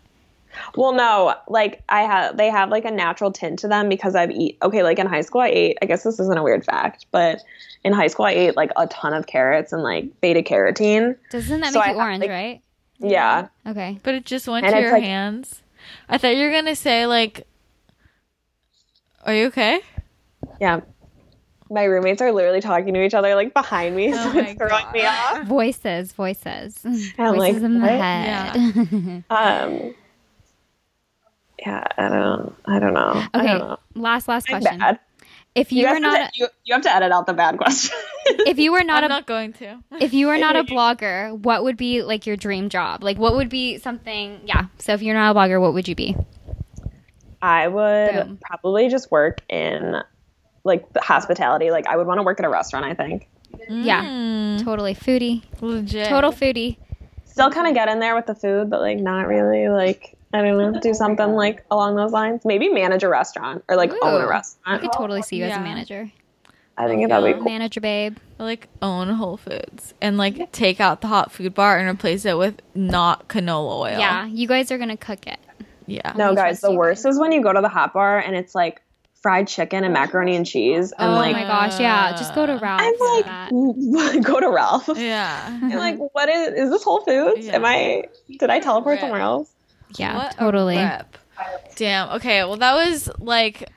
[0.77, 4.31] Well, no, like I have, they have like a natural tint to them because I've
[4.31, 4.57] eat.
[4.63, 5.79] Okay, like in high school, I ate.
[5.83, 7.41] I guess this isn't a weird fact, but
[7.83, 11.17] in high school, I ate like a ton of carrots and like beta carotene.
[11.31, 12.61] Doesn't that So make I you have, orange, like- right?
[13.01, 13.99] Yeah, Okay.
[14.05, 15.63] But it just went And to your like- hands.
[16.09, 17.47] I thought you were gonna say like.
[19.25, 19.81] Are you okay?
[20.61, 20.81] yeah.
[21.75, 24.59] My roommates are literally talking to each other like behind me, Oh so my it's
[24.59, 24.93] throwing God.
[24.95, 25.43] me off.
[25.47, 27.91] Voices, voices, voices like, in the what?
[27.91, 29.25] head.
[29.31, 29.95] Um,
[31.59, 33.25] yeah, I don't, I don't know.
[33.35, 33.59] I don't okay.
[33.59, 33.79] know.
[33.97, 34.79] Last, last I'm question.
[34.79, 35.01] bad.
[35.57, 37.97] If you, You, were not, to, you, you have to edit out the bad question.
[38.27, 39.79] if you were not I'm a, not going to.
[40.01, 43.03] if you were not a blogger, what would be like your dream job?
[43.03, 44.41] Like, what would be something?
[44.45, 44.67] Yeah.
[44.79, 46.17] So if you're not a blogger, what would you be?
[47.43, 48.39] I would Boom.
[48.43, 49.97] probably just work in
[50.65, 51.71] like the hospitality.
[51.71, 52.85] Like I would want to work at a restaurant.
[52.85, 53.29] I think
[53.69, 54.05] Yeah.
[54.05, 55.43] Mm, Totally foodie.
[55.61, 56.09] legit.
[56.09, 56.77] Total foodie.
[57.27, 59.69] still kind of get in there with the food, but like not really.
[59.69, 62.45] Like I don't know, do something like along those lines.
[62.45, 64.59] Maybe manage a restaurant or like own a restaurant.
[64.67, 66.11] I could totally see you as a manager.
[66.77, 67.45] I think that'd be cool.
[67.45, 68.17] Manager babe.
[68.39, 72.37] like own Whole Foods and like take out the hot food bar and replace it
[72.37, 73.99] with not canola oil.
[73.99, 74.27] Yeah.
[74.27, 75.39] You guys are gonna cook it.
[75.87, 76.15] Yeah.
[76.17, 78.83] No, guys, the worst is when you go to the hot bar and it's like
[79.25, 82.11] fried chicken and macaroni and cheese, and oh like my gosh, yeah.
[82.13, 82.85] Just go to Ralph's.
[82.85, 84.23] I'm like, that.
[84.23, 84.87] go to Ralph.
[84.95, 85.47] Yeah.
[85.63, 87.47] I'm like, what is is this Whole Foods?
[87.47, 87.55] Yeah.
[87.55, 88.05] Am I?
[88.39, 89.01] Did I teleport Rip.
[89.01, 89.51] somewhere else?
[89.97, 90.77] yeah, What totally.
[90.77, 91.17] rip.
[91.77, 92.11] Damn.
[92.17, 92.45] Okay.
[92.45, 93.71] Well, that was like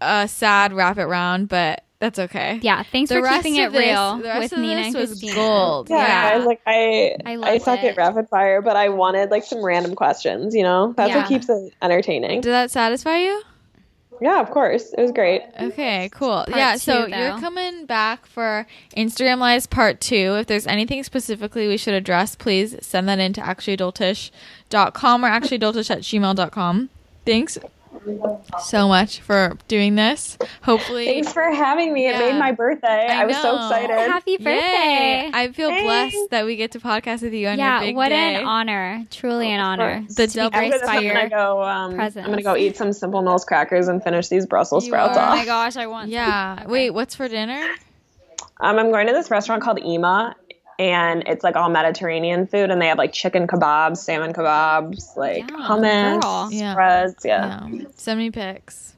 [0.00, 2.60] a sad rapid round, but that's okay.
[2.62, 4.82] Yeah, thanks The for rest keeping it of this- real the rest with of Nina
[4.84, 5.34] this was Christina.
[5.34, 5.90] gold.
[5.90, 6.36] Yeah, Yeah.
[6.38, 7.88] guys, like I, I I, suck it.
[7.88, 10.54] at rapid fire, but I wanted like some random questions.
[10.54, 11.16] You know, that's Yeah.
[11.18, 12.42] what keeps it entertaining.
[12.42, 13.42] Did that satisfy you?
[14.20, 15.42] Yeah, of course, it was great.
[15.60, 16.44] Okay, cool.
[16.44, 18.66] Part yeah, so two, you're coming back for
[18.96, 20.36] Instagram Lives Part 2.
[20.38, 25.90] If there's anything specifically we should address, please send that in to actuallyadultish.com or actuallyadultish
[25.90, 26.90] at gmail.com.
[27.26, 27.58] Thanks
[28.62, 30.36] so much for doing this.
[30.62, 32.08] Hopefully, Thanks for having me.
[32.08, 33.06] It made my birthday.
[33.08, 33.90] I I, was so excited.
[33.96, 34.50] Happy birthday!
[35.26, 35.30] Yay.
[35.32, 35.84] I feel Thanks.
[36.14, 38.36] blessed that we get to podcast with you on your yeah, big what day.
[38.36, 39.06] an honor!
[39.10, 40.04] Truly an honor.
[40.08, 41.14] The to be double- After graced by I'm your.
[41.14, 41.62] gonna go.
[41.62, 42.24] Um, presence.
[42.24, 45.20] I'm gonna go eat some Simple Mills crackers and finish these Brussels You sprouts are.
[45.20, 45.38] Oh off.
[45.38, 46.10] my gosh, I want.
[46.10, 46.56] Yeah.
[46.60, 46.66] Okay.
[46.70, 47.62] Wait, what's for dinner?
[48.60, 50.36] Um, I'm going to this restaurant called Ema,
[50.78, 55.50] and it's like all Mediterranean food, and they have like chicken kebabs, salmon kebabs, like
[55.50, 56.48] Yeah, hummus, girl.
[56.52, 56.72] Yeah.
[56.72, 57.24] spreads.
[57.24, 57.84] Yeah, Yeah.
[57.96, 58.94] Send me pics.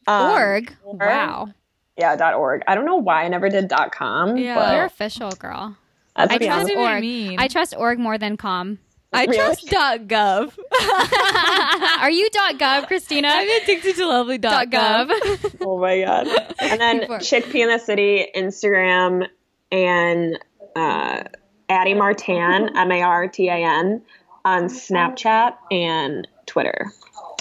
[0.09, 0.73] Um, Org.
[0.85, 1.49] Wow,
[1.97, 2.61] Yeah, dot .org.
[2.65, 4.55] I don't know why I never did dot .com, Yeah.
[4.55, 5.75] but you're official, girl.
[6.15, 7.01] that's I trust does I'm- org.
[7.01, 7.38] mean?
[7.41, 8.79] I trust org more than com.
[9.18, 9.38] I Really?
[9.38, 9.68] trust
[10.07, 10.53] .gov.
[12.02, 13.30] Are you .gov, Christina?
[13.31, 14.69] I'm addicted to lovely.gov.
[14.69, 15.56] .gov.
[15.68, 16.27] Oh my god!
[16.61, 17.10] And then Keep.
[17.10, 19.27] Chickpea in the City Instagram
[19.72, 20.39] and
[20.76, 21.23] uh,
[21.69, 24.02] Addie Martan M A R T A N
[24.45, 26.91] on Snapchat and Twitter.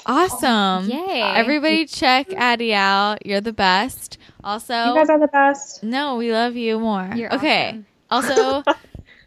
[0.07, 0.89] awesome.
[0.90, 1.23] Yay.
[1.23, 3.24] Everybody check Addie out.
[3.27, 4.19] You're the best.
[4.43, 5.82] Also, You guys are the best.
[5.82, 7.11] no, we love you more.
[7.15, 7.82] You're okay.
[8.11, 8.36] awesome.
[8.39, 8.62] Also,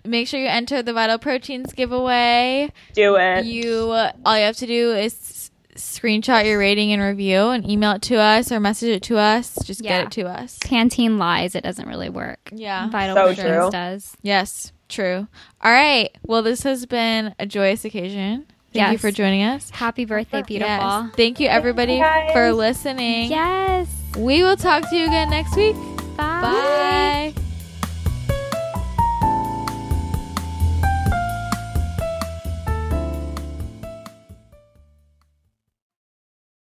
[0.09, 2.71] make sure you enter the Vital Proteins giveaway.
[2.93, 3.45] Do it.
[3.45, 3.91] You
[4.25, 8.17] all you have to do is screenshot your rating and review and email it to
[8.17, 9.57] us or message it to us.
[9.63, 9.99] Just Yeah.
[9.99, 10.57] get it to us.
[10.59, 11.55] Pantene lies.
[11.55, 12.49] It doesn't really work.
[12.53, 12.89] Yeah.
[12.89, 13.69] Vital So Proteins true.
[13.71, 14.17] does.
[14.21, 15.27] Yes, true.
[15.63, 16.09] All right.
[16.25, 18.45] Well, this has been a joyous occasion.
[18.73, 19.69] Thank you for joining us.
[19.71, 20.75] Happy birthday, beautiful.
[20.75, 21.11] Yes.
[21.15, 22.31] Thank you, everybody, guys.
[22.33, 23.31] for listening.
[23.31, 23.87] Yes.
[24.17, 25.75] We will talk to you again next week.
[26.17, 27.33] Bye.
[27.33, 27.48] Bye.